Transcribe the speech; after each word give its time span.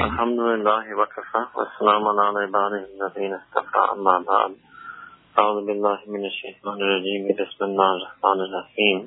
الحمد 0.00 0.40
لله 0.40 0.84
وكفى 0.98 1.42
والسلام 1.56 2.02
على 2.08 2.38
عباده 2.44 2.84
الذين 2.96 3.32
اصطفى 3.34 3.80
أما 3.92 4.24
بعد. 4.30 4.52
أعوذ 5.38 5.66
بالله 5.66 5.98
من 6.08 6.24
الشيطان 6.24 6.76
الرجيم. 6.82 7.22
بسم 7.36 7.60
الله 7.64 7.90
الرحمن 7.96 8.38
الرحيم. 8.46 8.98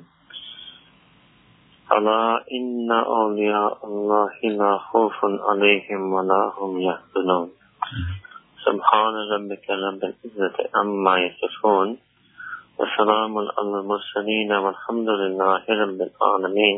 ألا 1.92 2.44
إن 2.52 2.90
أولياء 2.92 3.86
الله 3.86 4.34
لا 4.44 4.78
خوف 4.78 5.18
عليهم 5.48 6.12
ولا 6.12 6.52
هم 6.58 6.72
يحزنون. 6.80 7.48
سبحان 8.66 9.14
ربك 9.34 9.66
رب 9.70 10.02
العزة 10.10 10.56
عما 10.74 11.14
يصفون. 11.18 11.88
وسلام 12.78 13.32
على 13.38 13.74
المرسلين 13.82 14.50
والحمد 14.52 15.08
لله 15.08 15.64
رب 15.82 16.00
العالمين. 16.08 16.76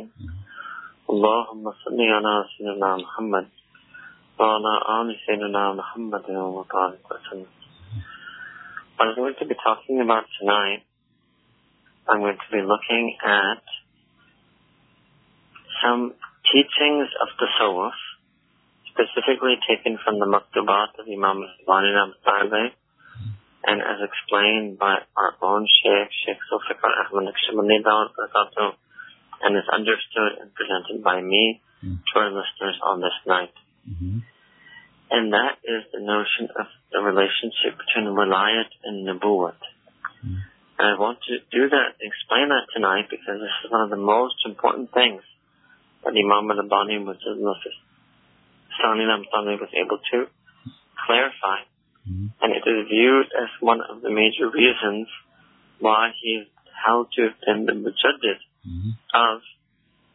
اللهم 1.10 1.64
صل 1.84 1.98
على 2.00 2.44
سيدنا 2.56 2.96
محمد. 2.96 3.46
وعلى 4.39 4.73
آل 5.01 5.07
سيدنا 5.25 5.73
محمد 5.73 6.29
وبارك 6.29 7.11
وسلم 7.11 7.47
I'm 8.99 9.15
going 9.15 9.33
to 9.39 9.45
be 9.45 9.55
talking 9.55 9.99
about 9.99 10.25
tonight, 10.39 10.83
I'm 12.07 12.19
going 12.19 12.37
to 12.37 12.51
be 12.51 12.61
looking 12.61 13.17
at 13.25 13.63
some 15.81 16.13
teachings 16.45 17.09
of 17.17 17.29
the 17.39 17.47
Tasawwuf, 17.49 17.97
specifically 18.93 19.57
taken 19.67 19.97
from 20.03 20.19
the 20.19 20.29
Maktubat 20.29 20.99
of 21.01 21.09
Imam 21.09 21.41
Bani 21.65 21.91
Abdullah, 21.97 22.69
and 23.65 23.81
as 23.81 23.99
explained 24.05 24.77
by 24.77 25.01
our 25.17 25.33
own 25.41 25.65
Sheikh, 25.65 26.09
Sheikh 26.25 26.37
Zulfikar 26.49 26.93
Ahmad 27.01 27.33
Naqshbandi 27.33 27.81
and 29.43 29.57
is 29.57 29.65
understood 29.73 30.41
and 30.41 30.53
presented 30.53 31.03
by 31.03 31.21
me 31.21 31.61
mm. 31.83 31.97
to 31.97 32.19
our 32.19 32.29
listeners 32.29 32.77
on 32.83 33.01
this 33.01 33.17
night. 33.25 33.53
Mm-hmm. 33.86 34.18
And 35.10 35.32
that 35.32 35.62
is 35.62 35.86
the 35.94 36.02
notion 36.02 36.50
of 36.58 36.66
the 36.90 36.98
relationship 36.98 37.78
between 37.78 38.10
wilayat 38.10 38.70
and 38.82 39.06
nubuwwat. 39.06 39.62
Mm. 40.26 40.42
And 40.78 40.84
I 40.84 40.98
want 40.98 41.18
to 41.30 41.38
do 41.50 41.68
that, 41.70 41.94
explain 42.02 42.50
that 42.50 42.66
tonight 42.74 43.06
because 43.08 43.38
this 43.38 43.54
is 43.64 43.70
one 43.70 43.82
of 43.82 43.90
the 43.90 44.02
most 44.02 44.42
important 44.44 44.92
things 44.92 45.22
that 46.02 46.10
Imam 46.10 46.50
al-Rabbani 46.50 46.98
was, 47.06 47.16
was 47.22 47.48
able 49.72 49.98
to 50.10 50.18
clarify. 51.06 51.58
Mm. 52.02 52.34
And 52.42 52.50
it 52.52 52.66
is 52.66 52.88
viewed 52.90 53.30
as 53.30 53.48
one 53.60 53.80
of 53.80 54.02
the 54.02 54.10
major 54.10 54.50
reasons 54.50 55.06
why 55.78 56.10
he 56.20 56.42
is 56.42 56.48
held 56.74 57.12
to 57.14 57.30
have 57.30 57.38
been 57.46 57.66
the 57.66 57.72
mujaddid 57.72 58.42
mm-hmm. 58.66 58.90
of 59.14 59.40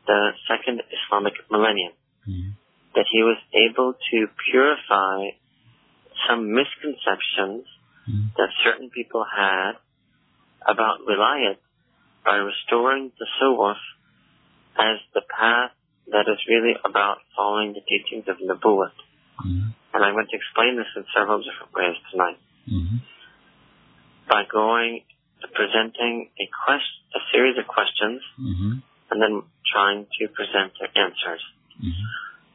the 0.06 0.32
second 0.52 0.84
Islamic 0.92 1.34
millennium. 1.50 1.94
Mm-hmm 2.28 2.61
that 2.96 3.06
he 3.12 3.24
was 3.24 3.38
able 3.54 3.94
to 3.94 4.28
purify 4.52 5.32
some 6.28 6.54
misconceptions 6.54 7.66
mm. 8.08 8.34
that 8.38 8.50
certain 8.64 8.90
people 8.90 9.26
had 9.26 9.74
about 10.68 11.02
wilayat 11.08 11.58
by 12.24 12.36
restoring 12.36 13.12
the 13.18 13.28
suwaf 13.42 13.80
as 14.78 14.98
the 15.14 15.22
path 15.22 15.72
that 16.12 16.28
is 16.28 16.40
really 16.48 16.76
about 16.86 17.18
following 17.36 17.74
the 17.74 17.82
teachings 17.82 18.26
of 18.28 18.38
Nabuwat. 18.38 18.94
Mm. 19.42 19.74
And 19.94 20.00
I'm 20.04 20.14
going 20.14 20.28
to 20.30 20.38
explain 20.38 20.78
this 20.78 20.88
in 20.96 21.04
several 21.16 21.40
different 21.40 21.74
ways 21.74 21.98
tonight. 22.12 22.40
Mm-hmm. 22.68 22.98
By 24.30 24.44
going, 24.48 25.04
presenting 25.54 26.30
a 26.40 26.46
quest, 26.48 26.88
a 27.16 27.20
series 27.34 27.58
of 27.58 27.68
questions, 27.68 28.22
mm-hmm. 28.40 28.80
and 29.12 29.18
then 29.20 29.44
trying 29.68 30.08
to 30.20 30.28
present 30.32 30.72
their 30.80 30.92
answers. 30.96 31.44
Mm-hmm. 31.76 32.08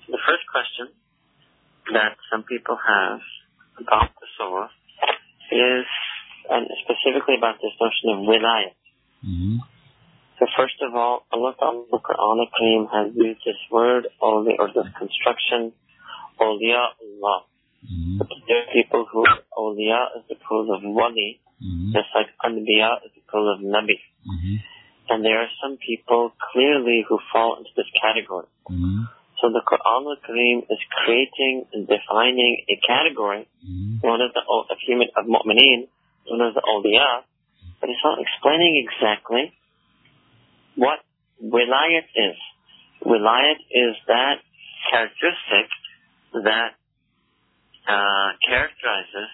The 0.08 0.22
first 0.22 0.46
question 0.50 0.94
that 1.92 2.16
some 2.30 2.42
people 2.42 2.78
have 2.78 3.20
about 3.78 4.10
the 4.20 4.26
Surah 4.38 4.70
is, 5.50 5.86
and 6.50 6.66
specifically 6.86 7.34
about 7.38 7.58
this 7.58 7.74
notion 7.80 8.14
of 8.14 8.18
wilayat. 8.27 8.78
Mm-hmm. 9.27 9.58
So 10.39 10.46
first 10.56 10.78
of 10.83 10.95
all, 10.95 11.27
Allah 11.33 11.55
Ta'ala 11.58 11.84
the 11.90 11.98
Quran 11.98 12.39
Kareem 12.55 12.86
has 12.92 13.14
used 13.14 13.40
this 13.45 13.58
word, 13.70 14.06
only 14.20 14.55
or 14.58 14.68
this 14.68 14.86
construction, 14.98 15.72
awliya 16.39 16.95
Allah. 17.02 17.48
Mm-hmm. 17.83 18.18
But 18.18 18.28
there 18.46 18.62
are 18.62 18.72
people 18.72 19.06
who, 19.11 19.24
awliya 19.56 20.18
is 20.18 20.24
the 20.28 20.36
plural 20.36 20.74
of 20.77 20.83
wali, 20.84 21.40
mm-hmm. 21.62 21.92
just 21.92 22.11
like 22.14 22.30
anbiya 22.45 23.02
is 23.06 23.12
the 23.14 23.22
plural 23.28 23.55
of 23.55 23.61
nabi. 23.61 23.98
Mm-hmm. 24.22 24.56
And 25.08 25.24
there 25.24 25.40
are 25.40 25.50
some 25.62 25.78
people 25.78 26.33
clearly 26.52 27.05
who 27.08 27.18
fall 27.33 27.56
into 27.58 27.70
this 27.77 27.86
category. 28.00 28.46
Mm-hmm. 28.70 29.02
So 29.41 29.52
the 29.52 29.61
Quran 29.61 30.08
al-Kareem 30.08 30.64
is 30.64 30.80
creating 31.05 31.69
and 31.73 31.86
defining 31.86 32.64
a 32.73 32.77
category, 32.80 33.45
mm-hmm. 33.61 34.01
known 34.01 34.20
as 34.24 34.33
the 34.33 34.41
of 34.48 34.79
human 34.86 35.08
of 35.17 35.27
mu'mineen, 35.27 35.89
known 36.24 36.48
as 36.48 36.55
the 36.55 36.64
awliya, 36.64 37.23
but 37.80 37.91
it's 37.91 38.01
not 38.02 38.19
explaining 38.19 38.80
exactly 38.80 39.52
what 40.75 41.01
wilayat 41.42 42.08
is. 42.17 42.36
Wilayat 43.05 43.61
is 43.69 43.92
that 44.08 44.41
characteristic 44.91 45.69
that 46.33 46.73
uh, 47.86 48.29
characterizes 48.41 49.29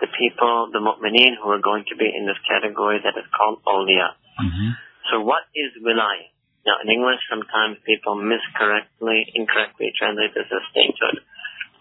the 0.00 0.08
people, 0.16 0.72
the 0.72 0.80
mu'mineen 0.80 1.36
who 1.36 1.50
are 1.52 1.60
going 1.60 1.84
to 1.92 1.96
be 1.96 2.08
in 2.08 2.24
this 2.24 2.40
category 2.48 2.98
that 3.04 3.20
is 3.20 3.28
called 3.36 3.60
awliya. 3.68 4.16
Mm-hmm. 4.40 4.70
So 5.12 5.20
what 5.20 5.44
is 5.54 5.76
wilayat? 5.84 6.31
Now, 6.62 6.78
in 6.78 6.88
English, 6.90 7.18
sometimes 7.26 7.82
people 7.82 8.14
miscorrectly, 8.14 9.26
incorrectly 9.34 9.90
translate 9.98 10.30
this 10.34 10.46
as 10.46 10.62
sainthood. 10.70 11.18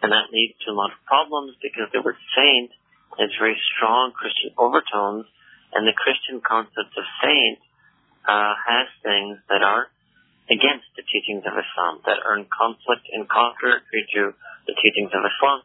And 0.02 0.10
that 0.10 0.34
leads 0.34 0.58
to 0.66 0.74
a 0.74 0.78
lot 0.78 0.90
of 0.90 0.98
problems 1.06 1.54
because 1.62 1.94
the 1.94 2.02
word 2.02 2.18
saint 2.34 2.74
has 3.22 3.30
very 3.38 3.58
strong 3.76 4.12
Christian 4.18 4.50
overtones, 4.58 5.30
and 5.74 5.86
the 5.86 5.94
Christian 5.94 6.42
concept 6.42 6.98
of 6.98 7.06
saint 7.22 7.60
uh, 8.26 8.54
has 8.58 8.88
things 9.06 9.38
that 9.50 9.62
are 9.62 9.94
against 10.50 10.90
the 10.98 11.06
teachings 11.06 11.46
of 11.46 11.54
Islam, 11.54 12.02
that 12.10 12.18
are 12.26 12.36
in 12.36 12.50
conflict 12.50 13.06
and 13.14 13.30
contrary 13.30 13.86
to 13.86 14.34
the 14.66 14.76
teachings 14.82 15.14
of 15.14 15.22
Islam. 15.22 15.62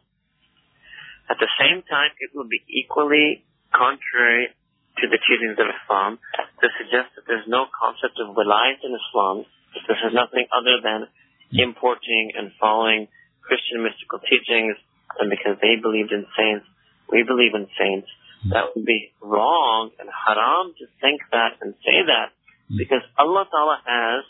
At 1.27 1.41
the 1.41 1.49
same 1.59 1.83
time, 1.83 2.13
it 2.21 2.31
will 2.37 2.47
be 2.47 2.63
equally 2.69 3.43
contrary 3.73 4.53
to 5.01 5.05
the 5.07 5.19
teachings 5.21 5.57
of 5.61 5.67
Islam 5.69 6.17
to 6.61 6.67
suggest 6.81 7.13
that 7.15 7.25
there's 7.29 7.45
no 7.47 7.69
concept 7.69 8.17
of 8.17 8.33
wilayat 8.33 8.81
in 8.81 8.91
Islam, 8.93 9.45
that 9.73 9.83
this 9.85 10.01
is 10.01 10.13
nothing 10.13 10.49
other 10.49 10.81
than 10.81 11.05
importing 11.53 12.33
and 12.35 12.51
following 12.59 13.07
Christian 13.45 13.85
mystical 13.85 14.19
teachings, 14.25 14.75
and 15.19 15.29
because 15.31 15.55
they 15.61 15.79
believed 15.79 16.11
in 16.11 16.27
saints, 16.35 16.65
we 17.07 17.23
believe 17.23 17.55
in 17.55 17.69
saints. 17.79 18.09
That 18.53 18.75
would 18.75 18.85
be 18.85 19.11
wrong 19.19 19.89
and 19.97 20.07
haram 20.07 20.73
to 20.77 20.85
think 21.01 21.21
that 21.31 21.57
and 21.59 21.73
say 21.81 22.05
that, 22.05 22.35
because 22.69 23.01
Allah 23.17 23.47
Ta'ala 23.49 23.77
has 23.81 24.21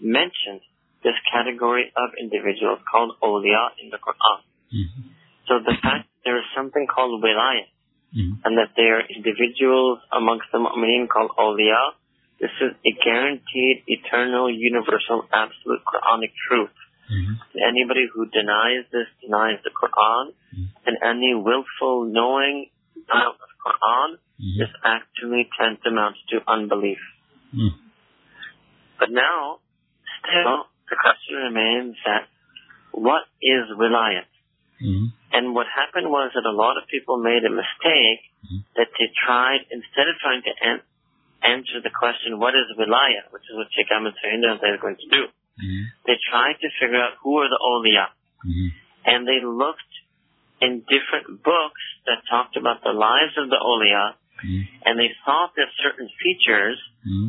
mentioned 0.00 0.60
this 1.02 1.16
category 1.32 1.92
of 1.96 2.16
individuals 2.18 2.80
called 2.90 3.16
awliya 3.22 3.76
in 3.80 3.88
the 3.90 4.00
Quran. 4.00 4.40
Mm-hmm. 4.72 5.04
So 5.48 5.60
the 5.60 5.76
fact 5.80 6.08
there 6.24 6.38
is 6.40 6.48
something 6.56 6.86
called 6.88 7.22
wilayat, 7.22 7.70
mm-hmm. 8.14 8.40
and 8.46 8.58
that 8.58 8.72
they 8.78 8.88
are 8.88 9.02
individuals 9.02 9.98
amongst 10.14 10.46
the 10.52 10.58
mu'mineen 10.58 11.08
called 11.10 11.34
awliya. 11.36 11.98
This 12.40 12.54
is 12.62 12.72
a 12.86 12.92
guaranteed, 13.02 13.84
eternal, 13.86 14.50
universal, 14.50 15.26
absolute 15.32 15.82
Quranic 15.82 16.32
truth. 16.48 16.74
Mm-hmm. 17.10 17.34
Anybody 17.60 18.06
who 18.08 18.26
denies 18.30 18.88
this 18.90 19.10
denies 19.20 19.60
the 19.62 19.70
Quran, 19.70 20.32
mm-hmm. 20.32 20.64
and 20.86 20.96
any 21.04 21.34
willful 21.34 22.08
knowing 22.08 22.70
of 22.96 23.34
the 23.36 23.50
Quran 23.60 24.08
mm-hmm. 24.40 24.62
is 24.62 24.72
actually 24.82 25.48
tantamount 25.58 26.16
to 26.30 26.40
unbelief. 26.48 26.98
Mm-hmm. 27.52 27.76
But 28.98 29.10
now, 29.10 29.58
still, 30.22 30.64
the 30.88 30.96
question 30.96 31.36
remains 31.44 31.96
that 32.06 32.28
what 32.92 33.26
is 33.42 33.68
wilayat? 33.76 34.30
Mm-hmm. 34.84 35.06
And 35.32 35.44
what 35.56 35.66
happened 35.66 36.12
was 36.12 36.36
that 36.36 36.44
a 36.44 36.52
lot 36.52 36.76
of 36.76 36.84
people 36.92 37.16
made 37.16 37.42
a 37.42 37.50
mistake 37.50 38.20
mm-hmm. 38.44 38.60
that 38.76 38.92
they 38.92 39.08
tried, 39.16 39.64
instead 39.72 40.06
of 40.12 40.20
trying 40.20 40.44
to 40.44 40.52
an- 40.60 40.84
answer 41.40 41.80
the 41.80 41.90
question, 41.90 42.36
what 42.36 42.52
is 42.52 42.68
wilaya, 42.76 43.24
which 43.32 43.48
is 43.48 43.56
what 43.56 43.72
Sheikh 43.72 43.88
Ahmed 43.88 44.12
Sayyidina 44.20 44.60
is 44.60 44.80
going 44.80 45.00
to 45.00 45.08
do, 45.08 45.22
mm-hmm. 45.26 45.82
they 46.04 46.20
tried 46.28 46.60
to 46.60 46.68
figure 46.76 47.00
out 47.00 47.16
who 47.24 47.40
are 47.40 47.48
the 47.48 47.58
awliya. 47.58 48.12
Mm-hmm. 48.44 48.68
And 49.08 49.20
they 49.24 49.40
looked 49.40 49.92
in 50.60 50.84
different 50.86 51.42
books 51.42 51.82
that 52.06 52.24
talked 52.28 52.56
about 52.56 52.84
the 52.84 52.92
lives 52.92 53.34
of 53.40 53.48
the 53.48 53.58
awliya, 53.58 54.20
mm-hmm. 54.40 54.62
and 54.84 55.00
they 55.00 55.12
thought 55.24 55.56
that 55.56 55.68
certain 55.80 56.08
features 56.20 56.76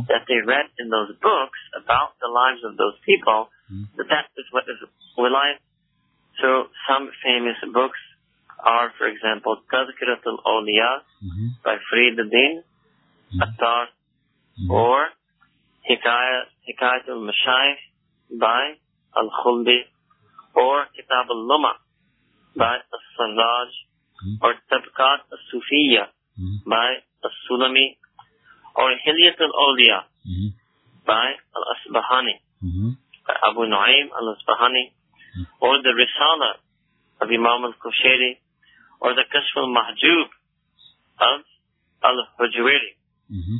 that 0.07 0.23
they 0.31 0.39
read 0.39 0.71
in 0.79 0.87
those 0.87 1.11
books 1.19 1.59
about 1.75 2.15
the 2.23 2.31
lives 2.31 2.63
of 2.63 2.79
those 2.79 2.95
people, 3.03 3.51
that 3.99 4.07
that 4.07 4.31
is 4.39 4.47
what 4.55 4.63
is 4.71 4.79
wilaya 5.19 5.59
so 6.41 6.67
some 6.87 7.09
famous 7.23 7.57
books 7.73 7.99
are, 8.59 8.91
for 8.97 9.07
example, 9.07 9.61
Tazkiratul 9.71 10.41
Awliya 10.45 11.05
mm-hmm. 11.23 11.47
by 11.63 11.77
Fariduddin 11.91 12.63
mm-hmm. 12.63 13.41
Attar 13.41 13.87
mm-hmm. 14.57 14.71
or 14.71 15.07
Hikayat, 15.85 16.49
Hikayatul 16.65 17.29
by 18.39 18.73
Al-Khuldi 19.15 19.85
or 20.55 20.87
Kitab 20.95 21.29
al-Luma 21.29 21.77
by 22.55 22.79
As-Sarraj, 22.79 23.71
mm-hmm. 24.23 24.35
or 24.41 24.55
Tabqat 24.71 25.27
As-Sufiya 25.27 26.07
mm-hmm. 26.39 26.69
by 26.69 27.03
As-Sulami, 27.23 27.99
or 28.75 28.95
Hilyat 28.95 29.38
al-Awliya 29.39 29.99
mm-hmm. 30.23 30.49
by 31.05 31.35
Al-Asbahani, 31.53 32.35
mm-hmm. 32.63 32.89
by 33.27 33.35
Abu 33.43 33.67
Nu'aym 33.67 34.07
al-Asbahani. 34.15 34.95
Or 35.61 35.81
the 35.81 35.93
Risala 35.93 36.59
of 37.21 37.27
Imam 37.29 37.71
al-Qushayri, 37.71 38.37
or 39.01 39.13
the 39.13 39.23
Kashf 39.27 39.53
al-Mahjub 39.57 40.29
of 41.19 41.39
al-Hujwiri, 42.03 42.93
mm-hmm. 43.31 43.57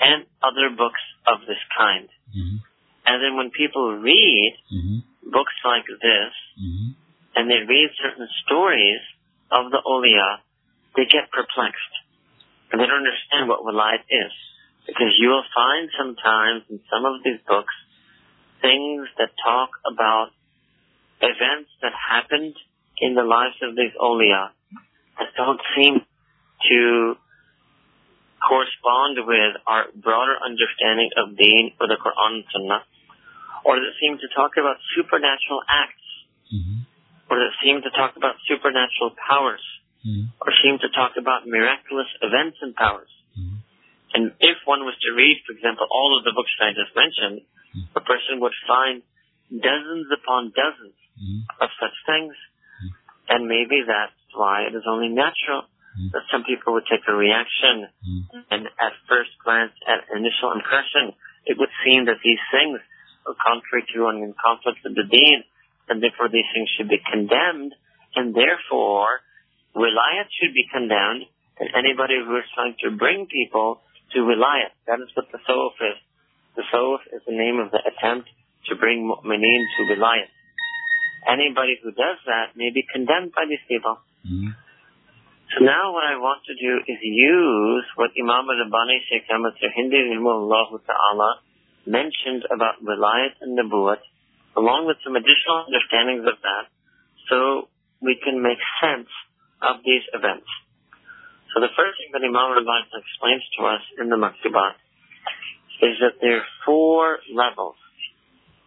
and 0.00 0.26
other 0.42 0.74
books 0.76 1.00
of 1.26 1.40
this 1.46 1.60
kind. 1.76 2.08
Mm-hmm. 2.32 2.56
And 3.06 3.16
then 3.22 3.36
when 3.36 3.50
people 3.50 3.96
read 4.00 4.56
mm-hmm. 4.72 5.30
books 5.30 5.54
like 5.64 5.84
this, 5.86 6.32
mm-hmm. 6.56 6.96
and 7.36 7.50
they 7.50 7.60
read 7.68 7.90
certain 8.00 8.28
stories 8.46 9.00
of 9.52 9.70
the 9.70 9.80
Awliya, 9.84 10.40
they 10.96 11.04
get 11.04 11.30
perplexed. 11.30 11.94
And 12.72 12.80
they 12.80 12.86
don't 12.86 13.04
understand 13.04 13.48
what 13.48 13.62
wilayat 13.62 14.02
is. 14.08 14.32
Because 14.86 15.16
you 15.18 15.28
will 15.28 15.46
find 15.54 15.88
sometimes 15.96 16.64
in 16.68 16.80
some 16.90 17.04
of 17.04 17.22
these 17.24 17.40
books 17.46 17.72
things 18.60 19.08
that 19.18 19.30
talk 19.40 19.70
about 19.84 20.32
events 21.24 21.70
that 21.80 21.92
happened 21.92 22.54
in 23.00 23.14
the 23.14 23.24
lives 23.24 23.56
of 23.62 23.74
these 23.74 23.92
awliya 23.98 24.52
that 25.18 25.30
don't 25.36 25.60
seem 25.76 26.00
to 26.00 26.80
correspond 28.44 29.18
with 29.24 29.54
our 29.66 29.88
broader 29.96 30.36
understanding 30.36 31.10
of 31.16 31.36
deen 31.36 31.72
or 31.80 31.88
the 31.88 31.96
Quran 31.96 32.44
and 32.44 32.46
Sunnah, 32.52 32.84
or 33.64 33.80
that 33.80 33.94
seem 34.00 34.20
to 34.20 34.28
talk 34.36 34.60
about 34.60 34.76
supernatural 34.92 35.64
acts, 35.64 36.08
mm-hmm. 36.52 36.84
or 37.32 37.40
that 37.40 37.52
seem 37.64 37.80
to 37.80 37.90
talk 37.90 38.16
about 38.20 38.36
supernatural 38.44 39.16
powers, 39.16 39.64
mm-hmm. 40.04 40.28
or 40.44 40.52
seem 40.60 40.76
to 40.84 40.92
talk 40.92 41.16
about 41.16 41.48
miraculous 41.48 42.10
events 42.20 42.60
and 42.60 42.76
powers. 42.76 43.08
And 44.14 44.30
if 44.38 44.62
one 44.62 44.86
was 44.86 44.94
to 45.02 45.10
read, 45.10 45.42
for 45.42 45.58
example, 45.58 45.90
all 45.90 46.14
of 46.14 46.22
the 46.22 46.30
books 46.30 46.54
that 46.60 46.70
I 46.70 46.72
just 46.76 46.94
mentioned, 46.94 47.42
mm-hmm. 47.42 47.98
a 47.98 48.02
person 48.04 48.38
would 48.38 48.54
find 48.68 49.02
dozens 49.50 50.06
upon 50.14 50.54
dozens 50.54 50.94
mm-hmm. 51.18 51.46
of 51.60 51.70
such 51.80 51.96
things. 52.06 52.34
Mm-hmm. 52.34 52.90
And 53.30 53.40
maybe 53.48 53.82
that's 53.86 54.14
why 54.34 54.66
it 54.66 54.74
is 54.74 54.84
only 54.86 55.08
natural 55.08 55.64
that 56.10 56.26
some 56.26 56.42
people 56.42 56.74
would 56.74 56.86
take 56.90 57.06
a 57.06 57.14
reaction. 57.14 57.86
And 58.50 58.66
at 58.66 58.92
first 59.06 59.30
glance, 59.46 59.70
at 59.86 60.10
initial 60.10 60.50
impression, 60.50 61.14
it 61.46 61.54
would 61.54 61.70
seem 61.86 62.10
that 62.10 62.18
these 62.18 62.42
things 62.50 62.82
are 63.26 63.38
contrary 63.38 63.86
to 63.94 64.10
and 64.10 64.26
in 64.26 64.34
conflict 64.34 64.82
with 64.82 64.98
the 64.98 65.06
deen, 65.06 65.46
and 65.88 66.02
therefore 66.02 66.28
these 66.28 66.48
things 66.50 66.68
should 66.74 66.90
be 66.90 66.98
condemned, 66.98 67.78
and 68.16 68.34
therefore 68.34 69.22
reliance 69.74 70.34
should 70.34 70.50
be 70.50 70.66
condemned, 70.66 71.30
and 71.62 71.70
anybody 71.78 72.18
who 72.18 72.34
is 72.42 72.48
trying 72.58 72.74
to 72.82 72.90
bring 72.90 73.30
people 73.30 73.80
to 74.12 74.26
reliance, 74.26 74.74
that 74.90 74.98
is 74.98 75.08
what 75.14 75.30
the 75.30 75.38
tasawwuf 75.38 75.78
is. 75.78 75.98
The 76.58 76.66
tasawwuf 76.66 77.02
is 77.14 77.22
the 77.26 77.38
name 77.38 77.62
of 77.62 77.70
the 77.70 77.78
attempt 77.78 78.28
to 78.66 78.74
bring 78.74 79.06
mu'mineen 79.06 79.62
to 79.78 79.80
wilayat. 79.94 80.30
Anybody 81.24 81.80
who 81.82 81.90
does 81.90 82.20
that 82.26 82.56
may 82.56 82.70
be 82.70 82.84
condemned 82.84 83.32
by 83.32 83.48
these 83.48 83.64
people. 83.68 83.96
Mm-hmm. 84.24 84.52
So 85.54 85.64
now 85.64 85.92
what 85.92 86.04
I 86.04 86.16
want 86.16 86.42
to 86.50 86.54
do 86.56 86.82
is 86.82 86.98
use 87.00 87.86
what 87.96 88.10
Imam 88.18 88.48
al-Rabbani 88.48 88.98
Shaykh 89.08 89.28
Ahmad 89.30 89.54
Hindi 89.60 90.18
ta'ala 90.18 91.30
mentioned 91.86 92.48
about 92.50 92.82
wilayat 92.82 93.38
and 93.40 93.54
nabuwat, 93.54 94.02
along 94.56 94.88
with 94.88 94.96
some 95.04 95.14
additional 95.14 95.68
understandings 95.68 96.26
of 96.26 96.40
that, 96.42 96.66
so 97.30 97.68
we 98.00 98.18
can 98.18 98.42
make 98.42 98.58
sense 98.82 99.08
of 99.62 99.84
these 99.84 100.02
events. 100.12 100.48
So 101.54 101.60
the 101.60 101.70
first 101.76 102.02
thing 102.02 102.10
that 102.12 102.26
Imam 102.26 102.58
Rabbani 102.58 102.90
explains 102.90 103.44
to 103.60 103.70
us 103.70 103.84
in 104.02 104.10
the 104.10 104.18
Maktubat 104.18 104.74
is 105.86 106.02
that 106.02 106.18
there 106.20 106.42
are 106.42 106.50
four 106.66 107.20
levels. 107.30 107.76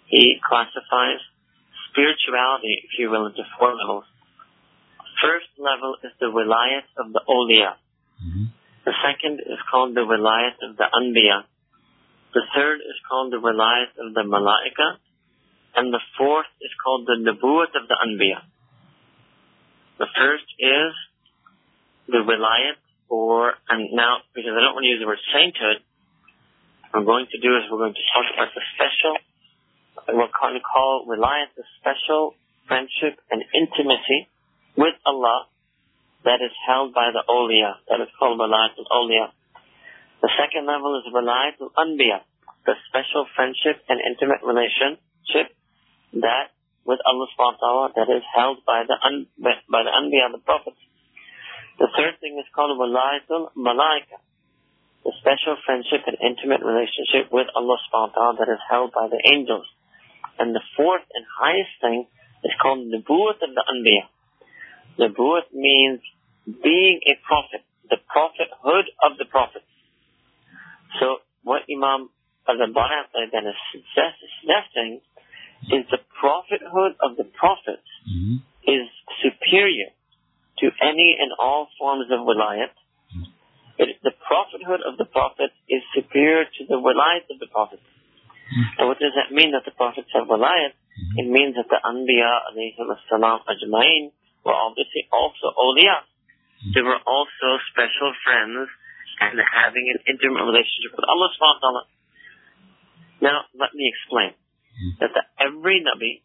He 0.07 0.39
classifies 0.39 1.19
spirituality, 1.97 2.85
if 2.85 2.93
you 3.01 3.09
will, 3.09 3.25
into 3.25 3.41
four 3.57 3.73
levels. 3.73 4.05
First 5.17 5.49
level 5.57 5.97
is 6.05 6.13
the 6.21 6.29
wilayat 6.29 6.85
of 7.01 7.09
the 7.09 7.25
awliya. 7.25 7.73
Mm-hmm. 8.21 8.53
The 8.85 8.93
second 9.01 9.41
is 9.41 9.57
called 9.65 9.97
the 9.97 10.05
wilayat 10.05 10.61
of 10.61 10.77
the 10.77 10.85
anbiya. 10.85 11.49
The 12.37 12.45
third 12.53 12.85
is 12.85 12.97
called 13.09 13.33
the 13.33 13.41
wilayat 13.41 13.97
of 13.97 14.13
the 14.13 14.21
malaika. 14.21 15.01
And 15.73 15.91
the 15.93 16.01
fourth 16.17 16.49
is 16.61 16.69
called 16.85 17.09
the 17.09 17.17
nabuwat 17.17 17.73
of 17.73 17.89
the 17.89 17.97
anbiya. 17.97 18.45
The 19.97 20.07
first 20.13 20.45
is 20.61 20.93
the 22.05 22.21
wilayat 22.21 22.77
or, 23.09 23.57
and 23.69 23.89
now, 23.93 24.21
because 24.35 24.53
I 24.53 24.61
don't 24.61 24.77
want 24.77 24.85
to 24.85 24.93
use 24.93 25.01
the 25.01 25.09
word 25.09 25.21
sainthood, 25.33 25.81
what 26.91 27.01
I'm 27.01 27.05
going 27.05 27.25
to 27.25 27.39
do 27.41 27.57
is 27.57 27.65
we're 27.71 27.81
going 27.81 27.97
to 27.97 28.05
talk 28.13 28.25
about 28.29 28.53
the 28.53 28.61
special, 28.77 29.17
what 30.15 30.31
we 30.31 30.61
call 30.63 31.03
reliance, 31.07 31.51
the 31.57 31.67
special 31.83 32.35
friendship 32.67 33.19
and 33.31 33.43
intimacy 33.51 34.31
with 34.77 34.95
Allah 35.05 35.47
that 36.23 36.39
is 36.43 36.51
held 36.67 36.93
by 36.93 37.11
the 37.11 37.23
awliya. 37.27 37.79
That 37.87 37.99
is 38.03 38.11
called 38.19 38.39
reliance 38.39 38.75
al-awliya. 38.79 39.31
The 40.21 40.31
second 40.35 40.65
level 40.65 40.97
is 40.99 41.07
reliance 41.13 41.59
al-anbiya, 41.59 42.23
the 42.65 42.75
special 42.89 43.27
friendship 43.35 43.83
and 43.87 43.99
intimate 44.01 44.43
relationship 44.43 45.53
that 46.19 46.51
with 46.87 46.99
Allah 47.03 47.27
subhanahu 47.35 47.59
wa 47.59 47.63
ta'ala 47.63 47.87
that 47.99 48.09
is 48.11 48.23
held 48.31 48.63
by 48.63 48.87
the, 48.87 48.95
un, 48.95 49.27
by 49.39 49.83
the 49.83 49.91
anbiya, 49.91 50.31
the 50.31 50.39
prophets. 50.39 50.79
The 51.77 51.91
third 51.93 52.17
thing 52.19 52.39
is 52.39 52.47
called 52.55 52.73
walayatul 52.73 53.53
malaika, 53.53 54.17
the 55.05 55.13
special 55.21 55.59
friendship 55.67 56.07
and 56.07 56.17
intimate 56.17 56.63
relationship 56.65 57.31
with 57.31 57.47
Allah 57.53 57.77
subhanahu 57.87 58.11
wa 58.11 58.15
ta'ala 58.15 58.33
that 58.41 58.49
is 58.49 58.63
held 58.65 58.91
by 58.91 59.07
the 59.11 59.21
angels. 59.31 59.67
And 60.39 60.53
the 60.53 60.61
fourth 60.75 61.05
and 61.13 61.25
highest 61.25 61.73
thing 61.81 62.07
is 62.43 62.51
called 62.61 62.85
the 62.85 62.97
Nubuwat 62.97 63.41
of 63.41 63.51
the 63.55 63.63
Anbiya. 63.65 64.05
Nubuwat 64.99 65.53
means 65.53 66.01
being 66.45 66.99
a 67.05 67.15
prophet, 67.25 67.65
the 67.89 67.97
prophethood 68.07 68.85
of 69.03 69.17
the 69.17 69.25
prophets. 69.25 69.65
So 70.99 71.17
what 71.43 71.63
Imam 71.69 72.09
al-Rabbani 72.47 73.29
then 73.31 73.47
is 73.47 73.59
suggesting 73.71 75.01
is 75.71 75.85
the 75.89 75.99
prophethood 76.19 76.95
of 77.01 77.17
the 77.17 77.25
prophets 77.25 77.87
mm-hmm. 78.07 78.39
is 78.63 78.87
superior 79.23 79.91
to 80.59 80.65
any 80.81 81.17
and 81.19 81.31
all 81.39 81.67
forms 81.77 82.07
of 82.11 82.19
wilayat. 82.25 82.73
It, 83.77 83.97
the 84.01 84.13
prophethood 84.25 84.81
of 84.81 84.97
the 84.97 85.05
prophet 85.05 85.51
is 85.69 85.81
superior 85.93 86.45
to 86.45 86.61
the 86.65 86.81
wilayat 86.81 87.29
of 87.29 87.39
the 87.39 87.47
prophet. 87.47 87.79
And 88.79 88.87
what 88.87 88.99
does 88.99 89.13
that 89.15 89.33
mean 89.33 89.51
that 89.51 89.67
the 89.67 89.75
prophets 89.75 90.07
have 90.15 90.27
wilayat? 90.27 90.73
Mm-hmm. 90.73 91.19
It 91.19 91.27
means 91.27 91.53
that 91.59 91.67
the 91.67 91.79
Anbiya 91.83 92.31
alayhim 92.51 92.87
salam 93.09 93.43
ajmain 93.43 94.11
were 94.45 94.55
obviously 94.55 95.05
also 95.11 95.51
awliya. 95.51 96.07
Mm-hmm. 96.07 96.71
They 96.73 96.81
were 96.81 97.01
also 97.03 97.47
special 97.69 98.15
friends 98.23 98.71
and 99.19 99.35
having 99.41 99.85
an 99.91 99.99
intimate 100.07 100.45
relationship 100.45 100.95
with 100.95 101.05
Allah 101.05 101.27
subhanahu 101.35 101.59
wa 101.59 101.65
ta'ala. 101.65 101.83
Now, 103.21 103.37
let 103.57 103.73
me 103.73 103.89
explain 103.89 104.31
mm-hmm. 104.33 104.91
that 105.01 105.11
the, 105.13 105.23
every 105.41 105.81
Nabi 105.81 106.21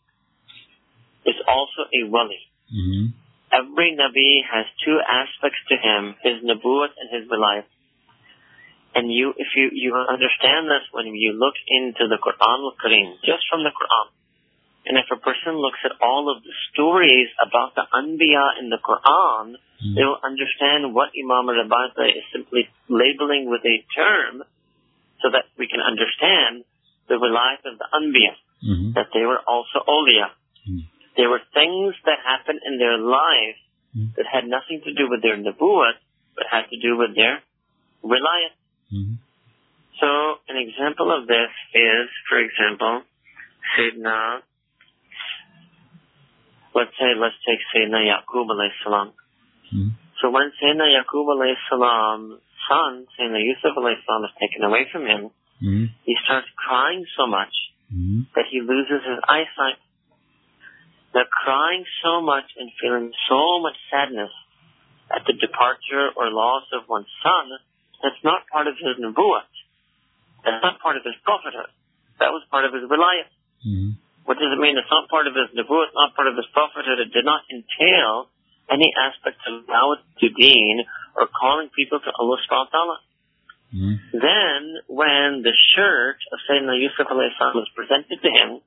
is 1.27 1.39
also 1.49 1.89
a 1.89 2.01
wali. 2.09 2.41
Mm-hmm. 2.71 3.05
Every 3.53 3.93
Nabi 3.93 4.41
has 4.49 4.65
two 4.81 4.97
aspects 5.05 5.61
to 5.69 5.77
him, 5.77 6.17
his 6.25 6.41
Nabuwat 6.41 6.97
and 6.97 7.13
his 7.13 7.29
Wilayat. 7.29 7.69
And 8.95 9.09
you, 9.09 9.33
if 9.37 9.49
you, 9.57 9.73
you 9.73 9.97
understand 9.97 10.69
this 10.69 10.85
when 10.93 11.07
you 11.17 11.33
look 11.33 11.57
into 11.65 12.13
the 12.13 12.21
Quran 12.21 12.59
al-Kareem, 12.61 13.17
just 13.25 13.49
from 13.49 13.65
the 13.65 13.73
Quran, 13.73 14.13
and 14.85 14.99
if 14.99 15.07
a 15.15 15.17
person 15.17 15.55
looks 15.57 15.79
at 15.87 15.95
all 16.03 16.27
of 16.27 16.43
the 16.43 16.55
stories 16.73 17.31
about 17.39 17.75
the 17.79 17.87
Anbiya 17.87 18.59
in 18.59 18.69
the 18.69 18.83
Quran, 18.83 19.55
mm-hmm. 19.55 19.95
they 19.95 20.03
will 20.03 20.19
understand 20.19 20.91
what 20.93 21.15
Imam 21.15 21.49
al-Rabbani 21.49 22.19
is 22.19 22.27
simply 22.35 22.67
labeling 22.91 23.47
with 23.47 23.63
a 23.63 23.79
term 23.95 24.43
so 25.23 25.31
that 25.31 25.47
we 25.57 25.71
can 25.71 25.79
understand 25.79 26.67
the 27.07 27.15
wilayat 27.15 27.63
of 27.63 27.79
the 27.79 27.87
Anbiya, 27.95 28.35
mm-hmm. 28.59 28.93
that 28.99 29.15
they 29.15 29.23
were 29.23 29.39
also 29.47 29.87
awliya. 29.87 30.35
Mm-hmm. 30.67 30.91
There 31.15 31.31
were 31.31 31.43
things 31.55 31.95
that 32.05 32.19
happened 32.27 32.61
in 32.67 32.79
their 32.83 32.99
life 32.99 33.61
mm-hmm. 33.95 34.19
that 34.19 34.27
had 34.27 34.51
nothing 34.51 34.83
to 34.83 34.91
do 34.93 35.07
with 35.07 35.23
their 35.23 35.39
nabuwat, 35.39 36.03
but 36.35 36.51
had 36.51 36.67
to 36.75 36.79
do 36.83 36.99
with 36.99 37.15
their 37.15 37.39
reliance. 38.03 38.59
Mm-hmm. 38.93 39.17
So 40.01 40.09
an 40.49 40.59
example 40.61 41.09
of 41.15 41.27
this 41.27 41.53
is, 41.75 42.07
for 42.29 42.39
example, 42.39 43.03
Sayyidina, 43.73 44.43
let's 46.75 46.93
say, 46.99 47.17
let's 47.17 47.39
take 47.47 47.61
Sayyidina 47.73 48.05
Yaqub 48.11 48.47
alayhi 48.51 48.77
salam. 48.85 49.13
Mm-hmm. 49.73 49.89
So 50.21 50.31
when 50.31 50.53
Sayyidina 50.61 50.91
Yaqub 51.01 51.27
alayhi 51.31 51.57
salam's 51.71 52.41
son, 52.69 53.07
Sayyidina 53.15 53.41
Yusuf 53.41 53.73
alayhi 53.79 54.03
salam 54.05 54.25
is 54.25 54.35
taken 54.41 54.65
away 54.65 54.87
from 54.91 55.07
him, 55.07 55.31
mm-hmm. 55.63 55.85
he 56.05 56.15
starts 56.25 56.49
crying 56.57 57.05
so 57.17 57.27
much 57.27 57.55
mm-hmm. 57.93 58.29
that 58.35 58.45
he 58.51 58.61
loses 58.61 59.07
his 59.07 59.21
eyesight. 59.29 59.81
They're 61.15 61.29
crying 61.29 61.85
so 62.03 62.23
much 62.23 62.49
and 62.57 62.73
feeling 62.81 63.13
so 63.29 63.61
much 63.61 63.77
sadness 63.93 64.33
at 65.15 65.23
the 65.29 65.37
departure 65.37 66.09
or 66.17 66.33
loss 66.33 66.65
of 66.73 66.89
one's 66.89 67.13
son, 67.23 67.53
that's 68.03 68.19
not 68.27 68.45
part 68.51 68.67
of 68.67 68.75
his 68.77 68.99
nubuwwat. 68.99 69.49
That's 70.45 70.63
not 70.63 70.83
part 70.83 70.99
of 70.99 71.07
his 71.07 71.15
prophethood. 71.23 71.71
That 72.19 72.35
was 72.35 72.43
part 72.51 72.67
of 72.67 72.75
his 72.75 72.83
reliance. 72.91 73.31
Mm-hmm. 73.63 73.99
What 74.27 74.39
does 74.39 74.51
it 74.51 74.59
mean? 74.59 74.79
It's 74.79 74.91
not 74.91 75.07
part 75.11 75.27
of 75.27 75.35
his 75.35 75.55
nubuwwat, 75.55 75.95
not 75.95 76.15
part 76.19 76.27
of 76.27 76.35
his 76.35 76.47
prophethood. 76.51 76.99
It 76.99 77.15
did 77.15 77.25
not 77.25 77.47
entail 77.47 78.27
any 78.71 78.91
aspect 78.95 79.39
of 79.47 79.67
da'wat 79.67 80.03
to 80.23 80.27
deen 80.31 80.83
or 81.15 81.31
calling 81.31 81.71
people 81.75 81.99
to 82.03 82.11
Allah 82.11 82.39
subhanahu 82.43 82.71
wa 82.71 82.75
ta'ala. 82.75 82.99
Mm-hmm. 83.73 83.95
Then, 84.19 84.61
when 84.87 85.29
the 85.43 85.55
shirt 85.75 86.21
of 86.29 86.39
Sayyidina 86.45 86.77
Yusuf 86.77 87.09
was 87.09 87.69
presented 87.73 88.21
to 88.21 88.31
him, 88.31 88.61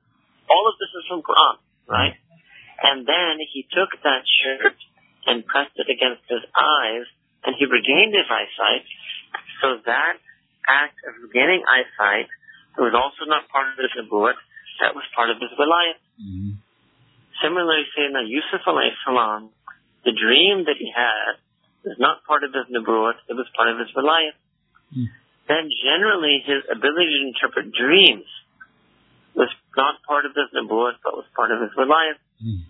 all 0.50 0.64
of 0.66 0.74
this 0.78 0.90
is 0.98 1.04
from 1.06 1.22
Quran, 1.22 1.56
right? 1.86 2.14
And 2.82 3.06
then 3.06 3.38
he 3.40 3.64
took 3.70 3.94
that 4.02 4.22
shirt 4.26 4.76
and 5.26 5.46
pressed 5.46 5.74
it 5.74 5.88
against 5.90 6.22
his 6.28 6.44
eyes, 6.54 7.06
and 7.46 7.54
he 7.58 7.66
regained 7.66 8.14
his 8.14 8.28
eyesight. 8.30 8.86
So 9.62 9.80
that 9.84 10.16
act 10.68 10.98
of 11.06 11.14
regaining 11.22 11.62
eyesight 11.64 12.28
was 12.76 12.92
also 12.92 13.24
not 13.24 13.48
part 13.48 13.72
of 13.72 13.78
his 13.80 13.92
nubuwwat, 13.96 14.36
that 14.84 14.92
was 14.92 15.04
part 15.16 15.30
of 15.30 15.40
his 15.40 15.48
wilayat. 15.56 15.98
Mm-hmm. 16.20 16.60
Similarly, 17.40 17.84
Sayyidina 17.96 18.28
Yusuf 18.28 18.64
alayhi 18.68 18.96
salam, 19.04 19.48
the 20.04 20.12
dream 20.12 20.64
that 20.68 20.76
he 20.76 20.92
had 20.92 21.40
was 21.84 21.96
not 21.98 22.24
part 22.24 22.44
of 22.44 22.52
his 22.52 22.68
nubuwwat, 22.68 23.16
it 23.28 23.36
was 23.36 23.48
part 23.56 23.72
of 23.72 23.78
his 23.80 23.88
wilayat. 23.96 24.36
Mm. 24.92 25.08
Then 25.48 25.70
generally 25.70 26.42
his 26.44 26.66
ability 26.68 27.12
to 27.16 27.20
interpret 27.32 27.72
dreams 27.72 28.28
was 29.34 29.48
not 29.76 30.02
part 30.04 30.24
of 30.26 30.32
his 30.32 30.48
nubuwwat, 30.52 31.00
but 31.04 31.16
was 31.16 31.28
part 31.36 31.52
of 31.52 31.60
his 31.60 31.72
wilayat. 31.76 32.20
Mm. 32.44 32.68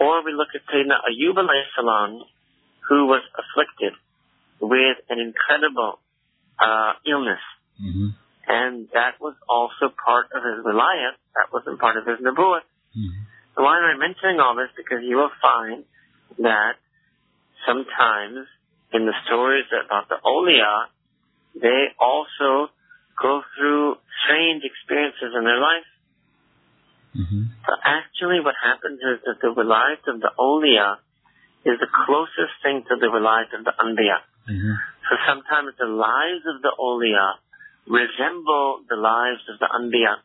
Or 0.00 0.24
we 0.24 0.32
look 0.32 0.52
at 0.52 0.64
Sayyidina 0.68 1.00
Ayyub 1.08 1.36
alayhi 1.40 1.68
salam, 1.76 2.24
who 2.88 3.06
was 3.06 3.22
afflicted 3.32 3.96
with 4.60 4.98
an 5.08 5.18
incredible 5.20 5.98
uh, 6.58 6.92
illness. 7.06 7.42
Mm-hmm. 7.80 8.08
And 8.46 8.88
that 8.94 9.20
was 9.20 9.34
also 9.48 9.92
part 9.92 10.30
of 10.32 10.42
his 10.42 10.64
reliance. 10.64 11.18
That 11.34 11.52
wasn't 11.52 11.80
part 11.80 11.96
of 11.96 12.06
his 12.06 12.22
nubuwwat. 12.22 12.64
Mm-hmm. 12.94 13.22
So 13.56 13.62
why 13.62 13.78
am 13.78 13.84
I 13.84 13.96
mentioning 13.98 14.38
all 14.38 14.54
this? 14.54 14.70
Because 14.76 15.02
you 15.02 15.16
will 15.16 15.34
find 15.42 15.84
that 16.38 16.78
sometimes 17.66 18.46
in 18.92 19.04
the 19.04 19.16
stories 19.26 19.66
about 19.72 20.08
the 20.08 20.16
awliya, 20.22 20.92
they 21.58 21.90
also 21.98 22.70
go 23.20 23.42
through 23.56 23.96
strange 24.24 24.62
experiences 24.62 25.32
in 25.34 25.42
their 25.44 25.60
life. 25.60 25.88
Mm-hmm. 27.16 27.42
So 27.64 27.72
actually 27.82 28.40
what 28.44 28.54
happens 28.60 29.00
is 29.00 29.24
that 29.24 29.40
the 29.40 29.50
reliance 29.50 30.04
of 30.06 30.20
the 30.20 30.30
awliya 30.38 31.00
is 31.64 31.80
the 31.80 31.88
closest 32.06 32.54
thing 32.62 32.84
to 32.88 32.94
the 33.00 33.08
reliance 33.08 33.50
of 33.56 33.64
the 33.64 33.72
anbiya. 33.72 34.20
Mm-hmm. 34.46 34.74
So 35.06 35.12
sometimes 35.26 35.74
the 35.78 35.90
lives 35.90 36.44
of 36.46 36.62
the 36.62 36.72
awliya 36.74 37.42
resemble 37.86 38.82
the 38.90 38.98
lives 38.98 39.42
of 39.50 39.58
the 39.58 39.68
anbiya. 39.70 40.22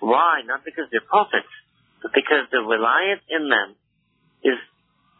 Why? 0.00 0.42
Not 0.44 0.64
because 0.64 0.88
they're 0.90 1.04
prophets, 1.04 1.52
but 2.00 2.12
because 2.12 2.48
the 2.50 2.64
reliance 2.64 3.22
in 3.28 3.48
them 3.48 3.76
is 4.42 4.58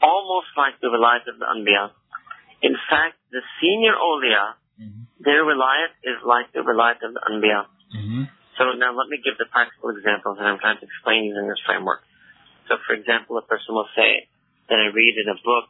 almost 0.00 0.50
like 0.56 0.80
the 0.80 0.88
reliance 0.88 1.28
of 1.28 1.38
the 1.38 1.46
anbiya. 1.46 1.92
In 2.64 2.74
fact, 2.88 3.20
the 3.30 3.40
senior 3.60 3.94
awliya, 3.94 4.56
mm-hmm. 4.80 5.02
their 5.20 5.44
reliance 5.44 5.96
is 6.02 6.18
like 6.24 6.52
the 6.52 6.64
reliance 6.64 7.04
of 7.04 7.14
the 7.14 7.22
anbiya. 7.22 7.68
Mm-hmm. 7.92 8.24
So 8.56 8.76
now 8.76 8.92
let 8.92 9.08
me 9.08 9.20
give 9.20 9.40
the 9.40 9.48
practical 9.48 9.92
examples 9.96 10.36
that 10.36 10.44
I'm 10.44 10.60
trying 10.60 10.80
to 10.80 10.86
explain 10.86 11.24
using 11.24 11.48
this 11.48 11.60
framework. 11.64 12.04
So 12.68 12.76
for 12.84 12.92
example, 12.92 13.36
a 13.40 13.44
person 13.44 13.72
will 13.72 13.88
say 13.96 14.28
that 14.68 14.78
I 14.78 14.92
read 14.92 15.14
in 15.16 15.28
a 15.28 15.38
book 15.40 15.68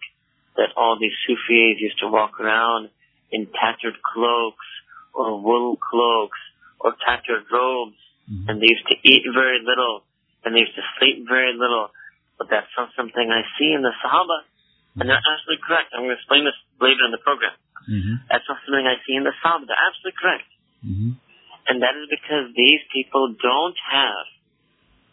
that 0.57 0.71
all 0.77 0.99
these 1.01 1.15
Sufis 1.27 1.81
used 1.81 1.99
to 2.01 2.09
walk 2.09 2.41
around 2.41 2.91
in 3.31 3.49
tattered 3.49 3.97
cloaks 4.03 4.69
or 5.15 5.41
wool 5.41 5.77
cloaks 5.77 6.39
or 6.81 6.93
tattered 7.01 7.49
robes 7.51 7.97
mm-hmm. 8.29 8.49
and 8.49 8.61
they 8.61 8.69
used 8.69 8.87
to 8.89 8.97
eat 9.01 9.25
very 9.33 9.61
little 9.65 10.05
and 10.45 10.55
they 10.55 10.61
used 10.61 10.77
to 10.77 10.85
sleep 10.99 11.25
very 11.29 11.55
little. 11.55 11.91
But 12.39 12.51
that's 12.51 12.71
not 12.77 12.91
something 12.97 13.23
I 13.23 13.47
see 13.59 13.71
in 13.73 13.83
the 13.83 13.95
Sahaba. 14.03 14.43
And 14.99 15.09
they're 15.09 15.21
absolutely 15.21 15.63
correct. 15.65 15.95
I'm 15.95 16.05
going 16.05 16.13
to 16.13 16.21
explain 16.21 16.45
this 16.45 16.59
later 16.77 17.07
in 17.07 17.13
the 17.15 17.23
program. 17.23 17.57
Mm-hmm. 17.89 18.29
That's 18.29 18.45
not 18.45 18.61
something 18.67 18.85
I 18.85 19.01
see 19.07 19.17
in 19.17 19.25
the 19.25 19.33
Sahaba. 19.41 19.65
They're 19.65 19.85
absolutely 19.89 20.19
correct. 20.21 20.49
Mm-hmm. 20.85 21.11
And 21.71 21.77
that 21.81 21.95
is 21.97 22.11
because 22.11 22.51
these 22.53 22.83
people 22.91 23.33
don't 23.39 23.79
have 23.79 24.27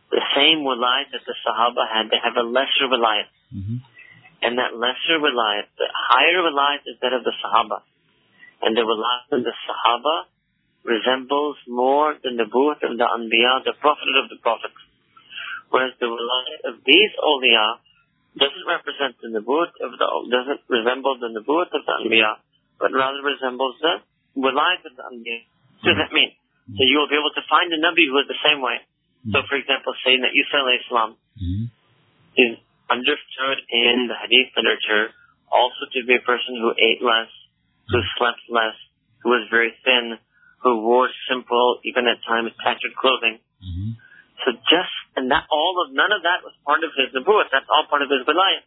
the 0.09 0.25
same 0.33 0.65
wilayat 0.65 1.13
that 1.13 1.23
the 1.23 1.37
Sahaba 1.45 1.85
had. 1.85 2.09
They 2.09 2.17
have 2.17 2.35
a 2.35 2.43
lesser 2.43 2.89
wilayat. 2.89 3.29
Mm-hmm. 3.53 3.85
And 4.41 4.55
that 4.55 4.71
lesser 4.75 5.19
wilayat, 5.19 5.67
the 5.75 5.87
higher 5.91 6.39
reliance 6.43 6.87
is 6.87 6.95
that 7.03 7.11
of 7.11 7.27
the 7.27 7.35
Sahaba. 7.43 7.83
And 8.63 8.75
the 8.75 8.87
wilayat 8.87 9.27
of 9.35 9.43
the 9.43 9.55
Sahaba 9.67 10.31
resembles 10.83 11.59
more 11.67 12.15
the 12.15 12.31
Nubuwwat 12.31 12.79
of 12.87 12.95
the 12.95 13.07
Anbiya, 13.07 13.67
the 13.67 13.75
Prophet 13.79 14.07
of 14.23 14.31
the 14.31 14.39
Prophets. 14.39 14.79
Whereas 15.69 15.93
the 15.99 16.07
wilayat 16.07 16.61
of 16.71 16.75
these 16.87 17.13
awliya 17.19 17.83
doesn't 18.39 18.67
represent 18.67 19.19
the 19.19 19.27
Nubuwwat 19.35 19.75
of 19.83 19.91
the, 19.99 20.07
doesn't 20.31 20.63
resemble 20.71 21.19
the 21.19 21.35
Nubuwwat 21.35 21.75
of 21.75 21.83
the 21.83 21.95
Anbiya, 21.99 22.39
but 22.79 22.95
rather 22.95 23.19
resembles 23.19 23.75
the 23.83 23.99
wilayat 24.39 24.87
of 24.87 24.95
the 24.95 25.03
Anbiya. 25.03 25.43
What 25.83 25.95
does 25.95 25.99
that 26.07 26.15
mean? 26.15 26.31
So 26.69 26.85
you 26.85 27.01
will 27.01 27.09
be 27.11 27.17
able 27.17 27.33
to 27.33 27.43
find 27.49 27.73
a 27.73 27.79
Nabi 27.81 28.05
who 28.07 28.15
is 28.21 28.29
the 28.29 28.39
same 28.45 28.61
way. 28.61 28.77
So 29.27 29.43
for 29.49 29.57
example, 29.59 29.91
saying 30.05 30.21
that 30.23 30.31
Isa 30.31 30.59
Islam 30.79 31.09
mm-hmm. 31.35 31.65
is 32.39 32.51
understood 32.89 33.57
in 33.69 34.09
the 34.09 34.17
Hadith 34.17 34.53
literature 34.57 35.13
also 35.49 35.89
to 35.93 35.99
be 36.05 36.17
a 36.17 36.23
person 36.25 36.57
who 36.57 36.73
ate 36.77 37.01
less, 37.01 37.29
who 37.89 38.01
slept 38.17 38.41
less, 38.49 38.77
who 39.21 39.33
was 39.33 39.47
very 39.49 39.73
thin, 39.85 40.17
who 40.61 40.81
wore 40.83 41.09
simple, 41.29 41.79
even 41.85 42.05
at 42.05 42.21
times 42.27 42.51
tattered 42.59 42.93
clothing. 42.97 43.39
Mm-hmm. 43.61 43.91
So 44.45 44.55
just, 44.71 44.93
and 45.15 45.31
that 45.31 45.47
all 45.51 45.83
of, 45.83 45.91
none 45.91 46.11
of 46.11 46.23
that 46.23 46.43
was 46.43 46.55
part 46.63 46.83
of 46.83 46.91
his 46.95 47.11
Nubuwwat. 47.11 47.51
That's 47.51 47.67
all 47.67 47.87
part 47.89 48.01
of 48.01 48.09
his 48.09 48.23
Vilayat. 48.23 48.63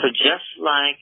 So 0.00 0.10
just 0.10 0.48
like 0.58 0.98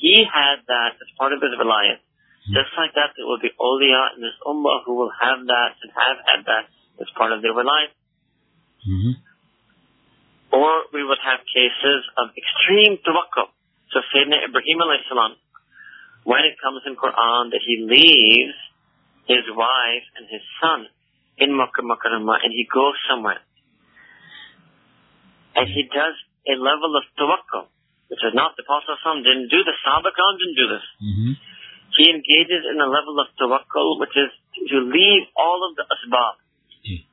he 0.00 0.26
had 0.26 0.66
that 0.66 0.98
as 0.98 1.08
part 1.18 1.30
of 1.30 1.38
his 1.38 1.54
Vilayat, 1.54 2.02
just 2.50 2.74
like 2.74 2.90
that, 2.98 3.14
there 3.14 3.22
will 3.22 3.38
be 3.38 3.54
awliya 3.54 4.18
in 4.18 4.20
this 4.26 4.34
ummah 4.42 4.82
who 4.82 4.98
will 4.98 5.14
have 5.14 5.46
that 5.46 5.78
and 5.78 5.94
have 5.94 6.18
had 6.26 6.40
that 6.50 6.66
as 6.98 7.06
part 7.14 7.30
of 7.30 7.38
their 7.38 7.54
life. 7.54 7.94
Mm-hmm. 8.82 9.14
Or 10.52 10.92
we 10.92 11.00
would 11.00 11.20
have 11.24 11.40
cases 11.48 12.00
of 12.20 12.30
extreme 12.36 13.00
tawakkul. 13.00 13.48
So 13.90 14.04
Sayyidina 14.12 14.48
Ibrahim 14.48 14.78
alayhi 14.84 15.08
salam, 15.08 15.32
when 16.24 16.44
it 16.44 16.60
comes 16.60 16.84
in 16.84 16.94
Quran 16.94 17.50
that 17.50 17.64
he 17.64 17.82
leaves 17.82 18.56
his 19.26 19.44
wife 19.48 20.06
and 20.20 20.28
his 20.28 20.44
son 20.60 20.86
in 21.40 21.56
Makkah 21.56 21.82
Mukarramah 21.82 22.44
and 22.44 22.52
he 22.52 22.68
goes 22.68 22.94
somewhere. 23.08 23.40
And 25.56 25.68
he 25.68 25.88
does 25.88 26.16
a 26.48 26.56
level 26.60 26.96
of 26.96 27.04
tawakkul, 27.16 27.72
which 28.08 28.20
is 28.20 28.32
not 28.36 28.56
the 28.56 28.64
Prophet 28.64 28.96
didn't 29.24 29.48
do 29.48 29.60
this, 29.64 29.76
Sahaba 29.84 30.12
didn't 30.12 30.56
do 30.56 30.66
this. 30.68 30.86
Mm-hmm 31.00 31.32
he 31.96 32.08
engages 32.08 32.64
in 32.64 32.80
a 32.80 32.88
level 32.88 33.20
of 33.20 33.28
tawakkul, 33.36 34.00
which 34.00 34.16
is 34.16 34.32
to 34.68 34.76
leave 34.80 35.28
all 35.36 35.60
of 35.68 35.76
the 35.76 35.84
asbab. 35.84 36.34
Mm. 36.88 37.04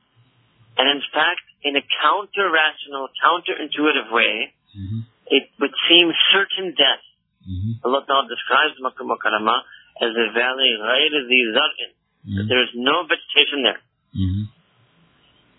And 0.80 0.86
in 0.96 1.02
fact, 1.12 1.44
in 1.62 1.76
a 1.76 1.84
counter-rational, 1.84 3.12
counter-intuitive 3.20 4.08
way, 4.12 4.54
mm-hmm. 4.72 5.00
it 5.28 5.52
would 5.60 5.74
seem 5.88 6.08
certain 6.32 6.72
death. 6.72 7.04
Mm-hmm. 7.44 7.84
Allah 7.84 8.04
Ta'ala 8.04 8.26
describes 8.28 8.76
Makkah 8.80 9.04
Mukarramah 9.04 9.60
as 10.00 10.12
a 10.16 10.26
valley 10.32 10.72
right 10.80 11.12
as 11.12 11.24
the 11.28 11.40
zar'in. 11.52 11.92
Mm-hmm. 12.24 12.48
There 12.48 12.62
is 12.64 12.72
no 12.76 13.04
vegetation 13.04 13.64
there. 13.64 13.80
Mm-hmm. 14.16 14.44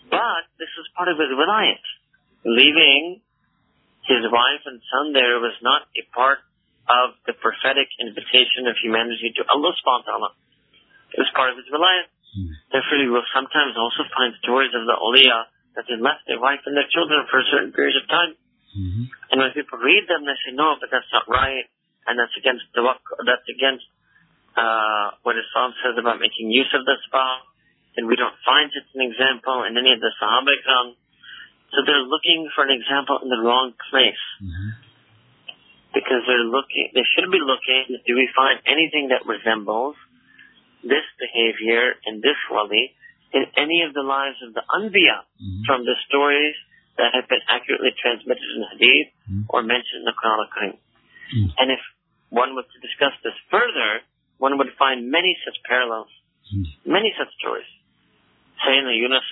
But 0.10 0.43
this 0.58 0.70
is 0.75 0.86
part 0.98 1.10
of 1.10 1.17
his 1.17 1.31
reliance. 1.31 1.86
Leaving 2.43 3.22
his 4.10 4.25
wife 4.27 4.63
and 4.65 4.81
son 4.89 5.13
there 5.13 5.38
was 5.38 5.53
not 5.62 5.86
a 5.93 6.03
part 6.12 6.41
of 6.89 7.13
the 7.29 7.38
prophetic 7.38 7.88
invitation 8.01 8.65
of 8.65 8.75
humanity 8.81 9.31
to 9.38 9.46
Allah 9.48 9.72
subhanahu 9.77 10.03
wa 10.03 10.10
ta'ala. 10.10 10.29
It 11.13 11.22
was 11.22 11.29
part 11.38 11.53
of 11.53 11.62
his 11.62 11.70
reliance. 11.70 12.12
Mm. 12.34 12.55
Therefore, 12.72 13.00
you 13.03 13.12
will 13.12 13.27
sometimes 13.36 13.75
also 13.77 14.08
find 14.12 14.34
stories 14.41 14.72
of 14.74 14.88
the 14.88 14.96
awliya 14.96 15.51
that 15.75 15.87
they 15.87 15.97
left 15.97 16.27
their 16.27 16.39
wife 16.39 16.61
and 16.67 16.75
their 16.75 16.87
children 16.91 17.25
for 17.31 17.39
a 17.39 17.47
certain 17.51 17.71
period 17.71 17.95
of 17.99 18.05
time. 18.07 18.31
Mm-hmm. 18.75 19.03
And 19.31 19.35
when 19.39 19.51
people 19.55 19.79
read 19.79 20.07
them, 20.07 20.23
they 20.23 20.35
say, 20.43 20.51
no, 20.55 20.75
but 20.79 20.91
that's 20.91 21.07
not 21.11 21.27
right. 21.27 21.67
And 22.07 22.17
that's 22.17 22.33
against 22.35 22.65
the 22.73 22.81
that's 23.23 23.47
against 23.47 23.85
uh, 24.57 25.15
what 25.21 25.37
Islam 25.37 25.71
says 25.85 25.95
about 25.95 26.17
making 26.17 26.49
use 26.49 26.71
of 26.73 26.83
the 26.83 26.97
spa. 27.07 27.45
And 27.95 28.07
we 28.07 28.15
don't 28.15 28.35
find 28.47 28.71
such 28.71 28.87
an 28.95 29.03
example 29.03 29.67
in 29.67 29.75
any 29.75 29.91
of 29.93 29.99
the 29.99 30.11
Sahaba 30.17 30.55
So 31.71 31.77
they're 31.83 32.07
looking 32.07 32.49
for 32.55 32.63
an 32.63 32.73
example 32.73 33.19
in 33.21 33.29
the 33.29 33.41
wrong 33.43 33.75
place. 33.91 34.23
Mm-hmm 34.41 34.91
because 35.93 36.23
they're 36.23 36.47
looking, 36.47 36.91
they 36.95 37.03
should 37.15 37.27
be 37.31 37.43
looking, 37.43 37.99
do 38.07 38.15
we 38.15 38.27
find 38.31 38.63
anything 38.63 39.11
that 39.11 39.27
resembles 39.27 39.95
this 40.83 41.03
behavior 41.19 41.99
in 42.07 42.23
this 42.23 42.39
wali 42.49 42.95
in 43.33 43.43
any 43.57 43.83
of 43.88 43.93
the 43.93 44.03
lives 44.03 44.38
of 44.45 44.53
the 44.53 44.63
Anbiya 44.67 45.23
mm-hmm. 45.39 45.63
from 45.65 45.85
the 45.85 45.95
stories 46.07 46.55
that 46.97 47.15
have 47.15 47.27
been 47.27 47.41
accurately 47.47 47.91
transmitted 47.95 48.43
in 48.43 48.63
Hadith 48.71 49.11
Mm. 49.31 49.45
or 49.47 49.63
mentioned 49.63 50.03
in 50.03 50.05
the 50.05 50.11
Quran 50.11 50.43
al-Karim. 50.43 50.77
Mm. 51.31 51.47
And 51.57 51.71
if 51.71 51.79
one 52.29 52.51
was 52.51 52.65
to 52.73 52.79
discuss 52.83 53.15
this 53.23 53.38
further, 53.50 54.03
one 54.39 54.57
would 54.57 54.73
find 54.77 55.09
many 55.09 55.38
such 55.45 55.55
parallels, 55.63 56.11
Mm. 56.51 56.65
many 56.85 57.13
such 57.17 57.31
stories. 57.39 57.69
Saying 58.65 58.83
that 58.83 58.95
Yunus 58.95 59.23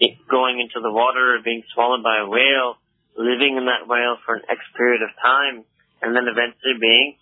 it- 0.00 0.26
going 0.26 0.60
into 0.60 0.80
the 0.80 0.90
water, 0.90 1.38
being 1.44 1.62
swallowed 1.74 2.02
by 2.02 2.16
a 2.18 2.26
whale, 2.26 2.78
living 3.16 3.58
in 3.58 3.66
that 3.66 3.86
whale 3.86 4.16
for 4.24 4.36
an 4.36 4.44
X 4.48 4.60
period 4.74 5.02
of 5.02 5.10
time, 5.20 5.64
and 6.00 6.16
then 6.16 6.26
eventually 6.28 6.78
being 6.80 7.18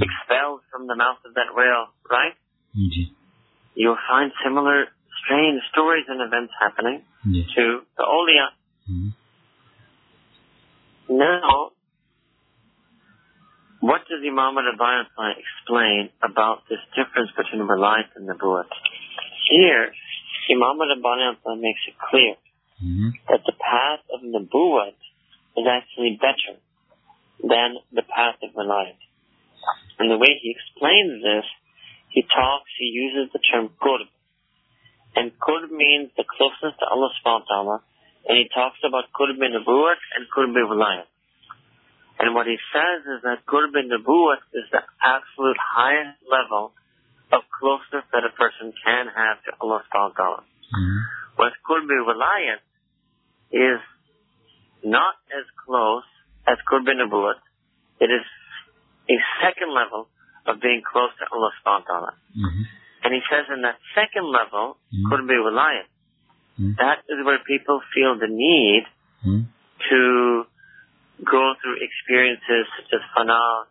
expelled 0.00 0.62
from 0.70 0.88
the 0.88 0.96
mouth 0.96 1.24
of 1.24 1.34
that 1.34 1.54
whale, 1.54 1.94
right? 2.10 2.34
Ji 2.74 3.14
you'll 3.74 3.98
find 4.08 4.32
similar 4.44 4.86
strange 5.24 5.60
stories 5.72 6.04
and 6.08 6.20
events 6.20 6.52
happening 6.60 7.02
yes. 7.26 7.46
to 7.56 7.80
the 7.96 8.04
awliya. 8.04 8.48
Mm-hmm. 8.90 9.08
Now, 11.18 11.70
what 13.80 14.00
does 14.08 14.20
Imam 14.24 14.56
al-Bayatullah 14.56 15.36
explain 15.36 16.08
about 16.22 16.64
this 16.68 16.80
difference 16.96 17.30
between 17.36 17.60
the 17.60 17.68
reliance 17.68 18.08
and 18.16 18.28
the 18.28 18.32
nubuwwat? 18.32 18.72
Here, 19.50 19.92
Imam 20.50 20.80
al-Bayatullah 20.80 21.60
makes 21.60 21.80
it 21.88 21.94
clear 22.00 22.34
mm-hmm. 22.80 23.10
that 23.28 23.44
the 23.44 23.52
path 23.52 24.00
of 24.12 24.20
the 24.22 24.40
nubuwwat 24.40 24.96
is 25.56 25.66
actually 25.68 26.18
better 26.20 26.58
than 27.42 27.76
the 27.92 28.02
path 28.02 28.40
of 28.42 28.56
reliance. 28.56 29.04
And 29.98 30.10
the 30.10 30.18
way 30.18 30.40
he 30.40 30.56
explains 30.56 31.22
this 31.22 31.44
he 32.14 32.22
talks, 32.22 32.70
he 32.78 32.94
uses 32.94 33.34
the 33.34 33.42
term 33.42 33.74
qurb. 33.74 34.06
And 35.18 35.34
qurb 35.34 35.74
means 35.74 36.14
the 36.14 36.22
closeness 36.22 36.78
to 36.78 36.86
Allah 36.86 37.10
subhanahu 37.18 37.42
wa 37.42 37.50
ta'ala. 37.50 37.76
And 38.30 38.38
he 38.38 38.46
talks 38.54 38.78
about 38.86 39.10
qurb 39.10 39.34
nubuwat 39.34 39.98
and 40.14 40.30
qurb 40.30 40.54
wilayat. 40.54 41.10
And 42.22 42.30
what 42.38 42.46
he 42.46 42.54
says 42.70 43.02
is 43.18 43.26
that 43.26 43.42
qurb 43.50 43.74
nubuwat 43.74 44.46
is 44.54 44.62
the 44.70 44.86
absolute 45.02 45.58
highest 45.58 46.22
level 46.30 46.70
of 47.34 47.42
closeness 47.50 48.06
that 48.14 48.22
a 48.22 48.30
person 48.38 48.70
can 48.86 49.10
have 49.10 49.42
to 49.50 49.50
Allah 49.58 49.82
subhanahu 49.90 50.14
wa 50.14 50.18
ta'ala. 50.18 50.42
Mm-hmm. 50.46 50.98
Whereas 51.34 51.58
qurb 51.66 51.90
wilayat 51.90 52.62
is 53.50 53.82
not 54.86 55.18
as 55.34 55.46
close 55.66 56.06
as 56.46 56.62
qurb 56.70 56.86
nubuwat. 56.86 57.42
It 57.98 58.14
is 58.14 58.22
a 59.10 59.18
second 59.42 59.74
level 59.74 60.06
of 60.46 60.60
being 60.60 60.82
close 60.84 61.10
to 61.20 61.24
Allah 61.32 61.50
subhanahu 61.60 61.84
wa 61.84 61.88
ta'ala. 61.88 62.12
Mm-hmm. 62.36 62.64
And 63.04 63.10
he 63.12 63.20
says 63.28 63.44
in 63.52 63.62
that 63.62 63.76
second 63.92 64.24
level, 64.24 64.80
mm-hmm. 64.88 65.26
be 65.26 65.36
reliant. 65.36 65.88
mm-hmm. 66.58 66.76
that 66.78 67.04
is 67.08 67.20
where 67.24 67.38
people 67.44 67.80
feel 67.92 68.16
the 68.18 68.30
need 68.30 68.84
mm-hmm. 69.24 69.44
to 69.90 70.00
go 71.24 71.42
through 71.60 71.76
experiences 71.80 72.64
such 72.76 72.90
as 72.92 73.02
fana, 73.16 73.68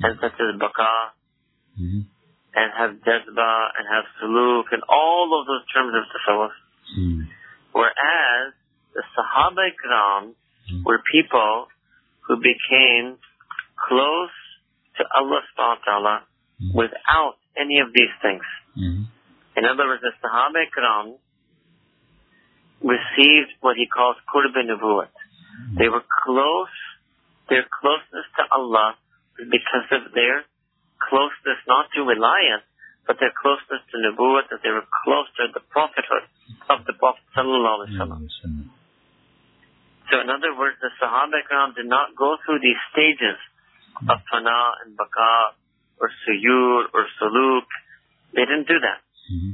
and 0.00 0.16
such 0.20 0.36
as 0.40 0.56
baka, 0.58 1.12
mm-hmm. 1.76 2.02
and 2.56 2.68
have 2.76 2.96
jazba, 3.04 3.52
and 3.76 3.84
have 3.88 4.04
suluk, 4.20 4.72
and 4.72 4.82
all 4.88 5.28
of 5.36 5.46
those 5.46 5.64
terms 5.72 5.92
of 5.92 6.04
tasawwuf. 6.08 6.54
Mm-hmm. 6.96 7.20
Whereas 7.72 8.56
the 8.94 9.04
Sahaba 9.14 9.68
Ikram 9.70 10.32
mm-hmm. 10.32 10.82
were 10.84 11.00
people 11.12 11.68
who 12.26 12.36
became 12.36 13.18
close 13.76 14.34
to 15.00 15.04
Allah 15.16 15.40
subhanahu 15.48 15.80
wa 15.80 15.84
ta'ala 15.88 16.16
without 16.76 17.40
any 17.56 17.80
of 17.80 17.88
these 17.96 18.12
things. 18.20 18.44
Mm-hmm. 18.76 19.08
In 19.56 19.62
other 19.64 19.88
words, 19.88 20.04
the 20.04 20.12
Sahaba 20.20 20.60
Ikram 20.68 21.16
received 22.84 23.56
what 23.60 23.76
he 23.80 23.88
calls 23.88 24.16
Qurb 24.28 24.52
Nubuwat. 24.52 25.12
They 25.76 25.88
were 25.88 26.04
close, 26.24 26.76
their 27.48 27.64
closeness 27.68 28.28
to 28.36 28.44
Allah 28.52 28.96
because 29.36 29.88
of 29.92 30.12
their 30.12 30.44
closeness 31.00 31.60
not 31.64 31.88
to 31.96 32.04
reliance, 32.04 32.64
but 33.08 33.16
their 33.20 33.32
closeness 33.32 33.80
to 33.92 33.96
Nubuwat, 33.96 34.52
that 34.52 34.60
they 34.62 34.70
were 34.70 34.86
close 35.04 35.28
to 35.40 35.48
the 35.52 35.64
prophethood 35.72 36.28
of 36.68 36.84
the 36.84 36.92
Prophet 36.94 37.24
Sallallahu 37.36 37.88
Alaihi 37.88 37.96
Wasallam. 37.96 38.20
So 40.12 40.20
in 40.20 40.28
other 40.28 40.52
words, 40.56 40.76
the 40.80 40.92
Sahaba 41.00 41.40
Ikram 41.40 41.74
did 41.74 41.86
not 41.86 42.14
go 42.16 42.36
through 42.44 42.60
these 42.60 42.78
stages 42.92 43.38
of 44.08 44.18
fana 44.32 44.72
and 44.84 44.96
baka 44.96 45.54
or 46.00 46.10
suyur 46.24 46.84
or 46.94 47.06
Saluk, 47.20 47.68
They 48.34 48.42
didn't 48.42 48.66
do 48.68 48.78
that. 48.80 49.00
Mm-hmm. 49.32 49.52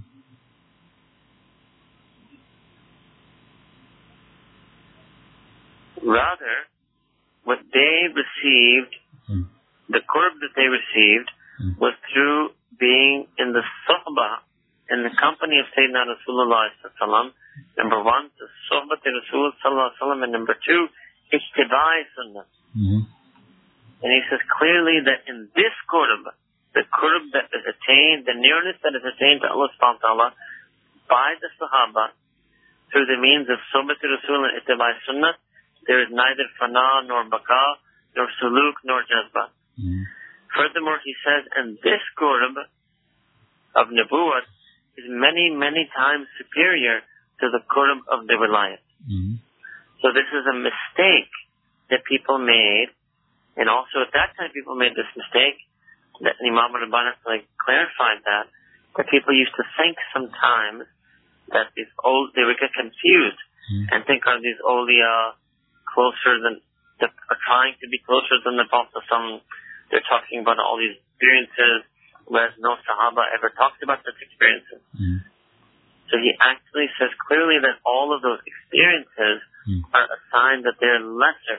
Rather, 6.07 6.57
what 7.44 7.59
they 7.72 8.07
received, 8.14 8.94
mm-hmm. 9.27 9.42
the 9.88 9.99
qurb 10.07 10.38
that 10.38 10.55
they 10.55 10.68
received, 10.70 11.31
mm-hmm. 11.59 11.81
was 11.81 11.94
through 12.12 12.51
being 12.79 13.27
in 13.38 13.53
the 13.53 13.64
sohbah, 13.88 14.44
in 14.90 15.03
the 15.03 15.11
company 15.18 15.59
of 15.59 15.66
Sayyidina 15.75 16.14
Rasulullah 16.14 16.70
sallam, 17.01 17.33
number 17.77 18.03
one, 18.05 18.31
the 18.38 18.46
sohbah 18.70 19.03
to 19.03 19.11
Rasulullah 19.11 20.22
and 20.22 20.33
number 20.33 20.55
two, 20.55 20.87
ittibai 21.33 22.07
sunnah. 22.14 22.46
Mm-hmm. 22.77 23.15
And 24.07 24.14
he 24.14 24.23
says 24.31 24.38
clearly 24.55 25.03
that 25.03 25.27
in 25.27 25.51
this 25.59 25.75
qurb, 25.90 26.31
the 26.79 26.87
qurb 26.87 27.35
that 27.35 27.51
is 27.51 27.66
attained, 27.66 28.23
the 28.23 28.38
nearness 28.38 28.79
that 28.87 28.95
is 28.95 29.03
attained 29.03 29.42
to 29.42 29.51
Allah 29.51 29.66
subhanahu 29.75 29.99
wa 29.99 30.07
ta'ala 30.07 30.29
by 31.11 31.35
the 31.42 31.51
Sahaba 31.59 32.14
through 32.95 33.11
the 33.11 33.19
means 33.19 33.51
of 33.51 33.59
Sobat 33.75 33.99
Rasul 33.99 34.47
and 34.47 34.62
Ittibai 34.62 34.95
Sunnah, 35.11 35.35
there 35.90 36.07
is 36.07 36.11
neither 36.14 36.47
fana 36.55 37.03
nor 37.03 37.27
baka, 37.27 37.83
nor 38.14 38.31
suluk 38.38 38.79
nor 38.87 39.03
jazba. 39.11 39.51
Mm. 39.75 40.07
Furthermore, 40.55 41.03
he 41.03 41.11
says, 41.27 41.51
and 41.59 41.75
this 41.83 41.99
qurb 42.14 42.62
of 43.75 43.90
Nabuwat 43.90 44.47
is 45.03 45.11
many, 45.11 45.51
many 45.51 45.90
times 45.90 46.31
superior 46.38 47.03
to 47.42 47.51
the 47.51 47.59
qurb 47.66 48.07
of 48.07 48.31
the 48.31 48.38
reliance. 48.38 48.87
Mm. 49.03 49.42
So 49.99 50.14
this 50.14 50.31
is 50.31 50.47
a 50.47 50.55
mistake 50.55 51.35
that 51.90 52.07
people 52.07 52.38
made 52.38 52.95
and 53.57 53.73
also 53.73 54.05
at 54.05 54.12
that 54.12 54.37
time, 54.37 54.53
people 54.53 54.77
made 54.77 54.92
this 54.92 55.09
mistake 55.16 55.57
that 56.21 56.37
Imam 56.40 56.73
al 56.77 56.88
like 57.25 57.45
clarified 57.61 58.25
that 58.25 58.49
that 58.97 59.09
people 59.12 59.37
used 59.37 59.53
to 59.57 59.64
think 59.77 59.97
sometimes 60.12 60.88
that 61.53 61.69
these 61.77 61.90
old 62.01 62.33
they 62.33 62.45
would 62.45 62.57
get 62.57 62.73
confused 62.73 63.40
mm-hmm. 63.69 63.92
and 63.92 64.05
think 64.09 64.25
are 64.25 64.40
these 64.40 64.61
awliya 64.64 65.37
closer 65.85 66.40
than 66.40 66.61
the, 67.01 67.09
are 67.09 67.40
trying 67.45 67.77
to 67.81 67.87
be 67.92 68.01
closer 68.01 68.40
than 68.45 68.57
the 68.57 68.64
Prophet. 68.69 68.97
Some 69.09 69.45
they're 69.92 70.05
talking 70.09 70.40
about 70.40 70.59
all 70.59 70.81
these 70.81 70.97
experiences, 70.97 71.85
whereas 72.25 72.57
no 72.59 72.77
Sahaba 72.85 73.29
ever 73.37 73.53
talked 73.53 73.81
about 73.85 74.01
such 74.03 74.19
experiences. 74.21 74.81
Mm-hmm. 74.97 75.21
So 76.11 76.23
he 76.23 76.35
actually 76.38 76.87
says 76.99 77.11
clearly 77.27 77.59
that 77.62 77.83
all 77.83 78.14
of 78.14 78.23
those 78.23 78.38
experiences 78.47 79.42
mm. 79.66 79.83
are 79.90 80.07
a 80.07 80.19
sign 80.31 80.62
that 80.62 80.79
they're 80.79 81.03
lesser 81.03 81.59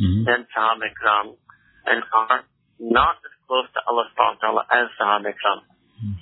mm-hmm. 0.00 0.24
than 0.24 0.48
sahab 0.56 0.80
ikram 0.80 1.36
and 1.84 2.00
are 2.12 2.44
not 2.80 3.20
as 3.20 3.34
close 3.44 3.68
to 3.76 3.80
Allah 3.84 4.08
subhanahu 4.16 4.64
as 4.72 4.88
sahab 4.96 5.28
ikram. 5.28 5.60
Mm-hmm. 6.00 6.16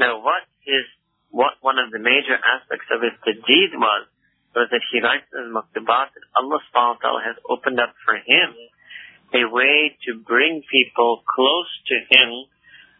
Now 0.00 0.24
what 0.24 0.48
his, 0.64 0.88
what 1.28 1.60
one 1.60 1.76
of 1.76 1.92
the 1.92 2.00
major 2.00 2.40
aspects 2.40 2.88
of 2.88 3.04
his 3.04 3.12
tajdid 3.20 3.76
was, 3.76 4.08
was 4.56 4.68
that 4.72 4.84
he 4.92 5.00
writes 5.00 5.28
in 5.32 5.48
his 5.48 5.52
maktubat 5.52 6.12
that 6.16 6.24
Allah 6.36 6.60
subhanahu 6.72 7.20
has 7.24 7.36
opened 7.48 7.80
up 7.80 7.92
for 8.04 8.16
him 8.16 8.56
a 9.32 9.48
way 9.48 9.96
to 10.04 10.20
bring 10.20 10.60
people 10.68 11.24
close 11.24 11.72
to 11.88 11.96
him 12.08 12.48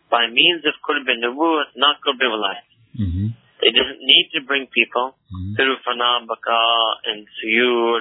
by 0.08 0.28
means 0.28 0.64
of 0.64 0.76
qurb 0.84 1.04
nubuwwat, 1.08 1.76
not 1.76 2.00
qurb 2.04 2.20
wilayat. 2.20 2.68
Mm-hmm. 2.96 3.26
They 3.60 3.70
didn't 3.70 4.00
need 4.00 4.32
to 4.34 4.40
bring 4.44 4.66
people 4.68 5.16
mm-hmm. 5.28 5.54
through 5.56 5.76
fana, 5.86 6.26
baka, 6.26 6.60
and 7.08 7.28
suyur, 7.40 8.00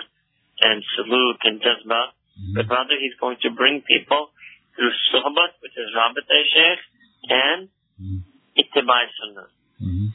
and 0.62 0.84
suluk 0.96 1.42
and 1.44 1.60
jazba, 1.60 2.14
mm-hmm. 2.14 2.54
but 2.56 2.70
rather 2.70 2.96
he's 2.98 3.18
going 3.20 3.38
to 3.42 3.50
bring 3.52 3.82
people 3.82 4.30
through 4.76 4.94
sohbat, 5.12 5.58
which 5.62 5.76
is 5.76 5.90
Rabbat 5.94 6.30
Sheikh, 6.30 6.82
and 7.30 7.62
mm-hmm. 7.98 8.22
Ittibai 8.58 9.06
Sunnah. 9.18 9.50
Mm-hmm. 9.82 10.08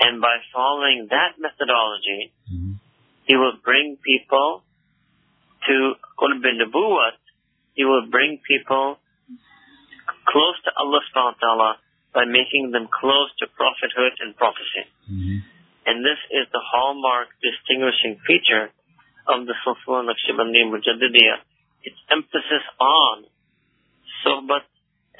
And 0.00 0.20
by 0.20 0.42
following 0.52 1.06
that 1.10 1.38
methodology, 1.38 2.34
mm-hmm. 2.50 2.82
he 3.24 3.36
will 3.36 3.56
bring 3.62 3.96
people 4.02 4.62
to 5.66 5.94
Qurb 6.18 6.44
Nubuwat, 6.44 7.16
he 7.74 7.84
will 7.84 8.06
bring 8.10 8.38
people 8.46 8.98
close 10.28 10.56
to 10.64 10.70
Allah 10.76 11.00
subhanahu 11.08 11.34
wa 11.34 11.40
ta'ala 11.40 11.70
by 12.12 12.24
making 12.24 12.70
them 12.70 12.86
close 12.86 13.32
to 13.40 13.46
prophethood 13.50 14.14
and 14.20 14.36
prophecy. 14.36 14.84
Mm-hmm. 15.10 15.38
And 15.86 16.00
this 16.00 16.20
is 16.30 16.48
the 16.52 16.62
hallmark 16.62 17.28
distinguishing 17.42 18.20
feature 18.24 18.72
of 19.26 19.46
the 19.46 19.54
Sulfur 19.64 20.04
Naqshbandi 20.04 20.68
Mujaddidiyah. 20.68 21.40
Its 21.84 22.00
emphasis 22.10 22.64
on 22.80 23.24
sohbat 24.24 24.64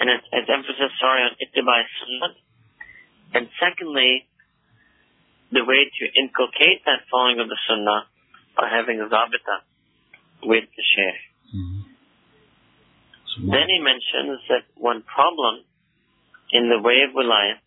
and 0.01 0.11
its, 0.11 0.25
its 0.33 0.49
emphasis, 0.49 0.91
sorry, 1.01 1.23
on 1.29 1.37
ittibai 1.39 1.83
sunnah. 2.01 2.35
And 3.35 3.49
secondly, 3.61 4.27
the 5.53 5.65
way 5.65 5.87
to 5.87 6.05
inculcate 6.19 6.83
that 6.87 7.07
following 7.11 7.41
of 7.41 7.49
the 7.49 7.59
sunnah 7.69 8.09
by 8.57 8.71
having 8.71 9.01
a 9.01 9.07
rabita 9.07 9.63
with 10.43 10.65
the 10.73 10.85
shaykh. 10.97 11.23
Mm-hmm. 11.55 11.83
So 13.35 13.37
then 13.51 13.67
he 13.67 13.79
mentions 13.83 14.41
that 14.49 14.65
one 14.79 15.03
problem 15.03 15.67
in 16.55 16.71
the 16.71 16.79
way 16.79 17.03
of 17.03 17.15
wilayat, 17.15 17.59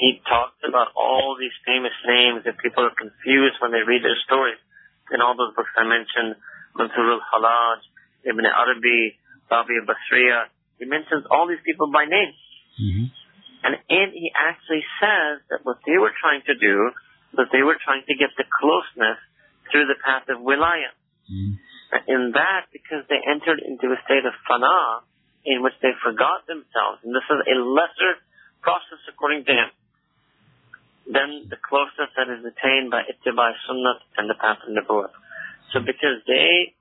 he 0.00 0.20
talks 0.26 0.58
about 0.66 0.96
all 0.96 1.36
these 1.38 1.54
famous 1.68 1.94
names 2.08 2.44
that 2.44 2.58
people 2.58 2.82
are 2.84 2.96
confused 2.96 3.60
when 3.60 3.70
they 3.70 3.84
read 3.84 4.02
their 4.02 4.18
stories. 4.24 4.58
In 5.12 5.20
all 5.20 5.36
those 5.36 5.52
books 5.52 5.72
I 5.76 5.84
mentioned, 5.84 6.40
Mansur 6.76 7.20
al-Hallaj, 7.20 7.80
Ibn 8.24 8.44
Arabi, 8.44 9.18
Rabia 9.50 9.80
Al 9.82 9.88
Basriya, 9.88 10.48
he 10.78 10.84
mentions 10.86 11.28
all 11.30 11.46
these 11.46 11.62
people 11.64 11.92
by 11.92 12.04
name. 12.04 12.32
Mm-hmm. 12.80 13.06
And, 13.64 13.74
and 13.88 14.08
he 14.12 14.32
actually 14.34 14.84
says 15.00 15.40
that 15.48 15.64
what 15.64 15.80
they 15.86 15.96
were 15.96 16.12
trying 16.20 16.42
to 16.48 16.54
do 16.56 16.92
was 17.36 17.48
they 17.52 17.64
were 17.64 17.78
trying 17.80 18.04
to 18.06 18.14
get 18.16 18.32
the 18.36 18.44
closeness 18.44 19.20
through 19.70 19.88
the 19.88 19.96
path 20.04 20.28
of 20.28 20.42
wilayah. 20.44 20.92
Mm. 21.30 21.56
In 22.08 22.22
that, 22.34 22.68
because 22.74 23.06
they 23.08 23.20
entered 23.22 23.62
into 23.62 23.88
a 23.94 23.98
state 24.04 24.26
of 24.26 24.34
fana, 24.44 25.06
in 25.44 25.62
which 25.62 25.76
they 25.80 25.92
forgot 26.02 26.44
themselves, 26.48 27.04
and 27.04 27.12
this 27.14 27.24
is 27.28 27.40
a 27.40 27.56
lesser 27.60 28.20
process 28.64 29.00
according 29.08 29.44
to 29.44 29.52
him, 29.52 29.68
than 31.06 31.48
the 31.48 31.60
closeness 31.60 32.10
that 32.16 32.28
is 32.32 32.44
attained 32.44 32.90
by 32.90 33.02
ittiba 33.04 33.52
sunnah 33.66 34.00
and 34.16 34.28
the 34.28 34.34
path 34.34 34.58
of 34.64 34.72
nubuwwah. 34.72 35.12
So 35.72 35.80
because 35.80 36.24
they 36.26 36.74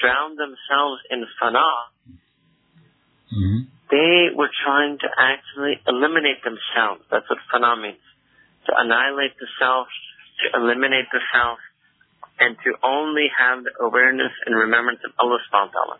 drowned 0.00 0.38
themselves 0.38 1.02
in 1.10 1.26
fana, 1.40 1.70
mm-hmm 3.32 3.74
they 3.90 4.32
were 4.34 4.50
trying 4.64 4.98
to 4.98 5.08
actually 5.14 5.78
eliminate 5.86 6.40
themselves. 6.42 7.06
That's 7.10 7.28
what 7.30 7.38
fana 7.52 7.76
means. 7.76 8.02
To 8.66 8.72
annihilate 8.74 9.36
the 9.36 9.46
self, 9.60 9.86
to 10.40 10.58
eliminate 10.58 11.06
the 11.12 11.20
self, 11.30 11.62
and 12.40 12.56
to 12.64 12.70
only 12.82 13.30
have 13.30 13.62
the 13.62 13.70
awareness 13.84 14.32
and 14.46 14.56
remembrance 14.56 14.98
of 15.06 15.12
Allah 15.20 15.38
subhanahu 15.46 15.70
wa 15.70 15.76
ta'ala. 15.78 15.96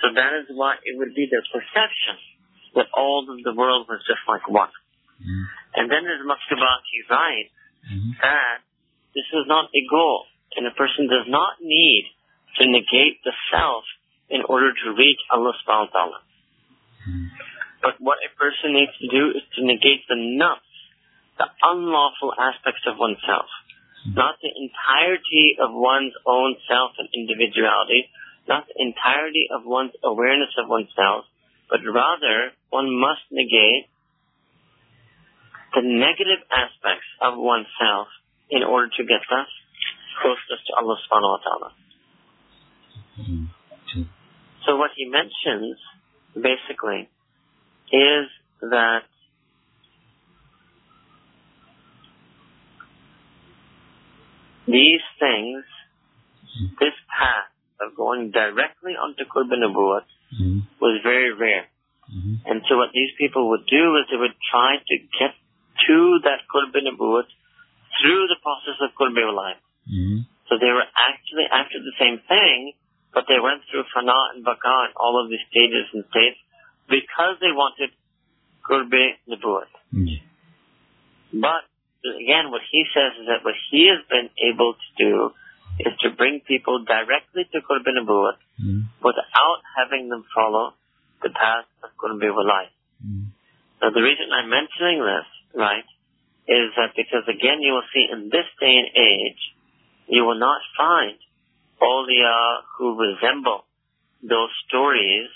So 0.00 0.06
that 0.16 0.32
is 0.40 0.46
why 0.54 0.80
it 0.80 0.96
would 0.96 1.12
be 1.12 1.28
the 1.28 1.44
perception 1.52 2.16
that 2.78 2.88
all 2.96 3.28
of 3.28 3.36
the 3.44 3.52
world 3.52 3.84
was 3.90 4.00
just 4.08 4.24
like 4.24 4.48
one. 4.48 4.72
Mm-hmm. 5.20 5.44
And 5.76 5.84
then 5.92 6.02
as 6.08 6.24
Maktubat, 6.24 6.80
he 6.88 7.04
mm-hmm. 7.04 8.10
that 8.24 8.64
this 9.14 9.28
is 9.30 9.44
not 9.46 9.68
a 9.70 9.82
goal, 9.90 10.24
and 10.56 10.66
a 10.66 10.74
person 10.74 11.06
does 11.06 11.28
not 11.28 11.60
need 11.60 12.08
to 12.58 12.66
negate 12.66 13.22
the 13.22 13.32
self 13.52 13.84
in 14.30 14.42
order 14.48 14.72
to 14.72 14.86
reach 14.96 15.20
Allah 15.30 15.52
subhanahu 15.60 15.90
wa 15.90 15.94
ta'ala. 15.94 16.20
But 17.82 17.96
what 17.98 18.18
a 18.20 18.30
person 18.36 18.76
needs 18.76 18.92
to 19.00 19.08
do 19.08 19.32
is 19.32 19.44
to 19.56 19.64
negate 19.64 20.04
the 20.08 20.16
nafs, 20.16 20.68
the 21.40 21.48
unlawful 21.62 22.32
aspects 22.36 22.84
of 22.86 22.96
oneself. 23.00 23.48
Not 24.00 24.40
the 24.40 24.48
entirety 24.48 25.60
of 25.60 25.76
one's 25.76 26.16
own 26.24 26.56
self 26.64 26.96
and 26.96 27.08
individuality, 27.12 28.08
not 28.48 28.64
the 28.68 28.80
entirety 28.80 29.48
of 29.52 29.68
one's 29.68 29.92
awareness 30.00 30.56
of 30.56 30.68
oneself, 30.68 31.28
but 31.68 31.84
rather 31.84 32.56
one 32.70 32.88
must 32.88 33.28
negate 33.30 33.89
the 35.74 35.82
negative 35.82 36.42
aspects 36.50 37.06
of 37.22 37.38
oneself 37.38 38.08
in 38.50 38.62
order 38.62 38.88
to 38.88 39.02
get 39.04 39.22
the 39.28 39.42
closeness 40.20 40.60
to 40.66 40.72
Allah 40.76 40.96
subhanahu 41.06 41.34
wa 41.34 41.42
ta'ala. 41.44 41.70
Mm-hmm. 43.20 44.02
So 44.66 44.76
what 44.76 44.90
he 44.96 45.06
mentions 45.06 45.78
basically, 46.34 47.08
is 47.90 48.26
that 48.62 49.02
these 54.66 55.02
things, 55.18 55.64
this 56.78 56.94
path 57.08 57.50
of 57.80 57.96
going 57.96 58.30
directly 58.30 58.92
onto 58.92 59.24
Qurb 59.24 59.50
Nubuwwat 59.50 60.06
mm-hmm. 60.34 60.58
was 60.80 61.00
very 61.02 61.32
rare. 61.32 61.66
Mm-hmm. 62.10 62.34
And 62.46 62.62
so 62.68 62.76
what 62.76 62.90
these 62.92 63.10
people 63.18 63.50
would 63.50 63.66
do 63.66 63.96
is 63.96 64.06
they 64.10 64.18
would 64.18 64.36
try 64.50 64.76
to 64.76 64.96
get 65.18 65.34
to 65.86 66.20
that 66.24 66.44
Qurb 66.48 66.74
Nubuwwat 66.74 67.28
through 68.00 68.24
the 68.28 68.38
process 68.42 68.78
of 68.80 68.90
Qurb 68.98 69.14
mm-hmm. 69.16 70.20
So 70.48 70.58
they 70.58 70.72
were 70.74 70.88
actually 70.98 71.46
after 71.46 71.78
the 71.78 71.94
same 71.98 72.18
thing, 72.26 72.72
but 73.14 73.24
they 73.28 73.38
went 73.38 73.62
through 73.70 73.86
Fana 73.94 74.34
and 74.34 74.44
Baka 74.44 74.90
and 74.90 74.94
all 74.96 75.22
of 75.22 75.30
these 75.30 75.42
stages 75.50 75.86
and 75.94 76.04
states 76.10 76.38
because 76.90 77.38
they 77.40 77.54
wanted 77.54 77.90
Qurbe 78.66 79.18
Nubuwwat. 79.30 79.70
Mm. 79.94 80.20
But 81.34 81.66
again, 82.02 82.50
what 82.50 82.62
he 82.70 82.84
says 82.94 83.14
is 83.20 83.26
that 83.26 83.44
what 83.46 83.54
he 83.70 83.86
has 83.90 84.02
been 84.10 84.30
able 84.42 84.74
to 84.74 84.88
do 84.98 85.30
is 85.80 85.94
to 86.02 86.10
bring 86.10 86.40
people 86.46 86.84
directly 86.84 87.46
to 87.52 87.58
Qurbe 87.62 87.90
Nubuwwat 87.94 88.38
mm. 88.58 88.90
without 89.02 89.60
having 89.78 90.08
them 90.08 90.24
follow 90.34 90.74
the 91.22 91.30
path 91.30 91.66
of 91.82 91.90
Qurbe 91.94 92.26
Walai. 92.26 92.68
Mm. 93.04 93.30
Now 93.80 93.90
the 93.90 94.02
reason 94.02 94.28
I'm 94.34 94.50
mentioning 94.50 95.00
this, 95.00 95.28
right, 95.54 95.86
is 96.48 96.74
that 96.76 96.96
because 96.96 97.24
again 97.28 97.60
you 97.60 97.72
will 97.72 97.88
see 97.94 98.06
in 98.10 98.28
this 98.28 98.48
day 98.58 98.74
and 98.76 98.90
age, 98.94 99.42
you 100.08 100.24
will 100.24 100.38
not 100.38 100.60
find 100.76 101.18
awliya 101.80 102.66
who 102.76 102.98
resemble 102.98 103.64
those 104.22 104.52
stories 104.68 105.28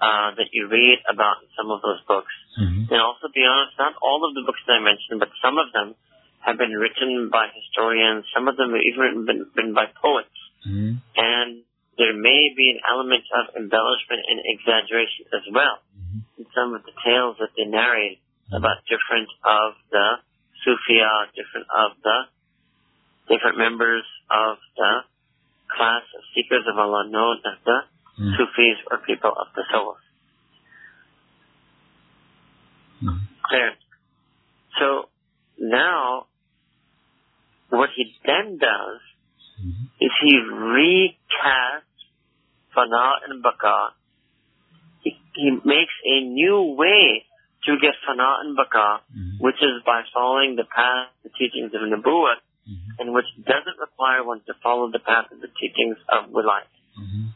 uh, 0.00 0.34
that 0.34 0.50
you 0.52 0.66
read 0.70 0.98
about 1.10 1.42
in 1.42 1.48
some 1.58 1.70
of 1.70 1.82
those 1.82 2.02
books. 2.06 2.30
Mm-hmm. 2.58 2.90
And 2.90 2.98
also, 3.02 3.30
be 3.34 3.42
honest, 3.46 3.78
not 3.78 3.94
all 4.02 4.26
of 4.26 4.34
the 4.34 4.46
books 4.46 4.62
that 4.66 4.78
I 4.78 4.82
mentioned, 4.82 5.18
but 5.18 5.30
some 5.42 5.58
of 5.58 5.70
them 5.74 5.94
have 6.42 6.58
been 6.58 6.74
written 6.74 7.30
by 7.30 7.50
historians. 7.50 8.26
Some 8.34 8.46
of 8.46 8.54
them 8.56 8.74
have 8.74 8.82
even 8.82 9.26
been 9.26 9.50
written 9.54 9.74
by 9.74 9.90
poets. 9.90 10.38
Mm-hmm. 10.66 11.02
And 11.18 11.50
there 11.98 12.14
may 12.14 12.54
be 12.54 12.78
an 12.78 12.80
element 12.86 13.26
of 13.34 13.58
embellishment 13.58 14.22
and 14.22 14.38
exaggeration 14.46 15.26
as 15.34 15.44
well 15.50 15.82
mm-hmm. 15.94 16.22
in 16.38 16.44
some 16.54 16.74
of 16.78 16.86
the 16.86 16.94
tales 17.02 17.42
that 17.42 17.50
they 17.58 17.66
narrate. 17.66 18.22
About 18.52 18.84
different 18.88 19.28
of 19.44 19.74
the 19.90 20.06
Sufia, 20.64 21.28
different 21.36 21.66
of 21.70 21.92
the 22.02 22.18
different 23.28 23.58
members 23.58 24.04
of 24.30 24.56
the 24.76 24.92
class 25.76 26.02
of 26.16 26.22
seekers 26.34 26.64
of 26.66 26.78
Allah 26.78 27.08
known 27.08 27.36
as 27.44 27.58
the 27.64 27.78
mm. 28.18 28.36
Sufis 28.36 28.78
or 28.90 28.98
people 28.98 29.30
of 29.30 29.48
the 29.54 29.62
soul. 29.70 29.96
Mm. 33.04 33.20
There. 33.50 33.74
So 34.80 35.08
now, 35.58 36.26
what 37.68 37.90
he 37.94 38.14
then 38.24 38.58
does 38.58 39.00
mm-hmm. 39.60 39.84
is 40.00 40.10
he 40.22 40.34
recasts 40.48 41.82
Fana 42.76 43.12
and 43.28 43.42
Baka. 43.42 43.94
He, 45.02 45.16
he 45.34 45.50
makes 45.64 45.92
a 46.04 46.24
new 46.24 46.74
way 46.76 47.24
to 47.66 47.70
get 47.82 47.94
Fana 48.06 48.44
and 48.44 48.54
Baka, 48.54 49.02
mm-hmm. 49.10 49.42
which 49.42 49.58
is 49.58 49.82
by 49.84 50.02
following 50.14 50.54
the 50.54 50.64
path, 50.64 51.10
the 51.24 51.30
teachings 51.34 51.74
of 51.74 51.82
Nubuwwat, 51.82 52.40
mm-hmm. 52.68 53.00
and 53.00 53.14
which 53.14 53.26
doesn't 53.42 53.78
require 53.80 54.22
one 54.22 54.40
to 54.46 54.54
follow 54.62 54.90
the 54.90 55.02
path 55.02 55.32
of 55.32 55.40
the 55.40 55.50
teachings 55.58 55.98
of 56.08 56.30
wilayat. 56.30 56.70
Mm-hmm. 56.98 57.26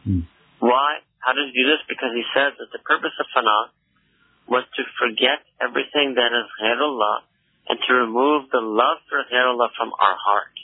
Mm. 0.00 0.24
Why? 0.60 1.04
How 1.20 1.32
does 1.36 1.52
he 1.52 1.54
do 1.56 1.68
this? 1.68 1.84
Because 1.88 2.12
he 2.16 2.24
says 2.32 2.56
that 2.56 2.72
the 2.72 2.80
purpose 2.80 3.12
of 3.20 3.26
fana 3.36 3.72
was 4.48 4.64
to 4.76 4.82
forget 4.96 5.44
everything 5.60 6.16
that 6.16 6.32
is 6.32 6.48
ghairullah 6.58 7.28
and 7.68 7.78
to 7.86 7.92
remove 7.94 8.50
the 8.50 8.60
love 8.60 8.98
for 9.08 9.22
ghairullah 9.28 9.68
from 9.76 9.92
our 9.94 10.16
heart 10.16 10.56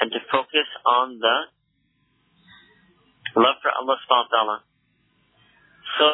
and 0.00 0.10
to 0.10 0.18
focus 0.30 0.68
on 0.84 1.18
the 1.18 1.36
love 3.38 3.56
for 3.62 3.70
Allah 3.70 3.96
subhanahu 4.02 4.28
wa 4.28 4.34
ta'ala. 4.34 4.58
So 5.98 6.06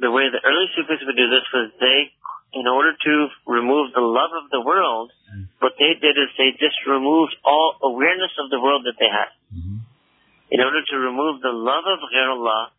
the 0.00 0.10
way 0.10 0.26
the 0.32 0.42
early 0.42 0.66
Sufis 0.74 1.04
would 1.04 1.16
do 1.16 1.28
this 1.30 1.46
was 1.52 1.70
they 1.78 2.10
in 2.54 2.70
order 2.70 2.94
to 2.94 3.12
remove 3.50 3.92
the 3.92 4.00
love 4.02 4.30
of 4.30 4.46
the 4.50 4.62
world, 4.62 5.10
mm. 5.26 5.50
what 5.58 5.74
they 5.74 5.98
did 5.98 6.14
is 6.14 6.30
they 6.38 6.54
just 6.54 6.78
removed 6.86 7.34
all 7.42 7.74
awareness 7.82 8.30
of 8.38 8.48
the 8.48 8.62
world 8.62 8.86
that 8.86 8.94
they 8.94 9.10
had. 9.10 9.34
Mm-hmm. 9.50 9.82
In 10.54 10.60
order 10.62 10.86
to 10.86 10.96
remove 10.96 11.42
the 11.42 11.50
love 11.50 11.82
of 11.82 11.98
Ghairullah, 12.14 12.70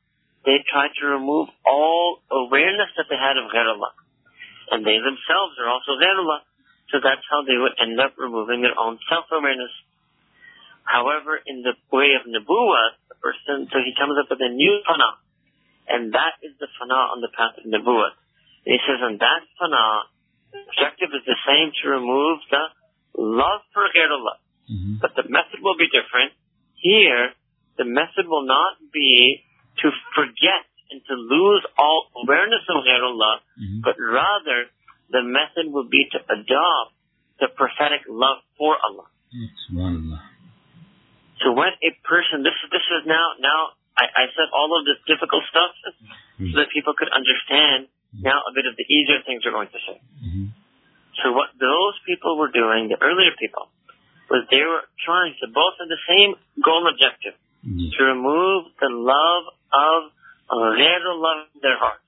they 0.47 0.63
tried 0.63 0.95
to 1.03 1.19
remove 1.19 1.51
all 1.67 2.23
awareness 2.31 2.88
that 2.95 3.11
they 3.11 3.19
had 3.19 3.35
of 3.35 3.51
Ghairullah. 3.51 3.91
And 4.71 4.88
they 4.88 4.95
themselves 4.95 5.59
are 5.59 5.67
also 5.67 5.99
Ghairullah. 5.99 6.47
So 6.93 7.03
that's 7.03 7.25
how 7.27 7.43
they 7.43 7.59
would 7.59 7.75
end 7.75 7.99
up 7.99 8.15
removing 8.15 8.63
their 8.63 8.79
own 8.79 8.95
self-awareness. 9.11 9.73
However, 10.88 11.41
in 11.43 11.65
the 11.65 11.75
way 11.91 12.15
of 12.15 12.29
Nubuwwah, 12.29 12.95
the 13.09 13.17
person, 13.19 13.67
so 13.67 13.77
he 13.83 13.91
comes 13.97 14.15
up 14.21 14.29
with 14.29 14.39
a 14.39 14.53
new 14.53 14.79
fana. 14.88 15.19
And 15.88 16.13
that 16.13 16.41
is 16.41 16.58
the 16.60 16.67
fana 16.78 17.13
on 17.13 17.21
the 17.21 17.30
path 17.34 17.58
of 17.58 17.65
Nubuwwah. 17.69 18.17
He 18.65 18.78
says, 18.82 18.98
and 19.02 19.19
that 19.21 19.41
fana, 19.62 20.10
the 20.52 20.65
objective 20.65 21.13
is 21.13 21.24
the 21.26 21.38
same 21.45 21.69
to 21.82 21.84
remove 21.89 22.41
the 22.50 22.65
love 23.17 23.62
for 23.74 23.86
Ghairullah. 23.93 24.41
Mm-hmm. 24.65 24.95
But 25.02 25.13
the 25.13 25.30
method 25.30 25.62
will 25.62 25.78
be 25.78 25.86
different. 25.93 26.34
Here, 26.82 27.38
the 27.78 27.86
method 27.86 28.26
will 28.26 28.45
not 28.45 28.82
be 28.91 29.45
to 29.86 29.88
forget 30.17 30.65
and 30.89 31.02
to 31.06 31.13
lose 31.13 31.65
all 31.78 32.10
awareness 32.24 32.65
of 32.69 32.82
Ghairullah, 32.82 33.36
mm-hmm. 33.58 33.80
but 33.86 33.95
rather 34.00 34.69
the 35.10 35.21
method 35.21 35.69
will 35.69 35.89
be 35.89 36.10
to 36.13 36.19
adopt 36.26 36.98
the 37.39 37.48
prophetic 37.54 38.08
love 38.10 38.41
for 38.58 38.78
Allah. 38.80 39.06
So 41.43 41.52
when 41.52 41.76
a 41.84 41.91
person, 42.08 42.41
this 42.41 42.56
is 42.63 42.71
this 42.71 42.86
is 42.95 43.04
now 43.06 43.36
now 43.43 43.76
I, 43.97 44.05
I 44.12 44.25
said 44.36 44.47
all 44.51 44.71
of 44.77 44.84
this 44.86 44.99
difficult 45.08 45.43
stuff 45.49 45.71
so 46.51 46.55
that 46.60 46.67
people 46.75 46.93
could 46.99 47.10
understand 47.10 47.88
now 48.15 48.43
a 48.43 48.51
bit 48.55 48.67
of 48.67 48.75
the 48.75 48.84
easier 48.88 49.23
things 49.23 49.43
we're 49.43 49.55
going 49.55 49.71
to 49.71 49.81
say. 49.88 49.97
Mhm. 50.23 50.51
So 51.23 51.31
what 51.31 51.51
those 51.60 51.95
people 52.05 52.36
were 52.36 52.51
doing, 52.51 52.91
the 52.91 52.99
earlier 52.99 53.31
people, 53.39 53.71
was 54.29 54.43
they 54.51 54.63
were 54.63 54.84
trying 55.08 55.36
to 55.39 55.47
both 55.47 55.79
have 55.79 55.88
the 55.88 56.01
same 56.12 56.36
goal 56.63 56.84
and 56.88 56.91
objective 56.95 57.36
Yes. 57.63 57.93
to 57.97 58.03
remove 58.13 58.71
the 58.79 58.89
love 58.91 59.43
of 59.73 60.12
ghairullah 60.51 61.47
in 61.55 61.60
their 61.62 61.77
heart. 61.79 62.01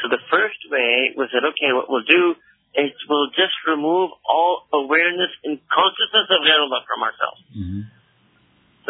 So 0.00 0.08
the 0.08 0.22
first 0.30 0.60
way 0.70 1.12
was 1.18 1.28
that 1.34 1.42
okay, 1.44 1.72
what 1.74 1.90
we'll 1.90 2.06
do 2.06 2.34
is 2.78 2.92
we'll 3.10 3.30
just 3.34 3.52
remove 3.66 4.10
all 4.24 4.66
awareness 4.72 5.30
and 5.44 5.58
consciousness 5.68 6.26
of 6.30 6.40
ghairullah 6.46 6.86
from 6.86 7.02
ourselves. 7.02 7.42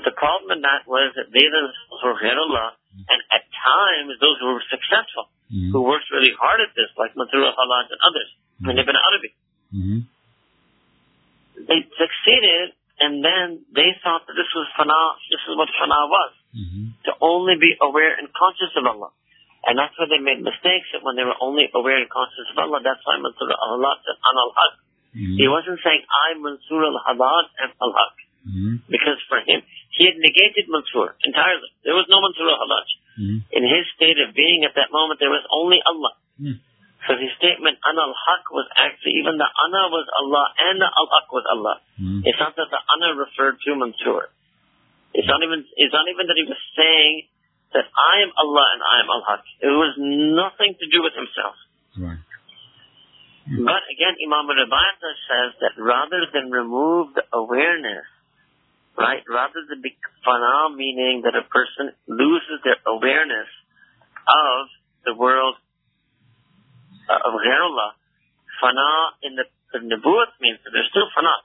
But 0.00 0.16
the 0.16 0.16
problem 0.16 0.48
in 0.56 0.64
that 0.64 0.88
was 0.88 1.12
that 1.12 1.28
they 1.28 1.44
themselves 1.44 2.00
were 2.00 2.16
ghairullah, 2.16 2.72
and 3.04 3.20
at 3.36 3.44
times 3.52 4.16
those 4.16 4.40
who 4.40 4.56
were 4.56 4.64
successful, 4.72 5.28
Mhm. 5.52 5.76
who 5.76 5.84
worked 5.84 6.08
really 6.08 6.32
hard 6.40 6.64
at 6.64 6.72
this, 6.72 6.88
like 6.96 7.12
Mansur 7.20 7.44
al-Hallaj 7.44 7.92
and 7.92 8.00
others, 8.00 8.28
and 8.64 8.78
Ibn 8.80 8.96
Arabi, 8.96 9.30
Mhm. 9.76 10.00
they 11.68 11.84
succeeded, 12.00 12.72
and 12.96 13.20
then 13.22 13.60
they 13.76 13.92
thought 14.00 14.24
that 14.24 14.32
this 14.40 14.48
was 14.56 14.68
fana, 14.72 14.96
this 15.28 15.44
is 15.44 15.54
what 15.54 15.68
fana 15.76 16.08
was, 16.08 16.32
Mhm. 16.56 16.96
to 17.04 17.12
only 17.20 17.56
be 17.56 17.76
aware 17.82 18.16
and 18.16 18.32
conscious 18.32 18.74
of 18.76 18.86
Allah. 18.86 19.10
And 19.68 19.76
that's 19.76 19.92
why 19.98 20.06
they 20.06 20.16
made 20.16 20.40
mistakes, 20.40 20.88
that 20.92 21.02
when 21.02 21.16
they 21.16 21.24
were 21.24 21.36
only 21.44 21.68
aware 21.74 21.98
and 21.98 22.08
conscious 22.08 22.48
of 22.48 22.58
Allah, 22.58 22.80
that's 22.80 23.04
why 23.04 23.18
Mansur 23.18 23.52
al-Hallaj 23.52 23.96
said, 24.04 24.16
Ana 24.24 24.40
al-Haq. 24.48 24.72
He 25.12 25.44
Mhm. 25.44 25.50
wasn't 25.50 25.80
saying, 25.84 26.06
I, 26.08 26.32
Mansur 26.40 26.86
al-Hallaj, 26.86 27.48
am 27.58 27.72
al-Haq. 27.82 28.16
Mhm. 28.46 28.80
Because 28.88 29.20
for 29.28 29.40
him, 29.40 29.62
he 29.90 30.06
had 30.06 30.16
negated 30.16 30.68
Mansur 30.68 31.14
entirely. 31.24 31.70
There 31.84 31.94
was 31.94 32.08
no 32.08 32.20
Mansur 32.20 32.48
al-Hallaj. 32.48 32.88
Mhm. 33.20 33.38
In 33.52 33.62
his 33.64 33.84
state 33.94 34.18
of 34.18 34.34
being 34.34 34.64
at 34.64 34.74
that 34.74 34.90
moment, 34.90 35.20
there 35.20 35.30
was 35.30 35.44
only 35.50 35.82
Allah. 35.82 36.14
Mhm. 36.40 36.60
So 37.06 37.16
his 37.16 37.32
statement, 37.36 37.78
Ana 37.84 38.02
al-Haq, 38.02 38.50
was 38.52 38.68
actually, 38.76 39.12
even 39.20 39.36
the 39.36 39.48
Ana 39.64 39.88
was 39.88 40.08
Allah 40.08 40.52
and 40.58 40.80
the 40.80 40.88
al-Haq 40.88 41.32
was 41.32 41.44
Allah. 41.46 41.80
Mhm. 42.00 42.22
It's 42.24 42.38
not 42.38 42.56
that 42.56 42.70
the 42.70 42.80
Ana 42.92 43.14
referred 43.14 43.60
to 43.60 43.74
Mansur. 43.74 44.28
It's 45.12 45.26
not 45.26 45.42
even, 45.42 45.66
it's 45.76 45.92
not 45.92 46.08
even 46.08 46.26
that 46.28 46.36
he 46.36 46.44
was 46.44 46.60
saying 46.76 47.28
that 47.72 47.88
I 47.96 48.20
am 48.22 48.32
Allah 48.36 48.66
and 48.72 48.82
I 48.82 49.00
am 49.00 49.10
al-Haq. 49.10 49.44
It 49.60 49.68
was 49.68 49.94
nothing 49.98 50.74
to 50.76 50.86
do 50.86 51.02
with 51.02 51.14
himself. 51.14 51.56
Right. 51.98 52.18
But 53.50 53.82
again, 53.90 54.14
Imam 54.22 54.46
Rabayata 54.46 55.10
says 55.26 55.58
that 55.60 55.72
rather 55.76 56.26
than 56.26 56.52
remove 56.52 57.14
the 57.14 57.24
awareness, 57.32 58.06
right, 58.98 59.22
rather 59.28 59.62
than 59.68 59.82
be 59.82 59.96
fana, 60.26 60.74
meaning 60.74 61.22
that 61.24 61.34
a 61.34 61.46
person 61.46 61.94
loses 62.08 62.60
their 62.64 62.78
awareness 62.86 63.48
of 64.28 64.68
the 65.04 65.14
world 65.14 65.56
uh, 67.08 67.26
of 67.26 67.32
ghairullah, 67.40 67.96
fana 68.62 69.16
in 69.22 69.34
the, 69.34 69.44
the 69.72 69.80
Nabuat 69.82 70.36
means 70.40 70.58
that 70.64 70.70
there's 70.70 70.90
still 70.90 71.08
fana. 71.16 71.42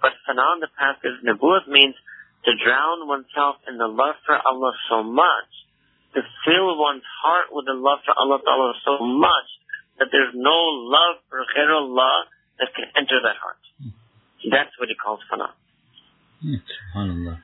But 0.00 0.14
fana 0.26 0.58
in 0.58 0.60
the 0.60 0.72
past 0.78 1.04
is 1.04 1.18
Nabuat 1.22 1.68
means 1.68 1.94
to 2.46 2.50
drown 2.56 3.06
oneself 3.06 3.62
in 3.68 3.78
the 3.78 3.86
love 3.86 4.16
for 4.24 4.38
Allah 4.38 4.72
so 4.88 5.02
much, 5.02 5.50
to 6.14 6.22
fill 6.46 6.78
one's 6.78 7.06
heart 7.22 7.52
with 7.52 7.66
the 7.66 7.76
love 7.76 8.00
for 8.06 8.14
Allah 8.16 8.40
so 8.84 9.04
much 9.04 9.48
that 9.98 10.08
there's 10.10 10.32
no 10.34 10.58
love 10.88 11.20
for 11.28 11.42
ghairullah 11.44 12.30
that 12.58 12.74
can 12.74 12.86
enter 12.96 13.18
that 13.22 13.36
heart. 13.36 13.60
That's 14.50 14.72
what 14.78 14.88
he 14.88 14.94
calls 14.94 15.20
fana. 15.30 15.52
Subhanallah. 16.44 17.42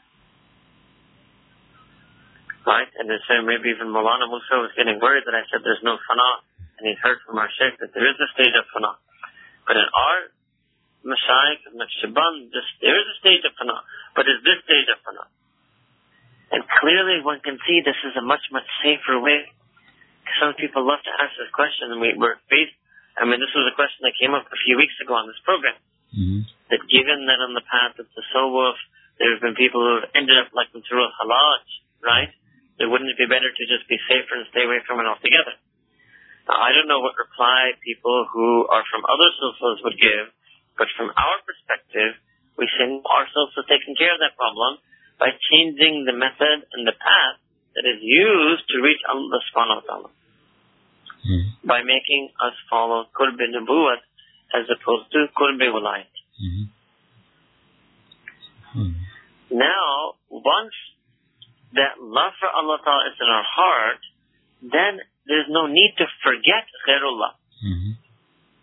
Right? 2.64 2.88
And 2.96 3.11
they 3.11 3.20
say 3.28 3.42
maybe 3.44 3.68
even 3.74 3.92
Maulana 3.92 4.24
Musa 4.30 4.57
was 4.62 4.72
getting 4.72 4.96
worried 5.02 5.26
that 5.26 5.37
I 5.37 5.44
said 5.52 5.61
there's 5.61 5.85
no 5.85 6.00
fana, 6.09 6.40
and 6.78 6.88
he'd 6.88 7.00
heard 7.02 7.20
from 7.26 7.37
our 7.37 7.50
sheikh 7.52 7.76
that 7.80 7.92
there 7.92 8.09
is 8.09 8.16
a 8.16 8.28
stage 8.33 8.54
of 8.57 8.64
fana. 8.72 8.96
But 9.66 9.76
in 9.76 9.85
our 9.85 10.18
Mashaykh 11.04 11.68
of 11.68 11.76
Naqshband, 11.76 12.48
there 12.80 12.96
is 12.96 13.07
a 13.12 13.16
stage 13.20 13.44
of 13.44 13.52
fana, 13.61 13.85
but 14.16 14.24
it's 14.24 14.40
this 14.46 14.64
stage 14.64 14.88
of 14.88 14.98
fana. 15.04 15.28
And 16.52 16.64
clearly 16.80 17.20
one 17.20 17.40
can 17.44 17.59
see 17.66 17.83
this 17.85 17.98
is 18.09 18.16
a 18.16 18.24
much, 18.24 18.46
much 18.52 18.64
safer 18.80 19.20
way. 19.20 19.44
Some 20.40 20.54
people 20.57 20.87
love 20.87 21.02
to 21.04 21.12
ask 21.20 21.37
this 21.37 21.52
question, 21.52 21.92
and 21.92 22.00
we 22.00 22.16
were 22.16 22.40
faced, 22.48 22.72
I 23.20 23.28
mean, 23.28 23.42
this 23.42 23.52
was 23.52 23.68
a 23.68 23.74
question 23.76 24.09
that 24.09 24.16
came 24.16 24.33
up 24.33 24.48
a 24.48 24.59
few 24.64 24.80
weeks 24.80 24.96
ago 25.04 25.14
on 25.14 25.28
this 25.28 25.38
program, 25.44 25.76
Mhm. 26.14 26.46
That 26.75 26.91
given 26.91 27.31
that 27.31 27.39
on 27.39 27.55
the 27.55 27.63
path 27.63 28.03
of 28.03 28.11
the 28.11 28.19
Tasawwuf, 28.19 28.75
there 29.23 29.31
have 29.31 29.43
been 29.47 29.55
people 29.55 29.79
who 29.79 30.03
have 30.03 30.11
ended 30.19 30.35
up 30.43 30.51
like 30.59 30.75
Mansur 30.75 30.99
al-Hallaj, 30.99 31.67
right? 32.03 32.35
Wouldn't 32.83 33.15
it 33.15 33.15
be 33.15 33.31
better 33.31 33.47
to 33.47 33.65
just 33.71 33.87
be 33.87 33.95
safer 34.11 34.35
and 34.43 34.51
stay 34.51 34.67
away 34.67 34.83
from 34.83 34.99
it 34.99 35.07
altogether? 35.07 35.55
Now, 36.51 36.59
I 36.59 36.75
don't 36.75 36.91
know 36.91 36.99
what 36.99 37.15
reply 37.15 37.79
people 37.79 38.27
who 38.27 38.67
are 38.67 38.83
from 38.91 39.07
other 39.07 39.31
sulfurs 39.39 39.87
would 39.87 39.95
give, 40.03 40.35
but 40.75 40.91
from 40.99 41.15
our 41.15 41.39
perspective, 41.47 42.19
we 42.59 42.67
say 42.75 42.91
ourselves 42.91 43.55
have 43.55 43.71
taking 43.71 43.95
care 43.95 44.11
of 44.11 44.19
that 44.19 44.35
problem 44.35 44.83
by 45.23 45.31
changing 45.55 46.11
the 46.11 46.17
method 46.19 46.67
and 46.75 46.83
the 46.83 46.99
path 46.99 47.39
that 47.79 47.87
is 47.87 48.03
used 48.03 48.67
to 48.67 48.83
reach 48.83 49.03
Allah 49.07 49.39
subhanahu 49.47 49.79
wa 49.79 49.87
ta'ala. 49.87 50.11
Mhm. 51.23 51.63
By 51.63 51.87
making 51.87 52.35
us 52.43 52.59
follow 52.67 53.07
Qurb 53.15 53.39
Nubuwat 53.39 54.03
as 54.53 54.67
opposed 54.69 55.11
to 55.15 55.31
Qurb 55.39 55.63
Walayat. 55.63 56.11
Mhm. 56.40 56.66
Subhanallah. 58.75 58.94
Now, 59.51 60.14
once 60.29 60.75
that 61.73 62.01
love 62.01 62.33
for 62.40 62.49
Allah 62.49 62.79
Ta'ala 62.83 63.11
is 63.11 63.20
in 63.20 63.27
our 63.27 63.44
heart, 63.47 64.01
then 64.62 65.01
there's 65.27 65.49
no 65.49 65.66
need 65.66 65.94
to 65.99 66.07
forget 66.23 66.66
Ghairullah, 66.87 67.35
Mhm. 67.62 67.92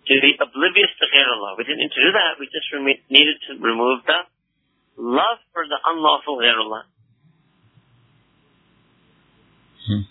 to 0.06 0.14
be 0.22 0.38
oblivious 0.40 0.90
to 1.00 1.06
Ghairullah. 1.06 1.58
We 1.58 1.64
didn't 1.64 1.80
need 1.80 1.92
to 1.92 2.02
do 2.02 2.12
that. 2.12 2.40
We 2.40 2.48
just 2.48 2.72
rem- 2.74 3.04
needed 3.10 3.38
to 3.48 3.58
remove 3.60 4.04
the 4.06 4.26
love 4.98 5.40
for 5.54 5.68
the 5.68 5.80
unlawful 5.86 6.38
Ghairullah. 6.38 6.84
Mhm. 9.88 10.08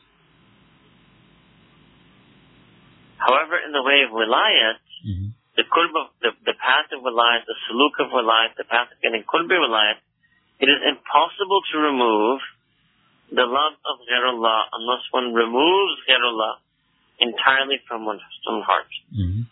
However, 3.19 3.59
in 3.59 3.73
the 3.73 3.83
way 3.83 4.03
of 4.03 4.11
Wilayat, 4.11 4.79
Mhm. 5.05 5.40
The 5.61 5.69
qurb 5.69 5.93
of, 5.93 6.09
the, 6.25 6.33
the 6.49 6.57
path 6.57 6.89
of 6.97 7.05
Wilayat, 7.05 7.45
the 7.45 7.59
suluk 7.69 8.01
of 8.01 8.09
reliance, 8.17 8.57
the 8.57 8.65
path 8.65 8.89
of 8.89 8.97
getting 9.05 9.21
qurb 9.29 9.45
Wilayat, 9.53 10.01
it 10.57 10.73
is 10.73 10.81
impossible 10.89 11.61
to 11.69 11.77
remove 11.85 12.41
the 13.29 13.45
love 13.45 13.77
of 13.85 14.01
Ghairullah 14.09 14.73
unless 14.73 15.05
one 15.13 15.37
removes 15.37 16.01
Ghairullah 16.09 16.65
entirely 17.21 17.77
from 17.85 18.09
one's 18.09 18.25
own 18.49 18.65
heart. 18.65 18.89
Mhm. 19.13 19.45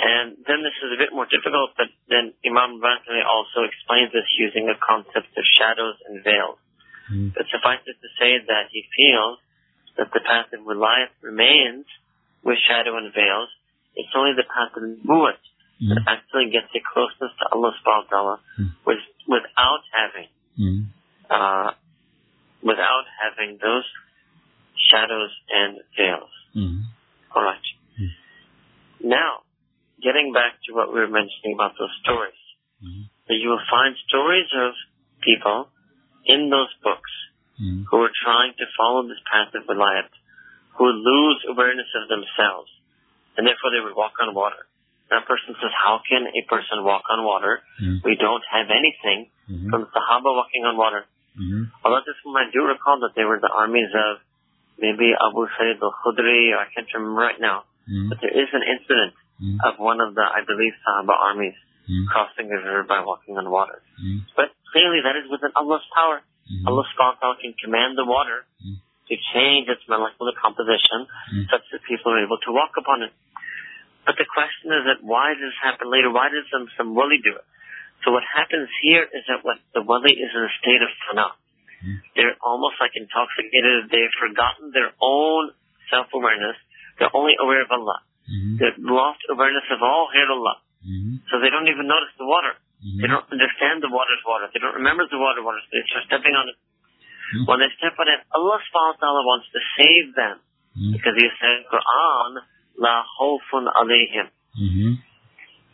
And 0.00 0.36
then 0.44 0.60
this 0.62 0.76
is 0.84 0.92
a 0.92 0.98
bit 1.00 1.12
more 1.12 1.26
difficult, 1.26 1.72
but 1.76 1.88
then 2.08 2.32
Imam 2.44 2.80
Bantani 2.80 3.24
also 3.24 3.64
explains 3.64 4.12
this 4.12 4.28
using 4.36 4.68
a 4.68 4.76
concept 4.76 5.32
of 5.36 5.44
shadows 5.56 5.96
and 6.06 6.22
veils. 6.24 6.58
Mhm. 7.08 7.32
But 7.34 7.48
suffice 7.48 7.80
it 7.86 7.96
to 8.00 8.08
say 8.20 8.38
that 8.44 8.68
he 8.70 8.84
feels 8.96 9.40
that 9.96 10.12
the 10.12 10.20
path 10.20 10.52
of 10.52 10.60
Wilayat 10.60 11.10
remains 11.22 11.86
with 12.42 12.58
shadow 12.60 12.96
and 12.96 13.12
veils. 13.12 13.50
It's 13.94 14.12
only 14.14 14.32
the 14.34 14.44
path 14.46 14.76
of 14.76 14.82
Nubuwat 14.82 15.38
that 15.88 15.98
Mhm. 15.98 16.04
actually 16.06 16.50
gets 16.50 16.68
you 16.74 16.80
closeness 16.84 17.32
to 17.40 17.44
Allah 17.52 17.72
subhanahu 17.80 18.04
wa 18.04 18.10
ta'ala 18.10 18.36
Mhm. 18.58 18.70
with, 18.84 19.02
without 19.26 19.82
having 19.92 20.28
Mhm. 20.58 20.80
uh, 21.30 21.72
without 22.62 23.06
having 23.22 23.56
those 23.58 23.86
shadows 24.76 25.30
and 25.48 25.80
veils. 25.96 26.30
Mhm. 26.54 26.82
All 27.34 27.42
right. 27.42 27.62
Mm. 27.98 28.10
Now, 29.04 29.42
getting 30.02 30.32
back 30.32 30.58
to 30.66 30.74
what 30.74 30.92
we 30.92 31.00
were 31.00 31.08
mentioning 31.08 31.54
about 31.54 31.78
those 31.78 31.94
stories, 32.02 32.36
Mhm. 32.82 33.08
that 33.28 33.36
you 33.36 33.48
will 33.50 33.64
find 33.70 33.96
stories 34.08 34.52
of 34.52 34.74
people 35.20 35.70
in 36.24 36.50
those 36.50 36.72
books 36.82 37.10
who 37.88 38.02
are 38.02 38.10
trying 38.24 38.54
to 38.54 38.66
follow 38.76 39.06
this 39.06 39.20
path 39.30 39.54
of 39.54 39.64
Wilayat, 39.66 40.08
who 40.76 40.86
lose 40.90 41.44
awareness 41.48 41.88
of 41.94 42.08
themselves, 42.08 42.70
and 43.36 43.46
therefore 43.46 43.70
they 43.70 43.82
would 43.82 43.96
walk 43.96 44.14
on 44.20 44.34
water. 44.34 44.66
That 45.10 45.26
person 45.26 45.58
says, 45.58 45.74
how 45.74 46.00
can 46.06 46.26
a 46.30 46.42
person 46.46 46.84
walk 46.86 47.02
on 47.10 47.24
water? 47.26 47.62
Mhm. 47.82 48.04
We 48.04 48.14
don't 48.14 48.44
have 48.46 48.70
anything 48.70 49.30
Mhm. 49.50 49.70
from 49.70 49.86
Sahaba 49.90 50.30
walking 50.30 50.64
on 50.64 50.76
water. 50.76 51.06
Mhm. 51.34 51.70
Although 51.82 52.04
this 52.06 52.16
I 52.26 52.50
do 52.50 52.62
recall 52.62 53.00
that 53.00 53.14
they 53.14 53.24
were 53.24 53.40
the 53.40 53.50
armies 53.50 53.90
of 53.94 54.20
maybe 54.78 55.12
Abu 55.14 55.48
Sayyid 55.58 55.82
al-Khudri, 55.82 56.56
I 56.56 56.66
can't 56.72 56.86
remember 56.94 57.20
right 57.20 57.40
now, 57.40 57.64
Mhm. 57.90 58.08
but 58.08 58.20
there 58.20 58.30
is 58.30 58.48
an 58.54 58.62
incident 58.62 59.14
Mhm. 59.42 59.58
of 59.66 59.78
one 59.78 60.00
of 60.00 60.14
the, 60.14 60.22
I 60.22 60.42
believe, 60.46 60.74
Sahaba 60.86 61.14
armies 61.18 61.54
Mhm. 61.90 62.06
crossing 62.06 62.48
the 62.48 62.56
river 62.56 62.84
by 62.84 63.00
walking 63.00 63.36
on 63.36 63.50
water. 63.50 63.82
Mhm. 63.98 64.30
But 64.36 64.52
clearly 64.70 65.00
that 65.02 65.16
is 65.16 65.28
within 65.28 65.50
Allah's 65.56 65.86
power. 65.94 66.22
Allah 66.66 66.82
subhanahu 66.82 67.14
wa 67.14 67.20
ta'ala 67.20 67.36
can 67.36 67.54
command 67.62 67.96
the 67.98 68.04
water. 68.04 68.44
To 69.10 69.16
change 69.34 69.66
its 69.68 69.82
molecular 69.90 70.32
composition 70.38 71.06
Mm. 71.34 71.50
such 71.50 71.66
that 71.74 71.82
people 71.84 72.14
are 72.14 72.22
able 72.22 72.38
to 72.46 72.50
walk 72.54 72.72
upon 72.78 73.02
it. 73.02 73.12
But 74.06 74.16
the 74.16 74.24
question 74.24 74.72
is 74.72 74.82
that 74.86 75.02
why 75.02 75.34
does 75.34 75.42
this 75.50 75.58
happen 75.60 75.90
later? 75.90 76.10
Why 76.10 76.30
does 76.30 76.46
some, 76.50 76.70
some 76.78 76.94
wali 76.94 77.18
do 77.22 77.34
it? 77.36 77.44
So 78.06 78.14
what 78.14 78.24
happens 78.24 78.70
here 78.80 79.04
is 79.04 79.22
that 79.28 79.44
what 79.44 79.58
the 79.74 79.82
wali 79.82 80.14
is 80.14 80.30
in 80.32 80.42
a 80.46 80.52
state 80.62 80.80
of 80.80 80.88
fana. 81.04 81.28
Mm. 81.84 82.00
They're 82.16 82.36
almost 82.40 82.80
like 82.80 82.94
intoxicated. 82.96 83.90
They've 83.92 84.14
forgotten 84.16 84.72
their 84.72 84.92
own 85.02 85.52
self-awareness. 85.90 86.56
They're 86.98 87.12
only 87.12 87.34
aware 87.40 87.62
of 87.66 87.70
Allah. 87.72 88.00
Mhm. 88.30 88.58
They've 88.60 88.78
lost 88.78 89.20
awareness 89.28 89.64
of 89.74 89.82
all 89.82 90.08
hair 90.12 90.28
Allah. 90.30 90.60
Mhm. 90.86 91.24
So 91.28 91.40
they 91.40 91.50
don't 91.50 91.68
even 91.68 91.86
notice 91.88 92.12
the 92.16 92.26
water. 92.26 92.56
They 92.80 93.08
Mhm. 93.08 93.10
don't 93.10 93.28
understand 93.32 93.82
the 93.82 93.88
water's 93.88 94.22
water. 94.24 94.48
They 94.52 94.60
don't 94.60 94.74
remember 94.74 95.06
the 95.06 95.18
water 95.18 95.42
water. 95.42 95.60
They 95.72 95.82
start 95.88 96.04
stepping 96.04 96.34
on 96.36 96.48
it. 96.48 96.56
Mhm. 97.30 97.46
When 97.46 97.58
they 97.60 97.70
step 97.78 97.94
on 97.98 98.08
it, 98.08 98.20
Allah 98.34 98.58
subhanahu 98.58 98.94
wa 98.94 99.00
ta'ala 99.00 99.22
wants 99.26 99.46
to 99.52 99.60
save 99.76 100.14
them. 100.14 100.40
Mhm. 100.74 100.92
Because 100.92 101.16
He 101.16 101.28
said 101.40 101.50
in 101.50 101.64
Quran, 101.70 102.42
La 102.78 103.04
khawfun 103.04 103.66
alayhim. 103.66 104.28
Mhm. 104.58 104.92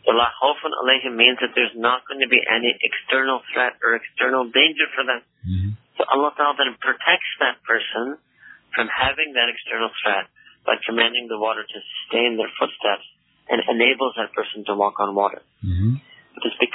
So 0.05 0.11
La 0.11 0.31
khawfun 0.41 0.71
alayhim 0.83 1.15
means 1.15 1.39
that 1.39 1.55
there's 1.55 1.75
not 1.75 2.05
going 2.07 2.21
to 2.21 2.27
be 2.27 2.41
any 2.47 2.77
external 2.81 3.41
threat 3.53 3.73
or 3.83 3.95
external 3.95 4.45
danger 4.45 4.87
for 4.95 5.03
them. 5.03 5.21
Mhm. 5.45 5.77
So 5.97 6.05
Allah 6.07 6.33
Ta'ala 6.37 6.55
then 6.57 6.75
protects 6.79 7.31
that 7.39 7.63
person 7.63 8.17
from 8.75 8.87
having 8.87 9.33
that 9.33 9.49
external 9.49 9.89
threat 10.03 10.27
by 10.65 10.77
commanding 10.85 11.27
the 11.27 11.39
water 11.39 11.63
to 11.63 11.79
sustain 11.81 12.37
their 12.37 12.51
footsteps 12.59 13.07
and 13.49 13.63
enables 13.67 14.13
that 14.15 14.33
person 14.33 14.63
to 14.65 14.75
walk 14.75 14.99
on 14.99 15.15
water. 15.15 15.41
Mhm. 15.65 16.01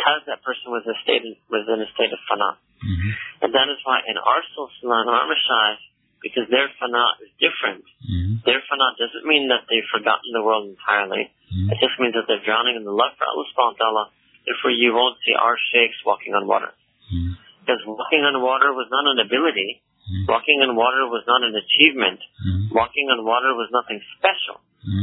Because 0.02 0.26
that 0.26 0.42
person 0.42 0.74
was, 0.74 0.82
a 0.82 0.98
state, 1.06 1.22
was 1.46 1.62
in 1.70 1.78
a 1.78 1.86
state 1.94 2.10
of 2.10 2.18
fana. 2.26 2.58
Mhm. 2.82 3.14
And 3.46 3.54
that 3.54 3.70
is 3.70 3.78
why 3.86 4.02
in 4.02 4.18
our 4.18 4.42
Sulsalan, 4.50 5.06
our 5.06 5.30
Mashayikh, 5.30 5.78
because 6.18 6.50
their 6.50 6.66
fana 6.82 7.06
is 7.22 7.30
different, 7.38 7.86
Mhm. 8.02 8.42
their 8.42 8.58
fana 8.66 8.98
doesn't 8.98 9.22
mean 9.22 9.46
that 9.54 9.70
they've 9.70 9.86
forgotten 9.94 10.26
the 10.34 10.42
world 10.42 10.66
entirely. 10.66 11.30
Mhm. 11.54 11.70
It 11.70 11.78
just 11.78 11.94
means 12.02 12.14
that 12.14 12.26
they're 12.26 12.42
drowning 12.42 12.74
in 12.74 12.82
the 12.82 12.90
love 12.90 13.14
for 13.14 13.26
Allah 13.30 13.46
subhanahu 13.46 13.78
wa 13.78 13.78
ta'ala. 13.78 14.10
Therefore 14.44 14.74
you 14.74 14.92
won't 14.92 15.18
see 15.22 15.34
our 15.34 15.56
sheikhs 15.70 16.02
walking 16.04 16.34
on 16.34 16.50
water. 16.50 16.74
Mhm. 17.14 17.38
Because 17.62 17.86
walking 17.86 18.24
on 18.24 18.42
water 18.42 18.72
was 18.74 18.90
not 18.90 19.06
an 19.06 19.20
ability. 19.20 19.82
Mhm. 20.10 20.26
Walking 20.26 20.62
on 20.62 20.74
water 20.74 21.06
was 21.06 21.22
not 21.30 21.46
an 21.46 21.54
achievement. 21.54 22.18
Mhm. 22.42 22.74
Walking 22.74 23.08
on 23.10 23.22
water 23.22 23.54
was 23.54 23.70
nothing 23.70 24.02
special. 24.18 24.60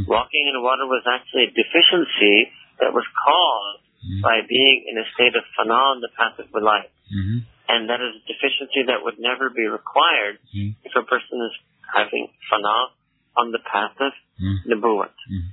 Walking 0.08 0.48
in 0.48 0.62
water 0.62 0.86
was 0.88 1.08
actually 1.08 1.44
a 1.44 1.52
deficiency 1.52 2.52
that 2.80 2.92
was 2.92 3.08
caused 3.16 3.84
Mhm. 4.00 4.22
by 4.22 4.42
being 4.48 4.86
in 4.88 4.98
a 4.98 5.06
state 5.14 5.36
of 5.36 5.44
fana 5.58 5.76
on 5.76 6.00
the 6.02 6.10
path 6.16 6.40
of 6.40 6.48
wilayat. 6.52 6.90
Mhm. 7.12 7.44
And 7.68 7.90
that 7.90 8.02
is 8.02 8.16
a 8.16 8.28
deficiency 8.28 8.84
that 8.84 9.04
would 9.04 9.20
never 9.20 9.50
be 9.50 9.68
required 9.68 10.40
Mhm. 10.56 10.76
if 10.84 10.96
a 10.96 11.04
person 11.04 11.42
is 11.42 11.56
having 11.94 12.32
fana 12.50 12.92
on 13.36 13.52
the 13.52 13.60
path 13.60 14.00
of 14.00 14.14
Mhm. 14.40 14.64
Mhm. 14.66 15.52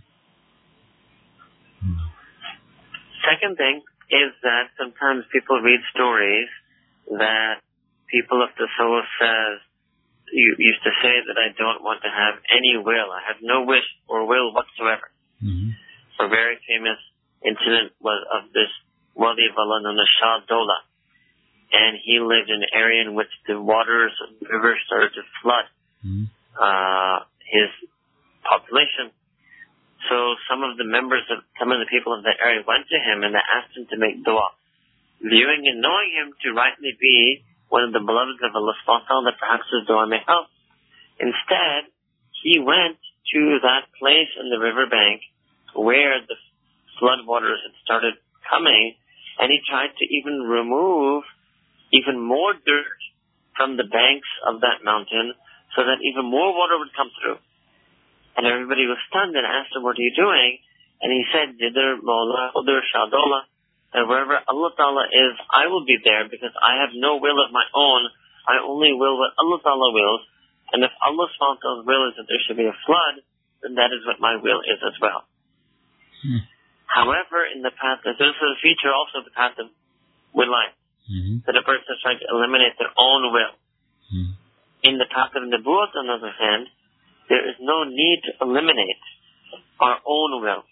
Mhm. 1.82 2.10
Second 3.24 3.56
thing 3.56 3.82
is 4.10 4.32
that 4.42 4.70
sometimes 4.78 5.26
people 5.32 5.60
read 5.60 5.80
stories 5.90 6.48
that 7.10 7.60
people 8.06 8.42
of 8.42 8.54
the 8.56 8.68
soul 8.76 9.02
says 9.18 9.60
you 10.32 10.54
used 10.58 10.82
to 10.82 10.90
say 11.02 11.20
that 11.26 11.38
I 11.38 11.48
don't 11.58 11.82
want 11.82 12.02
to 12.02 12.10
have 12.10 12.40
any 12.50 12.76
will. 12.76 13.10
I 13.12 13.22
have 13.26 13.42
no 13.42 13.62
wish 13.62 13.86
or 14.08 14.26
will 14.26 14.52
whatsoever. 14.52 15.10
Mhm. 15.42 15.74
A 16.18 16.28
very 16.28 16.56
famous 16.66 16.98
incident 17.46 17.94
was 18.02 18.20
of 18.34 18.50
this 18.52 18.68
Wali 19.14 19.46
of 19.48 19.56
Allah 19.56 19.80
known 19.82 19.98
as 19.98 20.10
Shah 20.18 20.42
Dola. 20.50 20.78
And 21.72 21.98
he 22.02 22.18
lived 22.20 22.50
in 22.50 22.62
an 22.62 22.70
area 22.74 23.02
in 23.02 23.14
which 23.14 23.30
the 23.46 23.58
waters 23.60 24.12
of 24.22 24.38
the 24.38 24.46
river 24.50 24.76
started 24.86 25.14
to 25.14 25.22
flood 25.42 25.66
Mhm. 26.04 26.26
uh, 26.58 27.24
his 27.46 27.70
population. 28.42 29.10
So 30.08 30.36
some 30.48 30.62
of 30.62 30.76
the 30.76 30.84
members 30.84 31.24
of 31.30 31.42
some 31.58 31.72
of 31.72 31.80
the 31.80 31.86
people 31.86 32.12
of 32.14 32.22
that 32.22 32.38
area 32.38 32.62
went 32.66 32.86
to 32.88 32.98
him 33.00 33.24
and 33.24 33.34
they 33.34 33.42
asked 33.42 33.76
him 33.76 33.86
to 33.90 33.96
make 33.96 34.22
dua, 34.22 34.52
viewing 35.20 35.66
and 35.66 35.80
knowing 35.80 36.10
him 36.12 36.32
to 36.42 36.52
rightly 36.52 36.94
be 37.00 37.42
one 37.68 37.82
of 37.82 37.92
the 37.92 38.00
beloveds 38.00 38.38
of 38.42 38.54
Allah 38.54 38.76
subhanahu 38.86 39.24
that 39.26 39.38
perhaps 39.38 39.66
his 39.72 39.86
dua 39.86 40.06
may 40.06 40.22
help. 40.26 40.46
Instead, 41.18 41.90
he 42.42 42.60
went 42.60 42.98
to 43.32 43.58
that 43.66 43.90
place 43.98 44.30
in 44.38 44.50
the 44.50 44.58
riverbank 44.58 45.22
where 45.74 46.20
the 46.20 46.36
flood 46.98 47.24
waters 47.26 47.60
had 47.62 47.74
started 47.84 48.14
coming 48.48 48.96
and 49.38 49.52
he 49.52 49.60
tried 49.68 49.92
to 49.92 50.04
even 50.04 50.42
remove 50.48 51.24
even 51.92 52.18
more 52.18 52.52
dirt 52.54 53.00
from 53.56 53.76
the 53.76 53.88
banks 53.88 54.28
of 54.48 54.60
that 54.60 54.84
mountain 54.84 55.32
so 55.76 55.84
that 55.84 56.00
even 56.04 56.24
more 56.24 56.52
water 56.56 56.76
would 56.78 56.92
come 56.96 57.12
through. 57.20 57.38
And 58.36 58.44
everybody 58.44 58.84
was 58.84 59.00
stunned 59.08 59.36
and 59.36 59.44
asked 59.44 59.72
him, 59.72 59.84
what 59.84 59.96
are 59.96 60.04
you 60.04 60.12
doing? 60.16 60.60
And 61.00 61.08
he 61.12 61.24
said, 61.32 61.56
Jidr, 61.56 62.00
Mawla, 62.04 62.52
Udur, 62.56 62.80
Shah 62.84 63.08
Dola, 63.08 63.48
and 63.96 64.08
wherever 64.08 64.36
Allah 64.48 64.70
Ta'ala 64.76 65.04
is, 65.08 65.32
I 65.52 65.68
will 65.72 65.84
be 65.84 65.96
there 66.04 66.28
because 66.28 66.52
I 66.60 66.84
have 66.84 66.92
no 66.92 67.16
will 67.16 67.40
of 67.40 67.52
my 67.52 67.64
own. 67.72 68.08
I 68.44 68.60
only 68.60 68.92
will 68.92 69.16
what 69.16 69.32
Allah 69.40 69.60
Ta'ala 69.64 69.88
wills. 69.92 70.24
And 70.72 70.82
if 70.82 70.90
Allah 71.00 71.28
ta'ala's 71.38 71.86
will 71.86 72.10
is 72.10 72.14
that 72.18 72.26
there 72.28 72.42
should 72.44 72.58
be 72.58 72.66
a 72.66 72.76
flood, 72.84 73.22
then 73.62 73.78
that 73.78 73.94
is 73.94 74.02
what 74.04 74.18
my 74.18 74.36
will 74.36 74.60
is 74.66 74.80
as 74.82 74.98
well. 75.00 75.24
Mhm. 76.24 76.42
However, 76.86 77.44
in 77.44 77.62
the 77.62 77.70
path, 77.70 78.00
this 78.04 78.16
is 78.18 78.36
a 78.42 78.56
feature 78.62 78.92
also 78.92 79.18
of 79.18 79.24
the 79.24 79.30
path 79.30 79.58
of 79.58 79.70
wilayat, 80.34 80.74
Mhm. 81.10 81.44
that 81.44 81.56
a 81.56 81.62
person 81.62 81.94
is 81.94 82.00
trying 82.02 82.18
to 82.18 82.26
eliminate 82.30 82.78
their 82.78 82.92
own 82.96 83.32
will. 83.32 83.54
Mhm. 84.14 84.30
In 84.82 84.98
the 84.98 85.06
path 85.06 85.34
of 85.34 85.42
Nabuwat, 85.42 85.96
on 85.96 86.06
the 86.06 86.12
other 86.12 86.32
hand, 86.32 86.68
there 87.28 87.48
is 87.50 87.56
no 87.58 87.84
need 87.84 88.22
to 88.24 88.32
eliminate 88.40 89.02
our 89.80 90.00
own 90.04 90.40
will. 90.40 90.64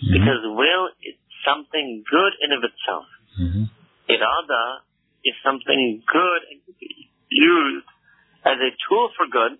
Mhm. 0.00 0.12
Because 0.12 0.42
will 0.46 0.90
is 1.02 1.16
something 1.44 2.04
good 2.08 2.32
in 2.40 2.52
of 2.52 2.64
itself. 2.64 3.06
Mhm. 3.40 3.70
Irada 4.08 4.80
is 5.24 5.34
something 5.42 6.02
good 6.06 6.42
and 6.50 6.64
can 6.64 6.74
be 6.80 7.08
used 7.28 7.86
as 8.44 8.58
a 8.60 8.70
tool 8.88 9.08
for 9.16 9.26
good. 9.26 9.58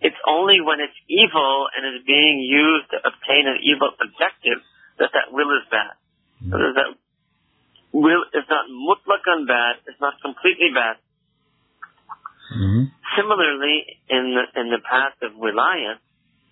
It's 0.00 0.16
only 0.28 0.60
when 0.60 0.80
it's 0.80 0.96
evil 1.08 1.68
and 1.72 1.96
is 1.96 2.04
being 2.04 2.40
used 2.40 2.90
to 2.92 2.98
obtain 3.00 3.48
an 3.48 3.58
evil 3.64 3.90
objective 3.96 4.60
that 4.98 5.10
that 5.12 5.32
will 5.32 5.48
is 5.56 5.64
bad. 5.70 5.96
So 6.50 6.58
there's 6.58 6.76
that 6.76 6.92
will 7.92 8.24
is 8.34 8.44
not 8.48 8.68
mutlaqan 8.68 9.48
bad, 9.48 9.80
it's 9.88 10.00
not 10.00 10.20
completely 10.20 10.70
bad. 10.74 10.96
Mhm. 12.52 12.92
Similarly, 13.16 13.98
in 14.08 14.36
the, 14.36 14.60
in 14.60 14.70
the 14.70 14.78
path 14.84 15.16
of 15.22 15.32
wilayah, 15.32 15.98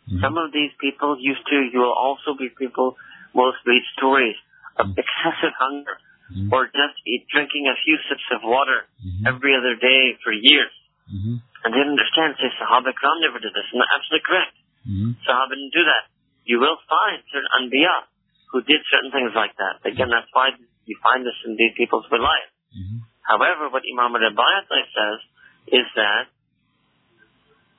Mhm. 0.08 0.20
some 0.20 0.36
of 0.36 0.52
these 0.52 0.72
people 0.80 1.16
used 1.20 1.46
to, 1.48 1.56
you 1.72 1.80
will 1.80 1.92
also 1.92 2.34
be 2.34 2.48
people 2.48 2.96
most 3.34 3.58
read 3.64 3.82
stories 3.96 4.36
of 4.76 4.88
excessive 4.96 5.54
hunger 5.58 5.96
Mhm. 6.32 6.52
or 6.52 6.66
just 6.66 6.96
eat, 7.06 7.26
drinking 7.28 7.68
a 7.68 7.76
few 7.84 7.96
sips 8.08 8.24
of 8.32 8.42
water 8.42 8.86
Mhm. 9.04 9.26
every 9.28 9.54
other 9.54 9.76
day 9.76 10.14
for 10.24 10.32
years. 10.32 10.72
Mhm. 11.08 11.40
And 11.64 11.68
they 11.72 11.78
didn't 11.78 11.96
understand, 11.96 12.36
say 12.40 12.48
Sahaba 12.60 12.92
Ikram 12.92 13.20
never 13.20 13.38
did 13.38 13.52
this. 13.52 13.68
And 13.72 13.80
that's 13.80 13.92
absolutely 13.92 14.24
correct. 14.24 14.54
Mhm. 14.88 15.08
Sahaba 15.24 15.52
didn't 15.56 15.74
do 15.74 15.84
that. 15.84 16.04
You 16.44 16.60
will 16.60 16.76
find 16.88 17.22
certain 17.32 17.48
Anbiya 17.60 18.04
who 18.52 18.62
did 18.62 18.80
certain 18.90 19.10
things 19.10 19.32
like 19.34 19.56
that. 19.56 19.84
Again, 19.84 20.08
that's 20.08 20.28
why 20.32 20.52
you 20.86 20.96
find 21.02 21.24
this 21.24 21.36
in 21.44 21.56
these 21.56 21.72
people's 21.76 22.06
wilayah. 22.08 22.50
Mhm. 22.76 23.08
However, 23.22 23.68
what 23.68 23.82
Imam 23.88 24.12
Rabayat 24.12 24.68
says 24.68 25.20
is 25.68 25.86
that 25.96 26.28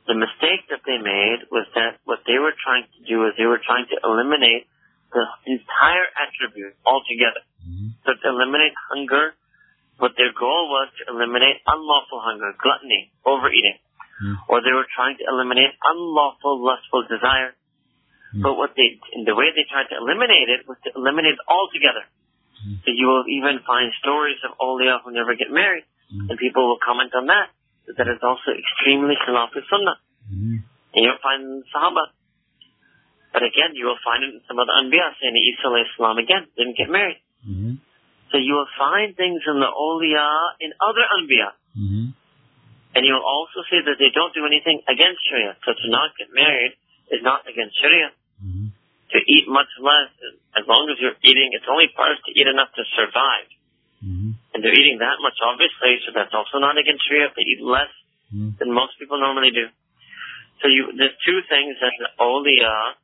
the 0.07 0.13
mistake 0.13 0.67
that 0.69 0.81
they 0.85 0.97
made 0.97 1.49
was 1.49 1.65
that 1.73 1.97
what 2.05 2.21
they 2.25 2.38
were 2.38 2.53
trying 2.53 2.85
to 2.85 2.99
do 3.05 3.25
is 3.25 3.33
they 3.38 3.45
were 3.45 3.61
trying 3.61 3.85
to 3.88 3.97
eliminate 4.03 4.67
the 5.13 5.25
entire 5.45 6.07
attribute 6.17 6.75
altogether. 6.85 7.41
Mhm. 7.65 7.97
So 8.05 8.13
to 8.13 8.27
eliminate 8.29 8.73
hunger, 8.89 9.35
what 9.97 10.13
their 10.17 10.31
goal 10.36 10.69
was 10.69 10.91
to 10.99 11.12
eliminate 11.12 11.63
unlawful 11.65 12.19
hunger, 12.19 12.51
gluttony, 12.60 13.12
overeating. 13.23 13.79
Mhm. 14.21 14.36
Or 14.47 14.62
they 14.62 14.71
were 14.71 14.88
trying 14.95 15.17
to 15.17 15.25
eliminate 15.27 15.72
unlawful 15.84 16.59
lustful 16.59 17.03
desire. 17.07 17.55
Mhm. 18.36 18.43
But 18.43 18.55
what 18.55 18.76
they, 18.76 18.99
in 19.13 19.24
the 19.24 19.36
way 19.36 19.51
they 19.55 19.63
tried 19.63 19.88
to 19.89 19.97
eliminate 19.97 20.49
it 20.49 20.67
was 20.67 20.78
to 20.84 20.91
eliminate 20.95 21.36
it 21.36 21.43
altogether. 21.47 22.03
Mhm. 22.59 22.84
So 22.84 22.91
you 22.91 23.07
will 23.07 23.28
even 23.28 23.59
find 23.59 23.91
stories 23.99 24.39
of 24.43 24.57
awliya 24.59 25.01
who 25.03 25.11
never 25.11 25.36
get 25.36 25.51
married. 25.51 25.86
Mhm. 26.11 26.30
And 26.30 26.39
people 26.39 26.67
will 26.67 26.80
comment 26.80 27.13
on 27.15 27.28
that. 27.28 27.49
That 27.97 28.07
is 28.07 28.22
also 28.24 28.51
extremely 28.51 29.15
khilaf 29.15 29.53
sunnah. 29.70 29.99
Mhm. 30.28 30.63
And 30.95 31.01
you'll 31.05 31.17
find 31.22 31.63
Sahaba. 31.74 32.07
But 33.32 33.43
again, 33.43 33.76
you 33.76 33.86
will 33.86 33.99
find 34.03 34.24
it 34.24 34.32
in 34.34 34.41
some 34.47 34.59
of 34.59 34.67
the 34.67 34.74
Anbiya 34.74 35.11
saying 35.20 35.36
Isa 35.36 35.67
alayhi 35.67 35.91
salam 35.97 36.17
again 36.17 36.47
didn't 36.55 36.78
get 36.78 36.89
married. 36.89 37.20
Mhm. 37.43 37.78
So 38.36 38.43
you 38.43 38.51
will 38.59 38.67
find 38.75 39.15
things 39.15 39.39
in 39.47 39.63
the 39.63 39.71
awliya 39.71 40.27
in 40.59 40.75
other 40.83 41.07
Anbiya. 41.07 41.55
Mhm. 41.79 42.11
And 42.95 43.01
you 43.07 43.15
will 43.15 43.23
also 43.23 43.63
see 43.71 43.79
that 43.79 43.95
they 43.95 44.11
don't 44.11 44.36
do 44.36 44.43
anything 44.43 44.83
against 44.91 45.23
Sharia. 45.23 45.55
So 45.63 45.71
to 45.71 45.88
not 45.88 46.11
get 46.19 46.27
married 46.36 46.75
is 47.15 47.23
not 47.23 47.47
against 47.47 47.79
Sharia. 47.79 48.11
Mhm. 48.43 48.75
To 49.15 49.17
eat 49.23 49.47
much 49.47 49.71
less, 49.79 50.11
as 50.59 50.67
long 50.67 50.89
as 50.91 50.99
you're 50.99 51.15
eating, 51.23 51.53
it's 51.53 51.67
only 51.71 51.88
part 51.95 52.19
to 52.25 52.31
eat 52.36 52.47
enough 52.47 52.73
to 52.75 52.83
survive. 52.99 53.47
Mhm. 54.03 54.36
And 54.51 54.63
they're 54.63 54.75
eating 54.75 54.97
that 54.99 55.21
much, 55.21 55.39
obviously, 55.39 56.03
so 56.03 56.11
that's 56.11 56.33
also 56.33 56.59
not 56.59 56.77
against 56.77 57.07
Sharia. 57.07 57.27
If 57.27 57.36
they 57.36 57.43
eat 57.43 57.61
less 57.61 57.91
Mm-hmm. 58.33 58.57
than 58.57 58.73
most 58.73 58.97
people 58.97 59.19
normally 59.19 59.51
do. 59.51 59.69
So 60.61 60.67
you, 60.67 60.91
there's 60.97 61.13
two 61.23 61.39
things 61.47 61.77
that 61.77 61.93
the 62.01 62.09
awliya 62.19 62.97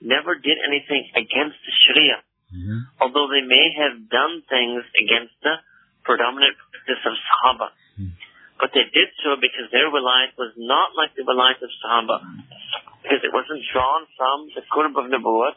never 0.00 0.38
did 0.38 0.56
anything 0.62 1.10
against 1.12 1.58
the 1.66 1.72
Sharia, 1.84 2.22
Mm-hmm. 2.50 2.98
although 2.98 3.30
they 3.30 3.46
may 3.46 3.70
have 3.78 4.10
done 4.10 4.42
things 4.50 4.82
against 4.98 5.38
the 5.38 5.62
predominant 6.02 6.58
practice 6.58 6.98
of 7.06 7.14
Sahaba. 7.14 7.68
Mm. 7.94 8.18
But 8.58 8.74
they 8.74 8.90
did 8.90 9.08
so 9.22 9.38
because 9.38 9.70
their 9.70 9.86
reliance 9.86 10.34
was 10.34 10.52
not 10.58 10.98
like 10.98 11.14
the 11.14 11.22
reliance 11.22 11.62
of 11.62 11.70
Sahaba. 11.78 12.18
Because 13.06 13.22
it 13.22 13.30
wasn't 13.30 13.62
drawn 13.70 14.02
from 14.18 14.50
the 14.52 14.66
Qurb 14.66 14.98
of 14.98 15.06
Nabuwat. 15.08 15.56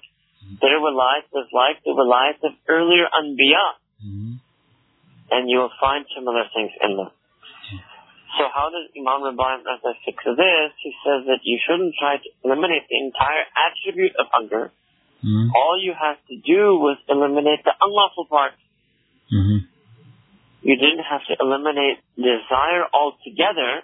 Their 0.61 0.77
wilayat 0.77 1.27
was 1.33 1.49
like 1.49 1.81
the 1.81 1.97
wilayat 1.97 2.39
of 2.45 2.53
earlier 2.69 3.09
Anbiya. 3.09 3.67
Mm-hmm. 3.97 4.33
And 5.33 5.49
you 5.49 5.65
will 5.65 5.73
find 5.81 6.05
similar 6.13 6.45
things 6.53 6.71
in 6.77 6.95
them. 6.95 7.09
So 8.37 8.49
how 8.49 8.69
does 8.73 8.89
Imam 8.97 9.21
Rabbi 9.29 9.61
Nazar 9.61 9.93
fix 10.05 10.17
this? 10.25 10.71
He 10.81 10.93
says 11.05 11.25
that 11.29 11.41
you 11.45 11.57
shouldn't 11.61 11.93
try 11.97 12.17
to 12.17 12.29
eliminate 12.45 12.85
the 12.89 12.97
entire 12.97 13.45
attribute 13.53 14.13
of 14.17 14.25
hunger. 14.33 14.73
Mm-hmm. 15.23 15.55
All 15.55 15.79
you 15.81 15.93
have 15.95 16.17
to 16.27 16.35
do 16.35 16.75
was 16.75 16.97
eliminate 17.07 17.63
the 17.63 17.71
unlawful 17.79 18.25
part. 18.25 18.51
Mm-hmm. 19.31 19.65
You 20.63 20.75
didn't 20.75 21.03
have 21.03 21.21
to 21.27 21.35
eliminate 21.39 21.99
desire 22.15 22.83
altogether. 22.93 23.83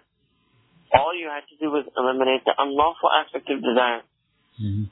All 0.94 1.16
you 1.16 1.28
had 1.28 1.48
to 1.50 1.56
do 1.60 1.72
was 1.72 1.86
eliminate 1.96 2.44
the 2.46 2.54
unlawful 2.58 3.10
aspect 3.12 3.50
of 3.50 3.62
desire. 3.62 4.02
Mm-hmm. 4.60 4.84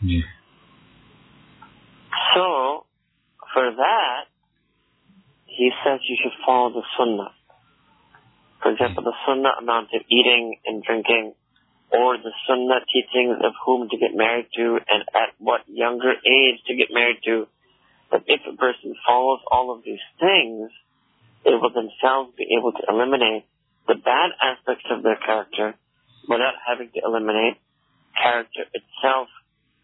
Yeah. 0.00 0.22
So, 2.34 2.86
for 3.52 3.70
that, 3.76 4.24
he 5.46 5.70
says 5.84 6.00
you 6.08 6.16
should 6.22 6.38
follow 6.46 6.70
the 6.70 6.82
sunnah. 6.96 7.32
For 8.62 8.72
example, 8.72 9.02
the 9.02 9.14
sunnah 9.26 9.58
amount 9.60 9.88
of 9.94 10.02
eating 10.08 10.56
and 10.64 10.82
drinking, 10.82 11.34
or 11.90 12.18
the 12.18 12.32
sunnah 12.46 12.84
teachings 12.92 13.40
of 13.40 13.52
whom 13.64 13.88
to 13.88 13.96
get 13.96 14.14
married 14.14 14.48
to 14.56 14.78
and 14.88 15.02
at 15.14 15.32
what 15.38 15.62
younger 15.66 16.12
age 16.12 16.60
to 16.66 16.76
get 16.76 16.88
married 16.92 17.18
to. 17.24 17.46
But 18.10 18.24
if 18.26 18.40
a 18.44 18.56
person 18.56 18.94
follows 19.06 19.40
all 19.50 19.72
of 19.72 19.84
these 19.84 20.02
things, 20.20 20.70
they 21.44 21.52
will 21.56 21.72
themselves 21.72 22.36
be 22.36 22.56
able 22.58 22.72
to 22.72 22.84
eliminate 22.88 23.44
the 23.86 23.96
bad 23.96 24.36
aspects 24.36 24.84
of 24.90 25.02
their 25.02 25.16
character 25.16 25.74
without 26.28 26.60
having 26.66 26.90
to 26.92 27.00
eliminate 27.04 27.56
character 28.12 28.68
itself 28.74 29.28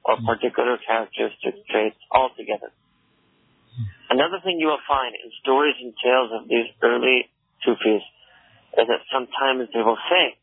or 0.05 0.20
particular 0.20 0.76
characteristic 0.84 1.64
traits 1.72 1.96
altogether. 2.12 2.68
Another 4.11 4.38
thing 4.44 4.61
you 4.61 4.68
will 4.68 4.84
find 4.86 5.16
in 5.16 5.32
stories 5.40 5.74
and 5.80 5.94
tales 5.96 6.30
of 6.36 6.48
these 6.48 6.68
early 6.82 7.32
Sufis 7.64 8.05
is 8.76 8.86
that 8.86 9.02
sometimes 9.09 9.72
they 9.72 9.80
will 9.80 9.98
say 10.12 10.36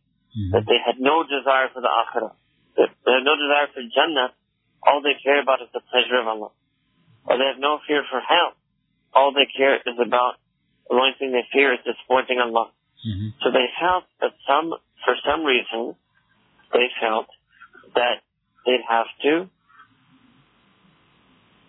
that 0.52 0.64
they 0.64 0.80
had 0.80 1.00
no 1.00 1.24
desire 1.24 1.68
for 1.74 1.82
the 1.82 1.92
akhirah. 1.92 2.34
That 2.78 2.90
they 3.04 3.14
had 3.20 3.26
no 3.28 3.36
desire 3.36 3.68
for 3.74 3.84
Jannah. 3.84 4.32
All 4.84 5.02
they 5.04 5.20
care 5.22 5.42
about 5.42 5.62
is 5.62 5.70
the 5.74 5.84
pleasure 5.92 6.20
of 6.20 6.28
Allah. 6.28 6.52
Or 7.28 7.38
they 7.38 7.46
have 7.52 7.60
no 7.60 7.80
fear 7.86 8.04
for 8.10 8.20
hell. 8.20 8.56
All 9.14 9.34
they 9.34 9.46
care 9.46 9.76
is 9.76 9.98
about, 10.00 10.40
the 10.90 10.96
only 10.96 11.14
thing 11.20 11.32
they 11.32 11.46
fear 11.52 11.74
is 11.74 11.80
disappointing 11.84 12.40
Allah. 12.40 12.72
Mm-hmm. 13.04 13.38
So 13.44 13.52
they 13.52 13.68
felt 13.80 14.06
that 14.22 14.32
some, 14.48 14.72
for 15.04 15.16
some 15.28 15.44
reason, 15.44 15.96
they 16.74 16.88
felt 17.00 17.28
that 17.96 18.24
they'd 18.66 18.86
have 18.88 19.12
to, 19.24 19.50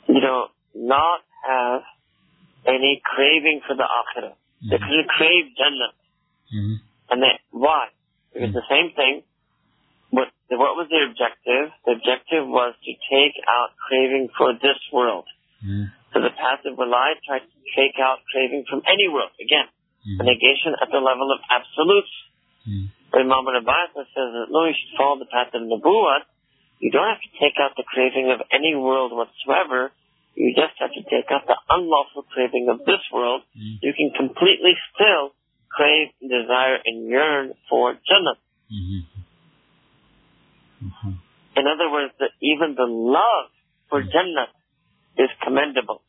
you 0.08 0.20
know, 0.20 0.48
not 0.74 1.20
have 1.44 1.82
any 2.66 3.02
craving 3.04 3.60
for 3.66 3.74
the 3.74 3.84
akhirah. 3.84 4.34
They 4.62 4.78
couldn't 4.78 5.08
crave 5.08 5.50
Jannah. 5.58 5.92
Mm-hmm. 6.54 6.74
And 7.10 7.22
they, 7.22 7.34
why? 7.50 7.88
Because 8.32 8.52
the 8.56 8.66
same 8.68 8.96
thing, 8.96 9.22
what, 10.10 10.28
what 10.48 10.76
was 10.76 10.88
the 10.88 11.04
objective? 11.04 11.72
The 11.84 11.92
objective 12.00 12.48
was 12.48 12.74
to 12.84 12.92
take 13.12 13.36
out 13.48 13.76
craving 13.76 14.28
for 14.36 14.52
this 14.56 14.80
world. 14.92 15.28
Mm-hmm. 15.60 15.92
So 16.12 16.20
the 16.20 16.32
passive 16.36 16.76
rely 16.76 17.16
tried 17.24 17.44
to 17.44 17.58
take 17.72 17.96
out 18.00 18.20
craving 18.28 18.68
from 18.68 18.84
any 18.84 19.08
world. 19.08 19.32
Again, 19.40 19.68
a 20.04 20.24
negation 20.24 20.76
at 20.82 20.90
the 20.90 21.00
level 21.00 21.30
of 21.32 21.40
absolutes. 21.48 22.12
Mm-hmm. 22.68 22.86
But 23.12 23.24
Imam 23.24 23.46
Abbas 23.46 23.92
says 23.96 24.30
that 24.34 24.48
no, 24.50 24.64
you 24.66 24.74
should 24.74 24.96
follow 24.96 25.20
the 25.20 25.28
path 25.28 25.52
of 25.54 25.62
Nabuwat. 25.62 26.26
You 26.80 26.90
don't 26.90 27.06
have 27.06 27.22
to 27.22 27.32
take 27.38 27.60
out 27.62 27.78
the 27.78 27.86
craving 27.86 28.32
of 28.34 28.42
any 28.50 28.74
world 28.74 29.14
whatsoever. 29.14 29.92
You 30.34 30.56
just 30.56 30.74
have 30.80 30.90
to 30.96 31.04
take 31.06 31.30
out 31.30 31.46
the 31.46 31.56
unlawful 31.68 32.24
craving 32.32 32.66
of 32.72 32.82
this 32.88 33.04
world. 33.12 33.44
Mm-hmm. 33.54 33.84
You 33.84 33.92
can 33.94 34.10
completely 34.16 34.74
still 34.90 35.36
crave, 35.74 36.08
desire, 36.20 36.78
and 36.84 37.08
yearn 37.08 37.54
for 37.68 37.92
Jannah. 37.92 38.38
Mm-hmm. 38.70 39.00
Mm-hmm. 40.86 41.14
In 41.56 41.64
other 41.66 41.90
words, 41.90 42.12
that 42.18 42.30
even 42.40 42.74
the 42.76 42.86
love 42.88 43.50
for 43.88 44.02
Jannah 44.02 44.48
is 45.18 45.28
commendable. 45.44 46.00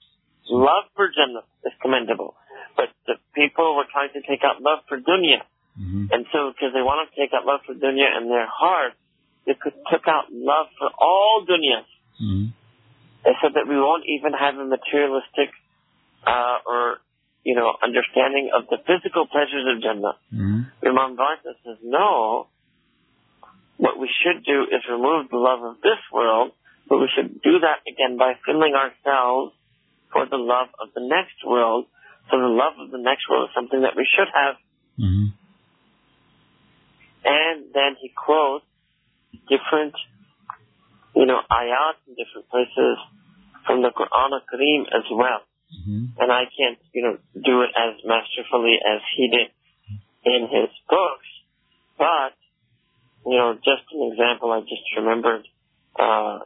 Love 0.50 0.86
for 0.96 1.08
Jannah 1.12 1.44
is 1.66 1.74
commendable. 1.82 2.36
But 2.76 2.90
the 3.08 3.16
people 3.36 3.76
were 3.76 3.86
trying 3.92 4.10
to 4.14 4.22
take 4.22 4.44
out 4.44 4.62
love 4.62 4.80
for 4.88 4.98
dunya. 4.98 5.44
Mm-hmm. 5.80 6.06
And 6.12 6.26
so, 6.32 6.52
because 6.52 6.74
they 6.74 6.82
wanted 6.82 7.12
to 7.12 7.16
take 7.20 7.34
out 7.34 7.46
love 7.46 7.62
for 7.66 7.74
dunya 7.74 8.08
in 8.22 8.30
their 8.30 8.48
heart, 8.48 8.94
they 9.46 9.54
could 9.60 9.74
took 9.92 10.08
out 10.08 10.32
love 10.32 10.68
for 10.78 10.90
all 11.00 11.46
dunya. 11.48 11.84
Mm-hmm. 12.22 12.46
They 13.26 13.36
said 13.42 13.54
that 13.56 13.68
we 13.68 13.76
won't 13.76 14.04
even 14.08 14.34
have 14.34 14.56
a 14.56 14.66
materialistic, 14.66 15.56
uh, 16.28 16.60
or, 16.66 16.98
you 17.44 17.56
know, 17.56 17.76
understanding 17.84 18.50
of 18.56 18.68
the 18.72 18.78
physical 18.88 19.28
pleasures 19.28 19.68
of 19.68 19.84
Jannah. 19.84 20.16
Mm-hmm. 20.32 20.88
Imam 20.88 21.18
Bartha 21.20 21.60
says, 21.64 21.78
no, 21.84 22.48
what 23.78 24.00
we 24.00 24.08
should 24.08 24.46
do 24.46 24.64
is 24.64 24.82
remove 24.90 25.30
the 25.30 25.38
love 25.38 25.64
of 25.64 25.82
this 25.82 26.00
world, 26.12 26.52
but 26.88 27.00
we 27.00 27.10
should 27.14 27.42
do 27.42 27.60
that 27.60 27.84
again 27.84 28.18
by 28.18 28.34
filling 28.46 28.74
ourselves 28.74 29.54
for 30.12 30.26
the 30.26 30.38
love 30.38 30.70
of 30.80 30.94
the 30.96 31.04
next 31.04 31.44
world. 31.46 31.86
So 32.32 32.40
the 32.40 32.48
love 32.48 32.80
of 32.80 32.92
the 32.92 33.02
next 33.02 33.28
world 33.30 33.50
is 33.50 33.56
something 33.56 33.82
that 33.82 33.96
we 33.98 34.08
should 34.08 34.32
have. 34.32 34.56
Mm-hmm. 35.00 35.36
And 37.26 37.58
then 37.74 37.96
he 38.00 38.12
quotes 38.16 38.66
different, 39.50 39.96
you 41.16 41.26
know, 41.26 41.40
ayat 41.52 42.00
in 42.08 42.16
different 42.16 42.48
places 42.48 42.96
from 43.66 43.82
the 43.82 43.92
Quran 43.92 44.32
al-Kareem 44.32 44.88
as 44.92 45.08
well. 45.12 45.44
Mm-hmm. 45.73 46.21
And 46.21 46.33
I 46.33 46.45
can't, 46.49 46.79
you 46.93 47.03
know, 47.03 47.17
do 47.35 47.63
it 47.63 47.71
as 47.77 48.01
masterfully 48.05 48.79
as 48.81 49.01
he 49.17 49.29
did 49.29 49.49
in 50.25 50.49
his 50.49 50.71
books. 50.89 51.29
But, 51.99 52.35
you 53.27 53.37
know, 53.37 53.55
just 53.55 53.85
an 53.93 54.13
example, 54.13 54.53
I 54.53 54.61
just 54.61 54.85
remembered, 54.97 55.47
uh, 55.99 56.39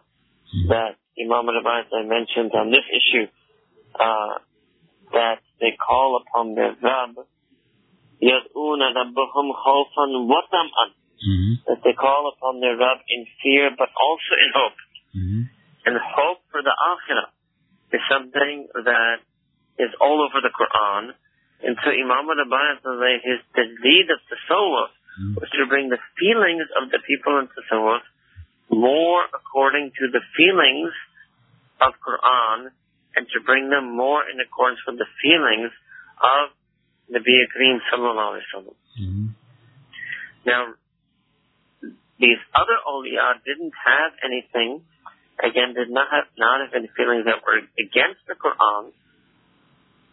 that 0.69 0.97
Imam 1.19 1.47
Rabbani 1.49 1.87
I 1.93 2.03
mentioned 2.03 2.53
on 2.55 2.71
this 2.71 2.85
issue, 2.91 3.27
uh, 3.95 4.39
that 5.13 5.41
they 5.61 5.77
call 5.77 6.21
upon 6.21 6.55
their 6.55 6.75
Rabb, 6.83 7.17
يَدْعُونَ 8.23 8.81
رَبَّهُمْ 8.81 9.47
خَوْفًا 9.55 10.07
وَطَمْعًا 10.09 10.89
Mm-hmm. 11.23 11.71
That 11.71 11.87
they 11.87 11.95
call 11.95 12.35
upon 12.35 12.59
their 12.59 12.75
Rabb 12.75 12.99
in 13.07 13.31
fear, 13.39 13.71
but 13.79 13.95
also 13.95 14.33
in 14.43 14.51
hope. 14.51 14.79
Mm-hmm. 15.15 15.43
And 15.87 15.95
hope 16.03 16.43
for 16.51 16.63
the 16.67 16.75
Akhirah 16.75 17.31
is 17.94 18.02
something 18.12 18.68
that 18.74 19.20
is 19.80 19.92
all 20.02 20.20
over 20.26 20.42
the 20.42 20.52
Quran. 20.52 21.14
And 21.64 21.78
so 21.82 21.90
Imam 21.90 22.28
Rabbani, 22.28 23.22
his 23.24 23.42
lead 23.56 24.08
of 24.12 24.20
Tasawwuf 24.30 24.94
was 25.42 25.50
to 25.50 25.66
bring 25.66 25.90
the 25.90 25.98
feelings 26.20 26.70
of 26.78 26.92
the 26.92 27.00
people 27.06 27.40
in 27.40 27.50
Tasawwuf 27.50 28.06
more 28.70 29.24
according 29.34 29.92
to 29.96 30.06
the 30.12 30.22
feelings 30.36 30.94
of 31.82 31.94
Quran 32.04 32.70
and 33.16 33.26
to 33.34 33.40
bring 33.42 33.70
them 33.70 33.96
more 33.96 34.22
in 34.30 34.38
accordance 34.40 34.82
with 34.86 34.98
the 35.00 35.10
feelings 35.24 35.72
of 36.22 36.54
the 37.10 37.20
Kareem 37.24 37.80
sallallahu 37.90 38.38
alaihi 38.38 38.46
wasallam. 38.52 38.78
Mm-hmm. 39.00 39.28
Now, 40.46 40.64
these 42.20 42.42
other 42.54 42.78
awliya 42.86 43.42
didn't 43.46 43.74
have 43.74 44.12
anything, 44.26 44.82
again, 45.42 45.74
did 45.74 45.90
not 45.90 46.08
have, 46.12 46.28
not 46.38 46.66
have 46.66 46.74
any 46.74 46.90
feelings 46.98 47.26
that 47.26 47.42
were 47.46 47.62
against 47.78 48.22
the 48.28 48.36
Quran 48.36 48.94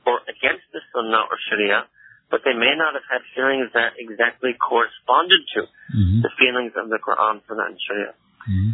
or 0.05 0.21
against 0.29 0.69
the 0.73 0.81
Sunnah 0.93 1.29
or 1.29 1.37
Sharia, 1.49 1.89
but 2.31 2.45
they 2.45 2.53
may 2.53 2.77
not 2.77 2.93
have 2.93 3.07
had 3.09 3.23
feelings 3.33 3.73
that 3.73 3.97
exactly 3.97 4.53
corresponded 4.57 5.41
to 5.57 5.69
Mm-hmm. 5.95 6.27
the 6.27 6.33
feelings 6.41 6.73
of 6.75 6.89
the 6.91 6.99
Quran, 6.99 7.39
Sunnah, 7.47 7.71
and 7.71 7.79
Sharia. 7.79 8.19
Mm-hmm. 8.51 8.73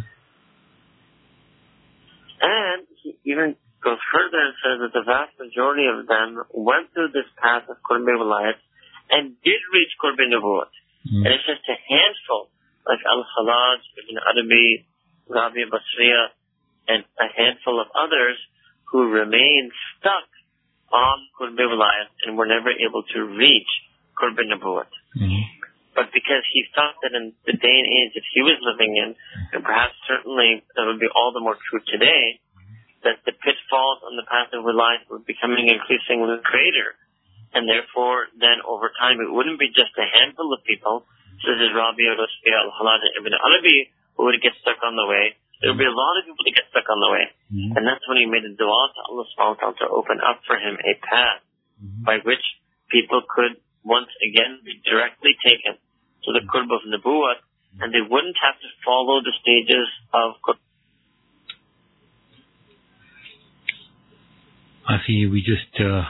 And 2.41 2.81
he 2.97 3.13
even 3.29 3.53
goes 3.83 4.01
further 4.09 4.41
and 4.41 4.55
says 4.57 4.77
that 4.81 4.93
the 4.95 5.05
vast 5.05 5.37
majority 5.37 5.85
of 5.85 6.09
them 6.09 6.41
went 6.49 6.89
through 6.95 7.13
this 7.13 7.29
path 7.37 7.69
of 7.69 7.77
Qurbi 7.85 8.09
Wilayat 8.17 8.57
and 9.13 9.37
did 9.45 9.61
reach 9.69 9.93
Qurbi 10.01 10.33
Nubuwat. 10.33 10.73
Mm-hmm. 11.05 11.21
And 11.21 11.29
it's 11.29 11.45
just 11.45 11.61
a 11.69 11.77
handful, 11.77 12.49
like 12.89 13.05
Al-Hallaj, 13.05 13.81
Ibn 14.01 14.15
Arabi, 14.17 14.87
Rabia 15.29 15.69
Basriya, 15.69 16.33
and 16.91 17.07
a 17.15 17.27
handful 17.31 17.79
of 17.79 17.87
others 17.95 18.35
who 18.91 19.07
remain 19.07 19.71
stuck 19.95 20.27
on 20.91 21.17
Qurb 21.39 21.55
Wilayat 21.55 22.11
and 22.27 22.35
were 22.35 22.45
never 22.45 22.67
able 22.67 23.07
to 23.15 23.19
reach 23.23 23.71
Qurb 24.19 24.35
Nabuwat. 24.35 24.91
Mm-hmm. 25.15 25.43
But 25.95 26.11
because 26.11 26.43
he 26.51 26.67
thought 26.75 26.99
that 27.03 27.15
in 27.15 27.31
the 27.47 27.55
day 27.55 27.77
and 27.79 27.87
age 27.87 28.11
that 28.15 28.27
he 28.31 28.43
was 28.43 28.59
living 28.63 28.95
in, 28.95 29.15
and 29.55 29.63
perhaps 29.63 29.95
certainly 30.07 30.63
that 30.75 30.83
would 30.87 30.99
be 30.99 31.11
all 31.11 31.31
the 31.31 31.43
more 31.43 31.55
true 31.55 31.83
today, 31.87 32.39
that 33.03 33.23
the 33.27 33.35
pitfalls 33.35 33.99
on 34.07 34.15
the 34.15 34.27
path 34.27 34.51
of 34.55 34.63
Wilayat 34.63 35.07
were 35.11 35.23
becoming 35.23 35.67
increasingly 35.67 36.39
greater. 36.43 36.95
And 37.51 37.67
therefore, 37.67 38.31
then 38.39 38.63
over 38.63 38.91
time, 38.95 39.19
it 39.19 39.27
wouldn't 39.27 39.59
be 39.59 39.67
just 39.75 39.91
a 39.99 40.07
handful 40.07 40.55
of 40.55 40.63
people, 40.63 41.03
such 41.43 41.59
as 41.59 41.75
Rabi 41.75 42.07
al-Rusbi 42.07 42.51
al-Hallaj 42.55 43.03
ibn 43.19 43.35
Arabi, 43.35 43.91
who 44.15 44.31
would 44.31 44.39
get 44.39 44.55
stuck 44.63 44.79
on 44.87 44.95
the 44.95 45.03
way. 45.03 45.35
There 45.61 45.69
would 45.69 45.77
be 45.77 45.85
a 45.85 45.93
lot 45.93 46.17
of 46.17 46.25
people 46.25 46.41
to 46.41 46.53
get 46.57 46.65
stuck 46.73 46.89
on 46.89 46.97
the 46.97 47.11
way. 47.13 47.25
Mm-hmm. 47.53 47.77
And 47.77 47.81
that's 47.85 48.01
when 48.09 48.17
he 48.17 48.25
made 48.25 48.43
a 48.43 48.53
dua 48.57 48.81
to 48.97 48.99
Allah 49.13 49.25
subhanahu 49.29 49.55
wa 49.55 49.59
ta'ala 49.61 49.75
to 49.85 49.87
open 49.93 50.17
up 50.25 50.41
for 50.49 50.57
him 50.57 50.73
a 50.81 50.93
path 51.05 51.45
Mm-hmm. 51.81 52.05
by 52.05 52.17
which 52.21 52.45
people 52.93 53.25
could 53.25 53.57
once 53.83 54.13
again 54.21 54.61
be 54.61 54.77
directly 54.85 55.33
taken 55.41 55.81
to 56.21 56.29
the 56.29 56.45
Qurb 56.45 56.69
of 56.69 56.85
Nabuwat 56.85 57.41
and 57.81 57.89
they 57.89 58.05
wouldn't 58.05 58.37
have 58.37 58.53
to 58.61 58.69
follow 58.85 59.17
the 59.25 59.33
stages 59.41 59.89
of 60.13 60.37
Qurb. 60.45 60.61
I 64.85 65.01
see 65.07 65.25
we 65.25 65.41
just 65.41 65.73
uh, 65.81 66.05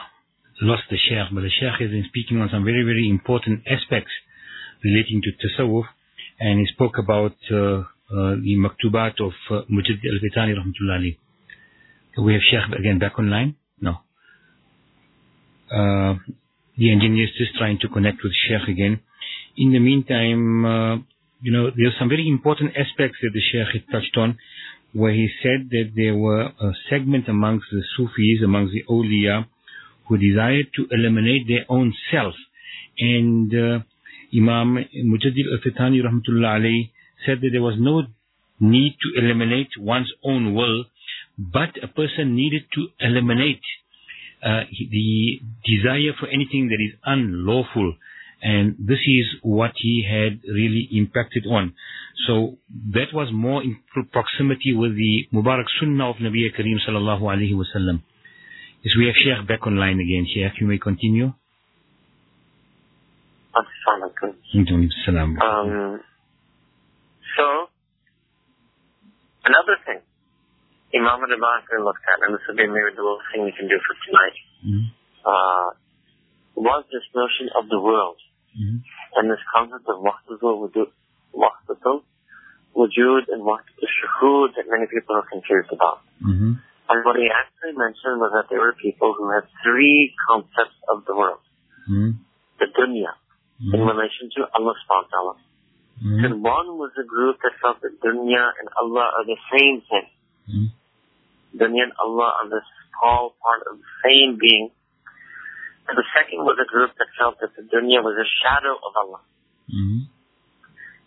lost 0.60 0.82
the 0.90 0.98
Sheikh, 1.00 1.32
but 1.32 1.40
the 1.40 1.48
Sheikh 1.48 1.80
has 1.80 1.88
been 1.88 2.04
speaking 2.08 2.36
on 2.36 2.50
some 2.52 2.64
very, 2.64 2.84
very 2.84 3.08
important 3.08 3.64
aspects 3.64 4.12
relating 4.84 5.22
to 5.24 5.30
Tasawwuf, 5.40 5.88
and 6.38 6.60
he 6.60 6.66
spoke 6.66 6.98
about 6.98 7.36
uh, 7.48 7.88
the 8.12 8.56
maktubat 8.58 9.20
of 9.20 9.32
uh, 9.50 9.62
Mujaddid 9.70 10.04
Alf-i-Thani 10.12 10.54
rahmatullah 10.54 10.98
alayhi. 11.00 11.16
We 12.22 12.34
have 12.34 12.42
Sheikh 12.50 12.78
again 12.78 12.98
back 12.98 13.18
online? 13.18 13.56
No. 13.80 13.92
Uh, 15.70 16.16
the 16.76 16.92
engineer 16.92 17.24
is 17.24 17.30
just 17.38 17.56
trying 17.56 17.78
to 17.80 17.88
connect 17.88 18.18
with 18.22 18.32
Sheikh 18.46 18.68
again. 18.68 19.00
In 19.56 19.72
the 19.72 19.78
meantime, 19.78 20.64
uh, 20.64 20.96
you 21.40 21.52
know, 21.52 21.70
there 21.74 21.88
are 21.88 21.98
some 21.98 22.08
very 22.08 22.28
important 22.28 22.72
aspects 22.76 23.18
that 23.22 23.30
the 23.32 23.40
Sheikh 23.40 23.80
had 23.80 23.84
touched 23.90 24.16
on, 24.16 24.38
where 24.92 25.12
he 25.12 25.28
said 25.42 25.70
that 25.70 25.92
there 25.96 26.14
were 26.14 26.42
a 26.42 26.72
segment 26.90 27.28
amongst 27.28 27.66
the 27.72 27.82
Sufis, 27.96 28.42
amongst 28.44 28.74
the 28.74 28.84
awliya, 28.90 29.46
who 30.06 30.18
desired 30.18 30.66
to 30.76 30.86
eliminate 30.90 31.48
their 31.48 31.64
own 31.68 31.94
self. 32.10 32.34
And 32.98 33.52
uh, 33.54 33.78
Imam 34.36 34.84
Mujaddid 35.06 35.48
Alf-i-Thani 35.50 36.02
rahmatullah 36.02 36.60
alayhi 36.60 36.90
said 37.26 37.40
that 37.40 37.50
there 37.52 37.62
was 37.62 37.76
no 37.78 38.02
need 38.60 38.96
to 39.02 39.20
eliminate 39.20 39.68
one's 39.78 40.12
own 40.24 40.54
will, 40.54 40.84
but 41.38 41.70
a 41.82 41.88
person 41.88 42.34
needed 42.36 42.62
to 42.74 42.88
eliminate 43.00 43.62
uh, 44.44 44.62
the 44.90 45.40
desire 45.64 46.12
for 46.18 46.28
anything 46.28 46.68
that 46.68 46.82
is 46.82 46.98
unlawful. 47.04 47.94
And 48.42 48.74
this 48.78 48.98
is 49.06 49.26
what 49.42 49.72
he 49.76 50.04
had 50.08 50.40
really 50.48 50.88
impacted 50.92 51.44
on. 51.46 51.74
So 52.26 52.58
that 52.92 53.12
was 53.12 53.28
more 53.32 53.62
in 53.62 53.78
proximity 54.12 54.74
with 54.74 54.96
the 54.96 55.28
Mubarak 55.32 55.66
Sunnah 55.78 56.10
of 56.10 56.16
Nabi 56.16 56.50
Kareem 56.56 56.78
sallallahu 56.86 57.22
alayhi 57.22 57.56
wa 57.56 57.64
sallam. 57.74 58.02
Yes, 58.82 58.94
we 58.98 59.06
have 59.06 59.14
Sheikh 59.16 59.46
back 59.46 59.64
online 59.66 60.00
again. 60.00 60.26
Sheikh, 60.32 60.60
you 60.60 60.66
may 60.66 60.78
continue. 60.78 61.32
Um, 65.40 66.00
so, 67.36 67.46
another 69.44 69.76
thing 69.86 70.00
Imam 70.92 71.24
al-Bakr 71.24 71.80
looked 71.80 72.04
at, 72.04 72.20
and 72.20 72.36
this 72.36 72.44
would 72.48 72.56
be 72.60 72.68
maybe 72.68 72.92
the 72.92 73.00
little 73.00 73.24
thing 73.32 73.44
we 73.48 73.52
can 73.56 73.68
do 73.68 73.78
for 73.80 73.94
tonight, 74.06 74.38
Mm-hmm. 74.62 74.86
uh, 75.26 75.68
was 76.54 76.84
this 76.92 77.02
notion 77.16 77.50
of 77.58 77.66
the 77.72 77.80
world 77.80 78.20
Mm-hmm. 78.52 78.84
and 79.16 79.24
this 79.32 79.40
concept 79.48 79.88
of 79.88 80.04
wahdatul 80.04 80.60
wujud, 80.60 80.92
wahdatul 81.32 82.04
wujud 82.76 83.22
and 83.32 83.40
wahdatul 83.40 83.88
shuhud 83.88 84.52
that 84.60 84.68
many 84.68 84.84
people 84.92 85.16
are 85.16 85.24
confused 85.24 85.72
about. 85.72 86.04
Mm-hmm. 86.20 86.60
And 86.60 86.98
what 87.08 87.16
he 87.16 87.26
actually 87.32 87.72
mentioned 87.72 88.20
was 88.20 88.36
that 88.36 88.52
there 88.52 88.60
were 88.60 88.76
people 88.76 89.16
who 89.16 89.32
had 89.32 89.48
three 89.64 90.12
concepts 90.28 90.76
of 90.92 91.08
the 91.08 91.16
world. 91.16 91.40
Mm-hmm. 91.88 92.20
The 92.60 92.68
dunya, 92.76 93.16
in 93.72 93.80
relation 93.80 94.28
to 94.36 94.44
Allah 94.52 94.76
subhanahu 94.84 95.08
wa 95.08 95.14
ta'ala. 95.16 95.34
Mm-hmm. 96.02 96.24
And 96.24 96.42
one 96.42 96.82
was 96.82 96.90
a 96.98 97.06
group 97.06 97.38
that 97.46 97.54
felt 97.62 97.78
that 97.86 98.02
dunya 98.02 98.42
and 98.58 98.66
Allah 98.74 99.06
are 99.14 99.26
the 99.26 99.38
same 99.54 99.86
thing. 99.86 100.06
Mm-hmm. 100.50 100.68
Dunya 101.62 101.86
and 101.86 101.94
Allah 101.94 102.42
are 102.42 102.48
the 102.50 102.62
small 102.90 103.38
part 103.38 103.62
of 103.70 103.78
the 103.78 103.90
same 104.02 104.34
being. 104.34 104.74
And 105.86 105.94
the 105.94 106.06
second 106.10 106.42
was 106.42 106.58
a 106.58 106.66
group 106.66 106.90
that 106.98 107.06
felt 107.14 107.38
that 107.38 107.54
the 107.54 107.62
dunya 107.62 108.02
was 108.02 108.18
a 108.18 108.26
shadow 108.42 108.74
of 108.82 108.92
Allah. 108.98 109.22
Mm-hmm. 109.70 110.10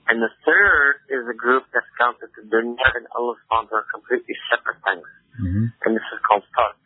And 0.08 0.18
the 0.24 0.32
third 0.48 1.04
is 1.12 1.28
a 1.28 1.36
group 1.36 1.68
that 1.76 1.84
felt 2.00 2.24
that 2.24 2.32
the 2.32 2.48
dunya 2.48 2.88
and 2.96 3.08
Allah 3.12 3.36
are 3.52 3.86
completely 3.92 4.40
separate 4.48 4.80
things. 4.80 5.10
Mm-hmm. 5.44 5.66
And 5.84 5.92
this 5.92 6.08
is 6.08 6.20
called 6.24 6.48
farq. 6.56 6.80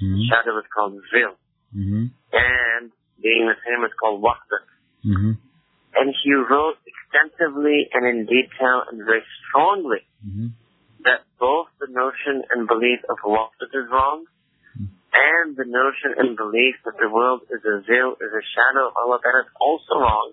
Mm-hmm. 0.00 0.32
Shadow 0.32 0.56
is 0.56 0.68
called 0.72 0.96
zil. 1.12 1.36
Mm-hmm. 1.76 2.08
And 2.32 2.84
being 3.20 3.44
the 3.52 3.58
same 3.68 3.84
is 3.84 3.92
called 4.00 4.24
wahdat. 4.24 4.64
Mm-hmm. 5.04 5.36
And 5.92 6.08
he 6.24 6.32
wrote 6.32 6.80
extensively 7.10 7.88
and 7.92 8.06
in 8.06 8.26
detail 8.26 8.84
and 8.90 9.02
very 9.04 9.22
strongly 9.48 10.06
Mm-hmm. 10.20 10.52
that 11.08 11.24
both 11.40 11.72
the 11.80 11.88
notion 11.88 12.44
and 12.52 12.68
belief 12.68 13.00
of 13.08 13.16
wahdat 13.24 13.72
is 13.72 13.88
wrong 13.90 14.28
and 15.16 15.56
the 15.56 15.64
notion 15.64 16.12
and 16.12 16.36
belief 16.36 16.76
that 16.84 17.00
the 17.00 17.08
world 17.08 17.40
is 17.48 17.64
a 17.64 17.80
veil, 17.88 18.20
is 18.20 18.30
a 18.30 18.44
shadow 18.54 18.92
of 18.92 18.94
Allah, 19.00 19.18
that 19.24 19.32
is 19.42 19.50
also 19.58 19.96
wrong. 19.96 20.32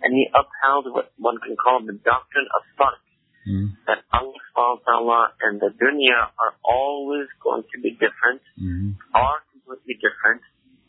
And 0.00 0.14
he 0.14 0.30
upheld 0.32 0.86
what 0.94 1.10
one 1.18 1.42
can 1.42 1.58
call 1.58 1.82
the 1.84 1.98
doctrine 1.98 2.46
of 2.56 2.62
farq. 2.78 3.02
Mm-hmm. 3.44 3.76
that 3.84 4.00
Allah 4.14 4.38
subhanahu 4.56 4.80
wa 4.80 4.86
ta'ala 4.88 5.22
and 5.44 5.60
the 5.60 5.68
dunya 5.76 6.16
are 6.40 6.54
always 6.64 7.28
going 7.42 7.66
to 7.74 7.76
be 7.82 7.92
different, 7.98 8.40
Mm-hmm. 8.56 8.96
are 9.12 9.42
completely 9.52 9.98
different, 10.00 10.40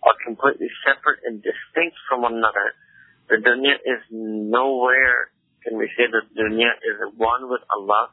are 0.05 0.15
completely 0.23 0.69
separate 0.87 1.19
and 1.27 1.41
distinct 1.43 1.97
from 2.07 2.21
one 2.23 2.37
another. 2.39 2.77
The 3.27 3.41
dunya 3.41 3.75
is 3.81 4.01
nowhere, 4.11 5.33
can 5.65 5.77
we 5.77 5.89
say 5.97 6.05
that 6.05 6.29
dunya 6.37 6.69
is 6.77 7.17
one 7.17 7.49
with 7.49 7.61
Allah, 7.73 8.09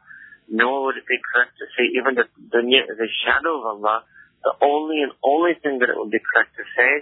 nor 0.48 0.88
would 0.88 0.96
it 0.96 1.06
be 1.06 1.20
correct 1.20 1.52
to 1.60 1.66
say 1.76 1.84
even 2.00 2.16
that 2.16 2.32
dunya 2.36 2.84
is 2.88 2.96
a 2.96 3.10
shadow 3.24 3.60
of 3.60 3.64
Allah. 3.76 4.04
The 4.42 4.54
only 4.64 5.04
and 5.04 5.12
only 5.22 5.54
thing 5.60 5.78
that 5.78 5.88
it 5.88 5.96
would 5.96 6.10
be 6.10 6.20
correct 6.32 6.56
to 6.56 6.64
say 6.74 6.92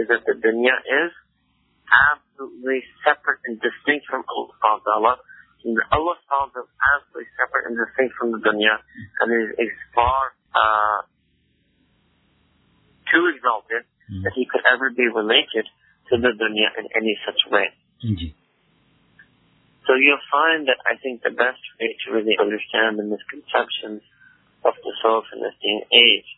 is 0.00 0.08
that 0.08 0.24
the 0.24 0.34
dunya 0.40 0.74
is 0.74 1.12
absolutely 1.90 2.82
separate 3.04 3.44
and 3.44 3.60
distinct 3.60 4.06
from 4.08 4.24
Allah. 4.24 5.20
And 5.64 5.76
Allah 5.92 6.16
is 6.16 6.68
absolutely 6.80 7.28
separate 7.36 7.68
and 7.68 7.76
distinct 7.76 8.16
from 8.16 8.32
the 8.32 8.40
dunya 8.40 8.80
and 9.20 9.28
is, 9.36 9.48
is 9.68 9.74
far 9.94 10.32
uh, 10.56 11.04
too 13.12 13.24
exalted 13.36 13.84
that 14.24 14.32
he 14.34 14.46
could 14.48 14.64
ever 14.66 14.90
be 14.90 15.06
related 15.06 15.68
to 16.10 16.18
the 16.18 16.34
dunya 16.34 16.68
in 16.78 16.86
any 16.94 17.16
such 17.24 17.40
way. 17.50 17.70
Indeed. 18.02 18.34
So 19.86 19.94
you'll 19.94 20.22
find 20.30 20.68
that 20.68 20.78
I 20.86 20.98
think 21.02 21.22
the 21.22 21.34
best 21.34 21.62
way 21.80 21.96
to 22.04 22.06
really 22.14 22.36
understand 22.38 22.98
the 22.98 23.06
misconceptions 23.06 24.02
of 24.62 24.74
the 24.78 24.92
soul 25.02 25.24
in 25.32 25.42
this 25.42 25.56
day 25.58 25.82
and 25.82 25.86
age, 25.90 26.28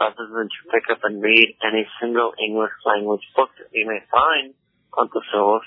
rather 0.00 0.24
than 0.30 0.48
to 0.48 0.60
pick 0.70 0.88
up 0.88 1.02
and 1.02 1.20
read 1.20 1.56
any 1.60 1.84
single 2.00 2.32
English 2.38 2.72
language 2.86 3.24
book 3.36 3.50
that 3.58 3.68
we 3.74 3.84
may 3.84 4.00
find 4.08 4.54
on 4.96 5.10
the 5.12 5.22
soul, 5.32 5.60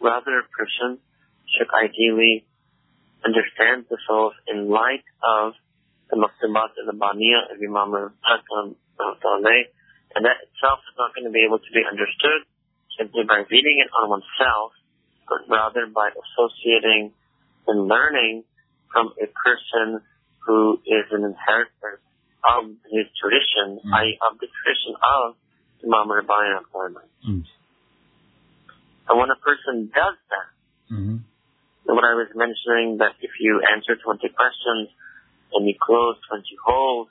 rather 0.00 0.42
a 0.42 0.46
person 0.50 0.98
should 1.56 1.70
ideally 1.72 2.44
understand 3.24 3.86
the 3.88 3.98
soul 4.06 4.32
in 4.48 4.68
light 4.68 5.06
of 5.22 5.54
the 6.10 6.16
Maktubat 6.20 6.76
al-Baniya 6.76 7.48
of 7.48 7.56
Imam 7.56 7.94
al-Hakam 7.94 8.76
and 10.14 10.22
that 10.24 10.38
itself 10.46 10.78
is 10.86 10.94
not 10.98 11.14
going 11.14 11.26
to 11.26 11.34
be 11.34 11.42
able 11.42 11.58
to 11.58 11.72
be 11.74 11.82
understood 11.82 12.46
simply 12.98 13.24
by 13.24 13.42
reading 13.50 13.76
it 13.84 13.90
on 14.02 14.10
oneself, 14.10 14.72
but 15.28 15.48
rather 15.48 15.86
by 15.86 16.10
associating 16.10 17.12
and 17.66 17.88
learning 17.88 18.44
from 18.92 19.12
a 19.20 19.26
person 19.26 20.00
who 20.46 20.78
is 20.86 21.06
an 21.10 21.24
inheritor 21.24 22.00
of 22.44 22.68
his 22.92 23.06
tradition, 23.16 23.80
Mm. 23.80 23.92
i.e. 24.04 24.18
of 24.30 24.38
the 24.38 24.46
tradition 24.46 24.94
of 25.00 25.36
Imam 25.82 26.12
Rabbani 26.12 26.50
al 26.54 26.64
Mm. 27.24 27.44
And 29.08 29.18
when 29.18 29.30
a 29.30 29.36
person 29.36 29.90
does 29.92 30.16
that, 30.30 30.48
Mm-hmm. 30.92 31.16
what 31.88 32.04
I 32.04 32.14
was 32.14 32.28
mentioning 32.36 32.98
that 32.98 33.16
if 33.20 33.32
you 33.40 33.62
answer 33.64 33.96
20 33.96 34.28
questions 34.28 34.88
and 35.52 35.66
you 35.66 35.74
close 35.80 36.16
20 36.28 36.44
holes, 36.64 37.08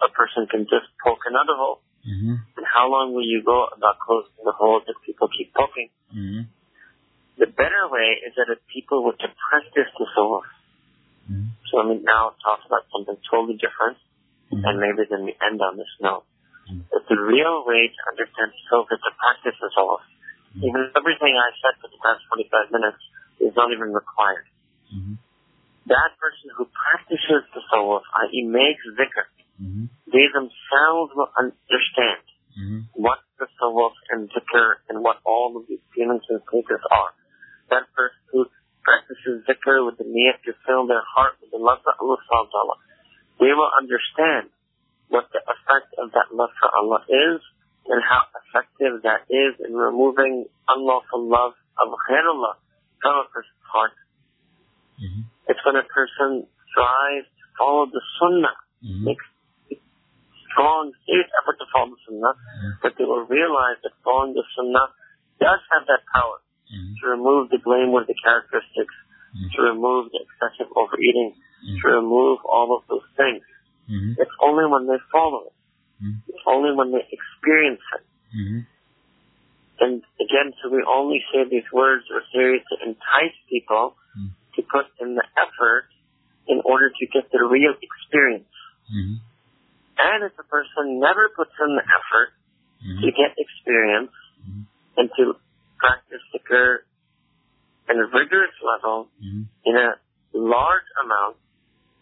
a 0.00 0.08
person 0.14 0.46
can 0.46 0.64
just 0.70 0.86
poke 1.02 1.22
another 1.26 1.54
hole. 1.58 1.82
Mm-hmm. 2.06 2.34
And 2.56 2.66
how 2.66 2.88
long 2.88 3.12
will 3.12 3.26
you 3.26 3.42
go 3.44 3.68
about 3.76 4.00
closing 4.00 4.32
the 4.44 4.52
holes 4.56 4.84
if 4.88 4.96
people 5.04 5.28
keep 5.28 5.52
poking? 5.52 5.90
Mm-hmm. 6.14 6.48
The 7.38 7.48
better 7.48 7.88
way 7.88 8.20
is 8.24 8.36
that 8.36 8.48
if 8.52 8.60
people 8.72 9.04
were 9.04 9.16
to 9.16 9.28
press 9.28 9.64
this 9.76 9.88
to 9.96 10.04
source. 10.16 10.48
Mm-hmm. 11.28 11.56
So 11.68 11.78
let 11.80 11.86
me 11.92 12.00
now 12.04 12.32
talk 12.42 12.64
about 12.66 12.88
something 12.92 13.16
totally 13.30 13.56
different, 13.60 13.98
Mm-hmm. 14.50 14.66
and 14.66 14.82
maybe 14.82 15.06
then 15.06 15.22
we 15.22 15.38
end 15.38 15.62
on 15.62 15.78
this 15.78 15.86
note. 16.02 16.26
that 16.90 17.06
the 17.06 17.14
real 17.14 17.62
way 17.62 17.86
to 17.86 18.00
understand 18.10 18.50
self 18.66 18.90
is 18.90 18.98
to 18.98 19.14
practice 19.14 19.54
the 19.62 19.70
soul. 19.78 20.02
Even 20.58 20.90
everything 20.98 21.38
I 21.38 21.54
said 21.62 21.78
for 21.78 21.86
the 21.86 21.98
past 22.02 22.26
45 22.34 22.74
minutes 22.74 22.98
is 23.38 23.54
not 23.54 23.70
even 23.70 23.94
required. 23.94 24.50
That 25.86 26.10
person 26.18 26.50
who 26.58 26.66
practices 26.66 27.46
the 27.54 27.62
soul, 27.70 28.02
i.e. 28.26 28.42
makes 28.42 28.82
zikr, 28.98 29.30
they 30.08 30.26
themselves 30.32 31.12
will 31.14 31.30
understand 31.36 32.24
what 32.92 33.18
the 33.38 33.46
soul 33.58 33.92
and 34.10 34.28
zikr 34.28 34.84
and 34.88 35.04
what 35.04 35.16
all 35.24 35.56
of 35.56 35.68
these 35.68 35.80
feelings 35.94 36.22
and 36.28 36.40
states 36.48 36.84
are. 36.90 37.12
That 37.70 37.86
person 37.94 38.20
who 38.32 38.46
practices 38.82 39.44
zikr 39.48 39.86
with 39.86 39.98
the 39.98 40.04
niyat 40.04 40.42
to 40.44 40.52
fill 40.66 40.86
their 40.86 41.04
heart 41.04 41.36
with 41.40 41.50
the 41.52 41.58
love 41.58 41.78
for 41.84 41.94
Allah 42.00 42.18
subhanahu 42.26 42.80
they 43.40 43.52
will 43.56 43.72
understand 43.72 44.52
what 45.08 45.26
the 45.32 45.40
effect 45.40 45.96
of 45.96 46.12
that 46.12 46.28
love 46.32 46.52
for 46.60 46.68
Allah 46.68 47.00
is 47.08 47.40
and 47.88 48.00
how 48.04 48.28
effective 48.36 49.02
that 49.02 49.24
is 49.32 49.56
in 49.64 49.74
removing 49.74 50.44
unlawful 50.68 51.24
love 51.24 51.56
of 51.80 51.88
ghairullah 52.06 52.60
from 53.00 53.24
a 53.24 53.26
person's 53.32 53.66
heart. 53.72 53.96
Mm-hmm. 55.00 55.22
It's 55.48 55.60
when 55.64 55.76
a 55.80 55.86
person 55.88 56.46
strives 56.68 57.26
to 57.26 57.44
follow 57.56 57.88
the 57.88 58.02
sunnah, 58.20 58.56
mm-hmm. 58.84 59.04
makes 59.08 59.24
strong, 60.50 60.92
serious 61.06 61.30
effort 61.40 61.56
to 61.62 61.66
follow 61.70 61.94
the 61.94 62.00
sunnah, 62.04 62.34
mm-hmm. 62.34 62.70
that 62.82 62.92
they 62.98 63.06
will 63.06 63.24
realize 63.24 63.78
that 63.86 63.94
following 64.02 64.34
the 64.34 64.44
sunnah 64.58 64.90
does 65.38 65.60
have 65.72 65.86
that 65.86 66.02
power 66.10 66.42
mm-hmm. 66.68 66.98
to 66.98 67.02
remove 67.08 67.48
the 67.48 67.62
blameworthy 67.62 68.18
characteristics, 68.18 68.94
mm-hmm. 69.32 69.48
to 69.54 69.58
remove 69.70 70.10
the 70.12 70.20
excessive 70.20 70.68
overeating, 70.76 71.38
mm-hmm. 71.38 71.78
to 71.80 71.86
remove 71.96 72.42
all 72.44 72.76
of 72.76 72.84
those 72.90 73.06
things. 73.16 73.42
It's 73.90 74.36
only 74.38 74.70
when 74.70 74.86
they 74.86 75.02
follow 75.10 75.50
it 75.50 75.56
mm-hmm. 76.02 76.32
only 76.48 76.72
when 76.74 76.92
they 76.92 77.04
experience 77.04 77.84
it. 77.94 78.04
Mm-hmm. 78.36 78.60
And 79.80 80.02
again, 80.20 80.52
so 80.60 80.68
we 80.68 80.84
only 80.84 81.24
say 81.32 81.48
these 81.48 81.68
words 81.72 82.04
or 82.12 82.22
series 82.32 82.62
to 82.68 82.76
entice 82.84 83.36
people 83.48 83.96
mm-hmm. 84.16 84.32
to 84.56 84.60
put 84.68 84.86
in 85.00 85.14
the 85.14 85.24
effort 85.36 85.88
in 86.48 86.60
order 86.64 86.90
to 86.90 87.04
get 87.06 87.30
the 87.32 87.40
real 87.44 87.74
experience. 87.80 88.52
Mm-hmm. 88.88 89.24
And 90.00 90.24
if 90.24 90.32
a 90.38 90.46
person 90.48 90.98
never 90.98 91.28
puts 91.36 91.52
in 91.60 91.76
the 91.76 91.84
effort 91.84 92.32
to 92.80 92.88
mm-hmm. 92.88 93.12
get 93.12 93.36
experience 93.36 94.14
mm-hmm. 94.40 94.64
and 94.96 95.10
to 95.16 95.36
practice 95.76 96.24
zikr 96.32 96.88
in 97.90 97.96
a 97.98 98.06
rigorous 98.06 98.56
level 98.64 99.08
in 99.20 99.76
a 99.76 100.00
large 100.32 100.88
amount, 101.04 101.36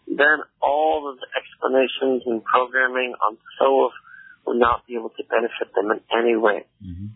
then 0.07 0.39
all 0.61 1.11
of 1.11 1.19
the 1.19 1.27
explanations 1.35 2.23
and 2.25 2.43
programming 2.43 3.13
on 3.19 3.37
soul 3.57 3.91
will 4.45 4.57
not 4.57 4.87
be 4.87 4.95
able 4.95 5.09
to 5.09 5.23
benefit 5.29 5.73
them 5.75 5.91
in 5.91 5.99
any 6.15 6.35
way. 6.35 6.65
Mm-hmm. 6.83 7.07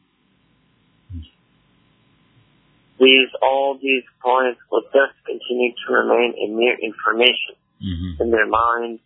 These, 2.99 3.29
all 3.41 3.77
these 3.81 4.03
points 4.21 4.59
will 4.71 4.83
just 4.93 5.17
continue 5.25 5.73
to 5.73 5.93
remain 5.93 6.33
a 6.37 6.47
mere 6.53 6.77
information 6.77 7.57
mm-hmm. 7.81 8.21
in 8.21 8.31
their 8.31 8.47
mind, 8.47 8.99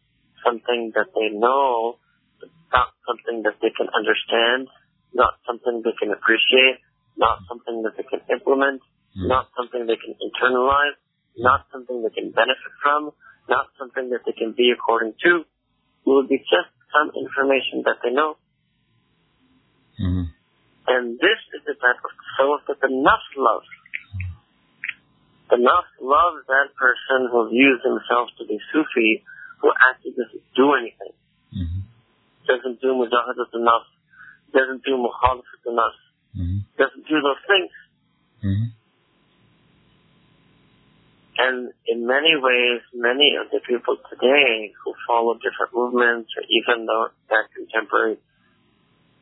something 0.44 0.92
that 0.96 1.14
they 1.16 1.30
know, 1.34 1.98
not 2.72 2.94
something 3.08 3.44
that 3.44 3.58
they 3.62 3.72
can 3.72 3.88
understand, 3.94 4.68
not 5.14 5.40
something 5.48 5.82
they 5.84 5.96
can 5.98 6.12
appreciate, 6.12 6.84
not 7.18 7.40
something 7.48 7.84
that 7.84 7.98
they 7.98 8.04
can 8.04 8.22
implement, 8.30 8.82
mm-hmm. 9.16 9.28
not 9.28 9.50
something 9.58 9.86
they 9.88 9.98
can 9.98 10.14
internalize, 10.20 10.98
not 11.38 11.66
something 11.72 12.04
they 12.04 12.14
can 12.14 12.32
benefit 12.32 12.74
from, 12.84 13.12
not 13.50 13.68
something 13.80 14.10
that 14.10 14.22
they 14.26 14.34
can 14.34 14.54
be 14.54 14.74
according 14.74 15.14
to. 15.24 15.42
It 15.42 16.10
will 16.10 16.28
be 16.28 16.38
just 16.38 16.72
some 16.92 17.12
information 17.16 17.84
that 17.86 18.00
they 18.04 18.12
know. 18.12 18.38
Mm-hmm. 20.00 20.28
And 20.88 21.20
this 21.20 21.40
is 21.52 21.62
the 21.68 21.76
type 21.76 22.00
of 22.00 22.14
soul 22.38 22.60
that 22.68 22.80
the 22.80 22.88
nafs 22.88 23.32
loves. 23.36 23.68
The 25.50 25.60
nafs 25.60 25.96
loves 26.00 26.48
that 26.48 26.76
person 26.76 27.28
who 27.32 27.50
views 27.50 27.80
themselves 27.84 28.32
to 28.40 28.46
be 28.46 28.60
Sufi, 28.72 29.24
who 29.62 29.72
actually 29.74 30.12
doesn't 30.12 30.46
do 30.56 30.74
anything. 30.74 31.14
Mm-hmm. 31.54 31.82
Doesn't 32.48 32.82
do 32.82 32.94
mujahadat 32.94 33.52
enough, 33.54 33.88
doesn't 34.54 34.84
do 34.84 34.98
mukhalafat 34.98 35.62
enough, 35.68 35.98
mm-hmm. 36.38 36.60
doesn't 36.78 37.06
do 37.08 37.18
those 37.22 37.44
things. 37.48 37.72
Mm-hmm. 38.44 38.70
And 41.40 41.72
in 41.86 42.08
many 42.08 42.34
ways, 42.36 42.82
many 42.94 43.38
of 43.40 43.52
the 43.52 43.60
people 43.62 43.98
today 44.10 44.74
who 44.84 44.94
follow 45.08 45.36
different 45.36 45.74
movements, 45.74 46.32
or 46.36 46.44
even 46.50 46.86
though 46.86 47.10
that 47.30 47.46
contemporary, 47.54 48.18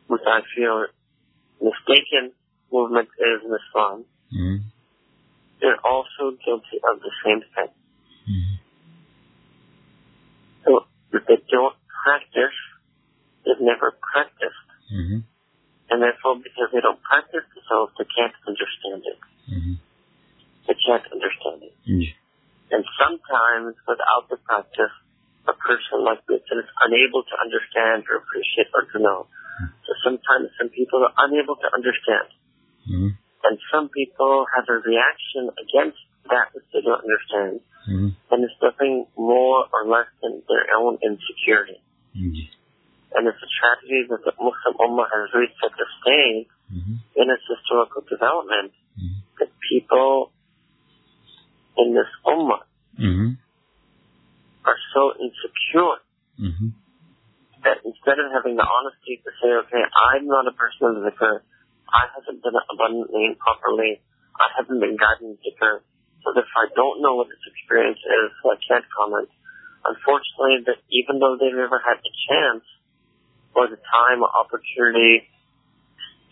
which 0.08 0.22
I 0.26 0.40
feel 0.56 0.86
mistaken 1.60 2.32
movement 2.72 3.10
is 3.20 3.44
in 3.44 3.52
Islam, 3.52 4.06
mm-hmm. 4.32 4.56
they're 5.60 5.82
also 5.84 6.38
guilty 6.44 6.80
of 6.88 7.00
the 7.02 7.12
same 7.26 7.42
thing. 7.42 7.72
Mm-hmm. 8.32 8.56
So 10.66 10.86
if 11.12 11.15
they 11.28 11.42
don't 11.52 11.76
practice, 12.06 12.58
they've 13.46 13.62
never 13.62 13.94
practiced. 14.00 14.68
Mm-hmm. 14.94 15.26
And 15.90 15.98
therefore, 16.02 16.42
because 16.42 16.74
they 16.74 16.82
don't 16.82 17.02
practice 17.02 17.46
the 17.54 17.62
self, 17.70 17.94
they 17.98 18.10
can't 18.10 18.34
understand 18.48 19.06
it. 19.06 19.20
Mm-hmm 19.50 19.76
they 20.68 20.78
can't 20.82 21.06
understand 21.14 21.62
it. 21.62 21.76
Mm. 21.86 22.10
And 22.74 22.84
sometimes 22.98 23.78
without 23.86 24.30
the 24.30 24.38
practice, 24.42 24.94
a 25.46 25.54
person 25.54 26.02
like 26.02 26.26
this 26.26 26.42
is 26.42 26.66
unable 26.82 27.22
to 27.22 27.36
understand 27.38 28.10
or 28.10 28.26
appreciate 28.26 28.74
or 28.74 28.90
to 28.90 28.98
know. 28.98 29.30
So 29.86 29.94
sometimes 30.04 30.50
some 30.58 30.74
people 30.74 31.06
are 31.06 31.14
unable 31.30 31.56
to 31.56 31.70
understand. 31.70 32.28
Mm. 32.90 33.14
And 33.46 33.56
some 33.70 33.94
people 33.94 34.50
have 34.58 34.66
a 34.66 34.82
reaction 34.82 35.54
against 35.54 36.02
that 36.30 36.54
which 36.54 36.66
they 36.74 36.82
don't 36.82 37.04
understand. 37.04 37.62
Mm. 37.90 38.18
And 38.32 38.40
it's 38.44 38.58
nothing 38.62 39.06
more 39.18 39.66
or 39.70 39.84
less 39.86 40.10
than 40.22 40.42
their 40.50 40.66
own 40.78 40.98
insecurity. 41.04 41.82
Mm. 42.18 42.50
And 43.16 43.28
it's 43.30 43.40
a 43.40 43.52
tragedy 43.62 44.10
that 44.10 44.26
the 44.26 44.34
Muslim 44.36 44.76
Ummah 44.82 45.08
has 45.08 45.32
reached 45.34 45.56
such 45.62 45.78
a 45.78 45.88
stage 46.02 46.50
mm-hmm. 46.72 46.98
in 47.16 47.26
its 47.30 47.46
historical 47.48 48.04
development 48.10 48.74
mm-hmm. 48.98 49.22
that 49.40 49.50
people 49.70 50.32
in 51.78 51.94
this 51.94 52.10
ummah 52.26 52.64
mm-hmm. 52.96 53.36
are 54.66 54.80
so 54.94 55.14
insecure 55.20 56.00
mm-hmm. 56.40 56.70
that 57.64 57.84
instead 57.84 58.18
of 58.20 58.32
having 58.32 58.56
the 58.56 58.66
honesty 58.66 59.22
to 59.24 59.30
say, 59.40 59.52
okay, 59.68 59.84
I'm 59.84 60.28
not 60.28 60.48
a 60.48 60.56
person 60.56 60.96
of 60.96 61.04
the 61.04 61.12
current, 61.12 61.44
I 61.88 62.10
haven't 62.16 62.42
been 62.42 62.56
abundantly 62.56 63.26
and 63.32 63.38
properly, 63.38 64.02
I 64.36 64.48
haven't 64.58 64.80
been 64.80 64.98
guided 64.98 65.24
in 65.24 65.38
zikr, 65.40 65.86
so 66.26 66.34
if 66.34 66.50
I 66.58 66.66
don't 66.74 67.06
know 67.06 67.22
what 67.22 67.30
this 67.30 67.46
experience 67.46 68.02
is, 68.02 68.34
so 68.42 68.50
I 68.50 68.58
can't 68.58 68.86
comment. 68.90 69.30
Unfortunately, 69.86 70.66
that 70.66 70.82
even 70.90 71.22
though 71.22 71.38
they've 71.38 71.54
never 71.54 71.78
had 71.78 72.02
the 72.02 72.14
chance 72.26 72.66
or 73.54 73.70
the 73.70 73.78
time 73.78 74.26
or 74.26 74.30
opportunity 74.34 75.30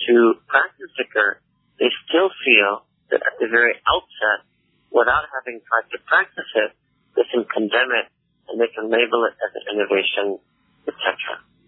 to 0.09 0.33
practice 0.49 0.89
zikr, 0.97 1.37
they 1.77 1.93
still 2.09 2.33
feel 2.41 2.89
that 3.13 3.21
at 3.21 3.37
the 3.37 3.45
very 3.45 3.77
outset, 3.85 4.49
without 4.89 5.29
having 5.29 5.61
tried 5.61 5.85
to 5.93 6.01
practice 6.09 6.49
it, 6.57 6.73
they 7.13 7.25
can 7.29 7.45
condemn 7.45 7.93
it 7.93 8.09
and 8.49 8.57
they 8.57 8.73
can 8.73 8.89
label 8.89 9.29
it 9.29 9.37
as 9.37 9.53
an 9.53 9.77
innovation, 9.77 10.41
etc. 10.89 11.05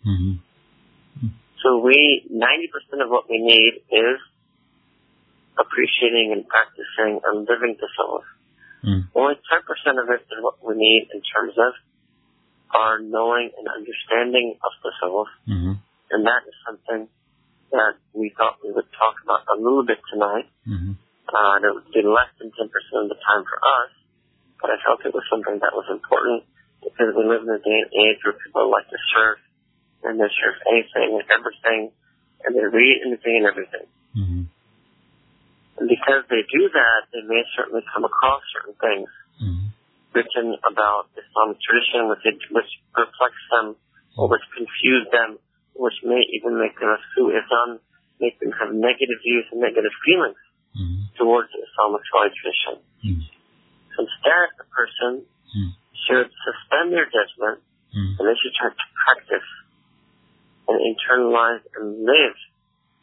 Mm-hmm. 0.02 0.34
So 1.62 1.78
we, 1.78 2.26
90% 2.34 3.06
of 3.06 3.10
what 3.10 3.30
we 3.30 3.42
need 3.42 3.86
is 3.90 4.18
appreciating 5.60 6.36
and 6.36 6.44
practicing 6.48 7.20
and 7.24 7.48
living 7.48 7.76
the 7.80 7.90
soul. 7.96 8.22
Mm. 8.84 9.10
Only 9.16 9.36
10% 9.40 10.04
of 10.04 10.08
it 10.14 10.22
is 10.30 10.40
what 10.44 10.62
we 10.62 10.76
need 10.78 11.10
in 11.14 11.22
terms 11.26 11.58
of 11.58 11.74
our 12.76 13.00
knowing 13.00 13.50
and 13.58 13.66
understanding 13.72 14.60
of 14.62 14.74
the 14.84 14.92
soul. 15.02 15.26
Mm-hmm. 15.48 15.76
And 16.12 16.22
that 16.26 16.42
is 16.46 16.56
something 16.68 17.08
that 17.72 17.98
we 18.14 18.32
thought 18.36 18.62
we 18.62 18.72
would 18.72 18.90
talk 18.94 19.16
about 19.24 19.48
a 19.50 19.58
little 19.58 19.86
bit 19.86 20.00
tonight. 20.12 20.48
Mm-hmm. 20.68 21.00
Uh, 21.26 21.52
and 21.58 21.62
it 21.66 21.74
would 21.74 21.90
be 21.90 22.06
less 22.06 22.30
than 22.38 22.54
10% 22.54 22.70
of 22.70 23.10
the 23.10 23.18
time 23.26 23.44
for 23.50 23.58
us, 23.58 23.92
but 24.62 24.70
I 24.70 24.78
felt 24.86 25.02
it 25.02 25.14
was 25.14 25.26
something 25.26 25.58
that 25.58 25.74
was 25.74 25.90
important 25.90 26.46
because 26.86 27.18
we 27.18 27.26
live 27.26 27.42
in 27.42 27.50
a 27.50 27.58
day 27.58 27.82
and 27.82 27.90
age 27.90 28.22
where 28.22 28.38
people 28.38 28.70
like 28.70 28.86
to 28.94 29.00
surf 29.10 29.42
and 30.06 30.22
they 30.22 30.30
surf 30.30 30.56
anything 30.70 31.18
and 31.18 31.26
everything 31.34 31.90
and 32.46 32.54
they 32.54 32.62
read 32.70 33.02
anything 33.10 33.42
and 33.42 33.48
everything. 33.50 33.86
Mm-hmm. 34.14 34.44
And 35.78 35.92
because 35.92 36.24
they 36.32 36.44
do 36.48 36.72
that, 36.72 37.00
they 37.12 37.24
may 37.28 37.44
certainly 37.56 37.84
come 37.92 38.08
across 38.08 38.42
certain 38.56 38.76
things 38.80 39.10
mm-hmm. 39.42 39.68
written 40.16 40.56
about 40.64 41.12
Islamic 41.20 41.60
tradition 41.60 42.08
which, 42.08 42.24
it, 42.24 42.40
which 42.52 42.72
perplex 42.96 43.34
them 43.52 43.76
or 44.16 44.32
which 44.32 44.44
confuse 44.56 45.04
them, 45.12 45.36
which 45.76 46.00
may 46.04 46.24
even 46.32 46.56
make 46.56 46.80
them 46.80 46.96
assume 46.96 47.36
Islam, 47.36 47.84
make 48.24 48.40
them 48.40 48.56
have 48.56 48.72
negative 48.72 49.20
views 49.20 49.44
and 49.52 49.60
negative 49.60 49.92
feelings 50.08 50.40
mm. 50.72 51.12
towards 51.20 51.52
Islamic 51.52 52.04
tradition. 52.08 52.80
Mm. 53.04 53.28
So 53.92 54.08
instead, 54.08 54.48
the 54.56 54.68
person 54.72 55.12
mm. 55.28 55.72
should 56.08 56.32
suspend 56.32 56.96
their 56.96 57.12
judgment 57.12 57.60
mm. 57.92 58.16
and 58.16 58.24
they 58.24 58.38
should 58.40 58.56
try 58.56 58.72
to 58.72 58.88
practice 59.04 59.50
and 60.68 60.80
internalize 60.80 61.64
and 61.78 62.08
live 62.08 62.38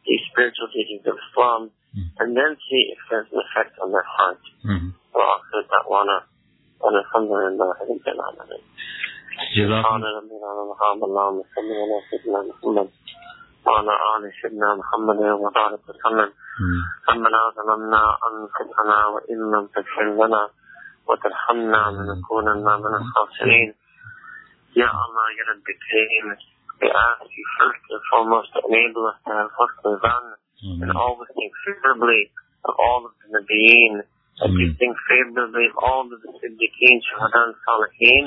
these 0.07 0.23
spiritual 0.33 0.69
teachings 0.73 1.07
of 1.07 1.15
Islam. 1.31 1.71
And 2.21 2.31
then 2.37 2.51
see 2.67 2.83
if 2.95 3.01
there's 3.11 3.29
an 3.33 3.41
effect 3.45 3.75
on 3.83 3.93
their 3.93 4.07
heart. 4.17 4.41
Mhm. 4.65 4.89
وآخر 5.15 5.59
دعوانا 5.73 6.17
أن 6.85 6.95
الحمد 7.05 7.31
لله 7.31 7.69
رب 7.91 8.07
العالمين. 8.15 8.63
جزاكم 9.57 9.83
سبحان 9.83 10.05
ربنا 10.05 10.49
وبحمد 10.59 11.03
اللهم 11.09 11.39
صل 11.55 11.69
على 11.83 11.97
سيدنا 12.11 12.41
محمد 12.49 12.89
وعلى 13.67 13.93
آل 14.17 14.23
سيدنا 14.43 14.69
محمد 14.75 15.19
وبارك 15.43 15.81
وسلم 15.89 16.31
Mm. 16.53 16.81
ربنا 17.09 17.41
ظلمنا 17.57 18.03
أنفسنا 18.29 18.97
وإن 19.07 19.39
لم 19.53 19.65
تغفر 19.75 20.05
لنا 20.21 20.43
وترحمنا 21.09 21.83
لنكونن 21.97 22.65
من 22.85 22.93
الخاسرين 23.01 23.75
يا 24.77 24.89
الله 25.05 25.27
يا 25.39 25.45
رب 25.51 25.67
الكريم 25.75 26.27
we 26.83 26.89
ask 26.91 27.25
you 27.39 27.47
first 27.59 27.85
and 27.95 28.03
foremost 28.11 28.49
to 28.53 28.61
enable 28.69 29.07
us 29.09 29.17
to 29.25 29.31
have 29.33 29.51
husnul 29.59 29.97
zan 30.63 30.79
and 30.81 30.91
Amen. 30.91 30.97
always 30.97 31.29
think 31.35 31.53
favorably 31.67 32.31
of 32.65 32.75
all 32.79 33.05
of 33.07 33.13
the 33.21 33.27
Nabiyeen 33.35 34.07
and 34.43 34.51
to 34.55 34.65
think 34.79 34.95
favorably 35.11 35.67
of 35.69 35.77
all 35.83 36.07
of 36.07 36.15
the 36.15 36.31
Siddiqeen, 36.41 36.99
Shuhada 37.05 37.53
and 37.53 37.57
Salihin 37.67 38.25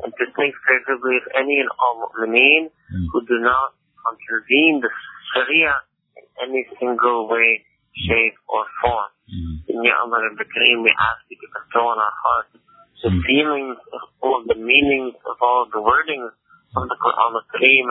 and 0.00 0.10
to 0.16 0.24
think 0.38 0.54
favorably 0.64 1.18
of 1.20 1.26
any 1.36 1.58
and 1.60 1.68
all 1.78 2.08
mu'mineen 2.08 2.70
Mm. 2.92 3.08
who 3.10 3.24
do 3.24 3.40
not 3.40 3.72
contravene 4.04 4.84
the 4.84 4.90
Sharia 5.32 5.80
in 6.16 6.24
any 6.44 6.60
single 6.78 7.24
way, 7.26 7.64
shape, 7.96 8.36
or 8.52 8.68
form. 8.84 9.08
Mm-hmm. 9.32 9.72
In 9.72 9.76
Ya 9.80 9.96
Allah 10.04 10.20
Rabbi 10.28 10.44
Kareem, 10.44 10.84
we 10.84 10.92
ask 10.92 11.24
you 11.32 11.40
to 11.40 11.48
bestow 11.56 11.88
on 11.88 11.96
our 11.96 12.12
hearts 12.20 12.52
the 13.00 13.10
feelings 13.24 13.78
of 13.96 14.02
all 14.20 14.44
the 14.44 14.60
meanings 14.60 15.16
of 15.24 15.36
all 15.40 15.64
the 15.72 15.80
wordings 15.80 16.36
of 16.76 16.82
the 16.84 16.96
Quran 17.00 17.32
Kareem. 17.48 17.88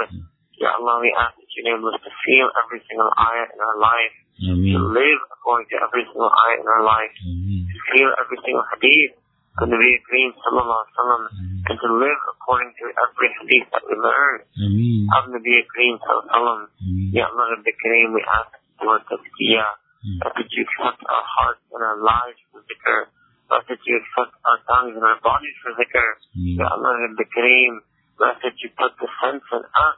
Ya 0.61 0.77
Allah, 0.77 1.01
we 1.01 1.09
ask 1.17 1.33
that 1.41 1.49
you 1.57 1.59
enable 1.65 1.89
us 1.89 1.97
to 2.05 2.11
feel 2.21 2.47
every 2.61 2.81
single 2.85 3.09
ayah 3.17 3.49
in 3.49 3.57
our 3.57 3.77
life, 3.81 4.13
to 4.45 4.77
live 4.93 5.21
according 5.33 5.65
to 5.73 5.77
every 5.81 6.05
single 6.05 6.29
ayah 6.29 6.57
in 6.61 6.67
our 6.69 6.83
life, 6.85 7.13
Amen. 7.25 7.65
to 7.65 7.77
feel 7.97 8.09
every 8.21 8.37
single 8.45 8.65
hadith 8.77 9.13
of 9.57 9.67
the 9.67 9.75
Nabi 9.75 9.97
Kareem 10.05 10.31
Sallallahu 10.37 10.79
Alaihi 10.85 10.93
Wasallam, 10.95 11.23
and 11.65 11.77
to 11.81 11.89
live 11.97 12.21
according 12.37 12.71
to 12.77 12.85
every 12.93 13.29
hadith 13.41 13.67
that 13.73 13.83
we 13.89 13.95
learn 13.97 14.37
Amen. 14.61 15.01
of 15.17 15.23
Nabi 15.33 15.55
Kareem 15.65 15.95
Sallallahu 15.97 16.29
Alaihi 16.29 16.69
Wasallam. 16.69 17.11
Ya 17.17 17.23
Allah 17.25 17.45
Rabbi 17.57 17.73
Kareem, 17.81 18.09
we 18.13 18.21
ask 18.21 18.51
for 18.77 18.95
tazkiyah, 19.09 19.81
Mm. 20.01 20.17
that 20.17 20.49
you 20.49 20.65
accept 20.65 20.97
our 21.05 21.25
hearts 21.29 21.61
and 21.69 21.77
our 21.77 22.01
lives 22.01 22.41
for 22.49 22.57
zikr, 22.65 23.05
that 23.53 23.69
you 23.85 23.93
accept 24.01 24.33
our 24.49 24.57
tongues 24.65 24.97
and 24.97 25.05
our 25.05 25.21
bodies 25.21 25.53
for 25.61 25.77
zikr. 25.77 26.09
Ya. 26.33 26.65
Allah 26.73 27.05
Rabbi 27.05 27.21
Kareem, 27.29 27.85
that 28.17 28.41
you 28.65 28.73
put 28.73 28.97
the 28.97 29.05
sense 29.21 29.45
in 29.53 29.61
us 29.61 29.97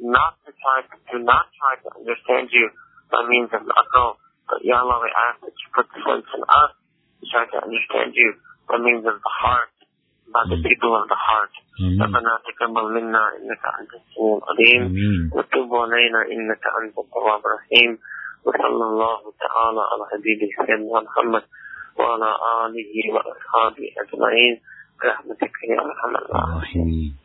not 0.00 0.32
to 0.44 0.50
try 0.62 0.78
to, 0.88 0.94
do 1.12 1.16
not 1.22 1.46
try 1.60 1.72
to 1.82 1.88
understand 1.98 2.48
you 2.50 2.66
by 3.10 3.22
means 3.28 3.50
of 3.54 3.62
the 3.68 3.74
akal, 3.82 4.16
but 4.48 4.58
Ya 4.64 4.80
Allah, 4.82 4.98
we 5.04 5.10
ask 5.26 5.38
that 5.46 5.54
you 5.54 5.68
put 5.76 5.86
the 5.94 6.00
sense 6.06 6.26
in 6.36 6.42
us 6.42 6.72
to 7.20 7.24
try 7.32 7.44
to 7.52 7.56
understand 7.62 8.10
you 8.16 8.28
by 8.68 8.78
means 8.82 9.04
of 9.06 9.16
the 9.20 9.32
heart, 9.42 9.70
by 10.32 10.42
the 10.50 10.56
Mm. 10.58 10.64
people 10.68 10.92
of 10.96 11.06
the 11.12 11.18
heart. 11.28 11.52
Amen. 11.80 11.98
ربنا 12.02 12.32
تقبل 12.46 12.84
منا 12.92 13.22
انك 13.36 13.62
انت 13.80 13.92
السميع 14.00 14.38
العليم 14.42 14.82
Amen. 14.92 15.36
وتب 15.36 15.70
علينا 15.74 16.20
انك 16.32 16.64
انت 16.82 16.96
التواب 16.98 17.40
الرحيم 17.46 17.90
وصلى 18.44 18.84
الله 18.90 19.20
تعالى 19.44 19.82
على 19.92 20.04
حبيبه 20.12 20.48
سيدنا 20.66 21.00
محمد 21.00 21.44
وعلى 21.98 22.30
اله 22.66 22.92
واصحابه 23.14 23.86
اجمعين 24.02 24.54
برحمتك 25.02 25.52
يا 25.70 25.80
ارحم 25.80 26.12
الراحمين 26.16 26.52
الراحمين 26.52 27.16